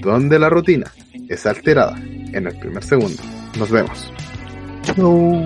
donde 0.01 0.39
la 0.39 0.49
rutina 0.49 0.91
es 1.27 1.45
alterada 1.45 1.97
en 1.97 2.47
el 2.47 2.57
primer 2.59 2.83
segundo. 2.83 3.21
Nos 3.57 3.69
vemos. 3.71 4.11
Chau. 4.83 5.45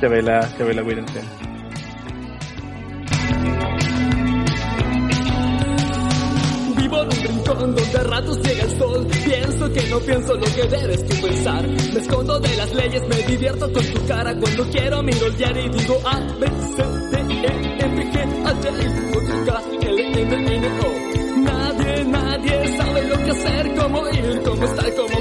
Chabela, 0.00 0.40
Chabela, 0.56 0.82
cuídense. 0.82 1.20
Vivo 6.76 7.04
rincón 7.48 7.74
donde 7.74 7.98
a 7.98 8.02
ratos 8.04 8.38
llega 8.42 8.62
el 8.64 8.78
sol. 8.78 9.06
Pienso 9.24 9.72
que 9.72 9.82
no 9.88 9.98
pienso 10.00 10.34
lo 10.34 10.44
que 10.44 10.62
debes 10.68 11.06
tú 11.06 11.26
pensar. 11.26 11.68
Me 11.68 12.00
escondo 12.00 12.40
de 12.40 12.56
las 12.56 12.74
leyes, 12.74 13.02
me 13.08 13.16
divierto 13.22 13.72
con 13.72 13.84
tu 13.84 14.06
cara. 14.06 14.36
Cuando 14.38 14.70
quiero 14.70 15.02
miro 15.02 15.26
el 15.26 15.34
y 15.34 15.68
digo 15.70 15.98
A, 16.04 16.20
B, 16.38 16.46
C, 16.46 16.82
D, 16.82 17.34
E, 17.34 17.78
F, 17.78 18.12
G, 18.12 18.46
H, 18.46 18.68
I, 18.68 19.46
K, 19.46 19.62
L, 19.80 20.20
M, 20.20 20.56
N, 20.56 20.66
O. 20.80 21.40
Nadie, 21.40 22.04
nadie 22.04 22.76
sabe 22.76 23.08
lo 23.08 23.24
que 23.24 23.30
hacer, 23.30 23.74
cómo 23.76 24.08
ir, 24.08 24.42
cómo 24.44 24.64
estar, 24.64 24.94
cómo 24.94 25.18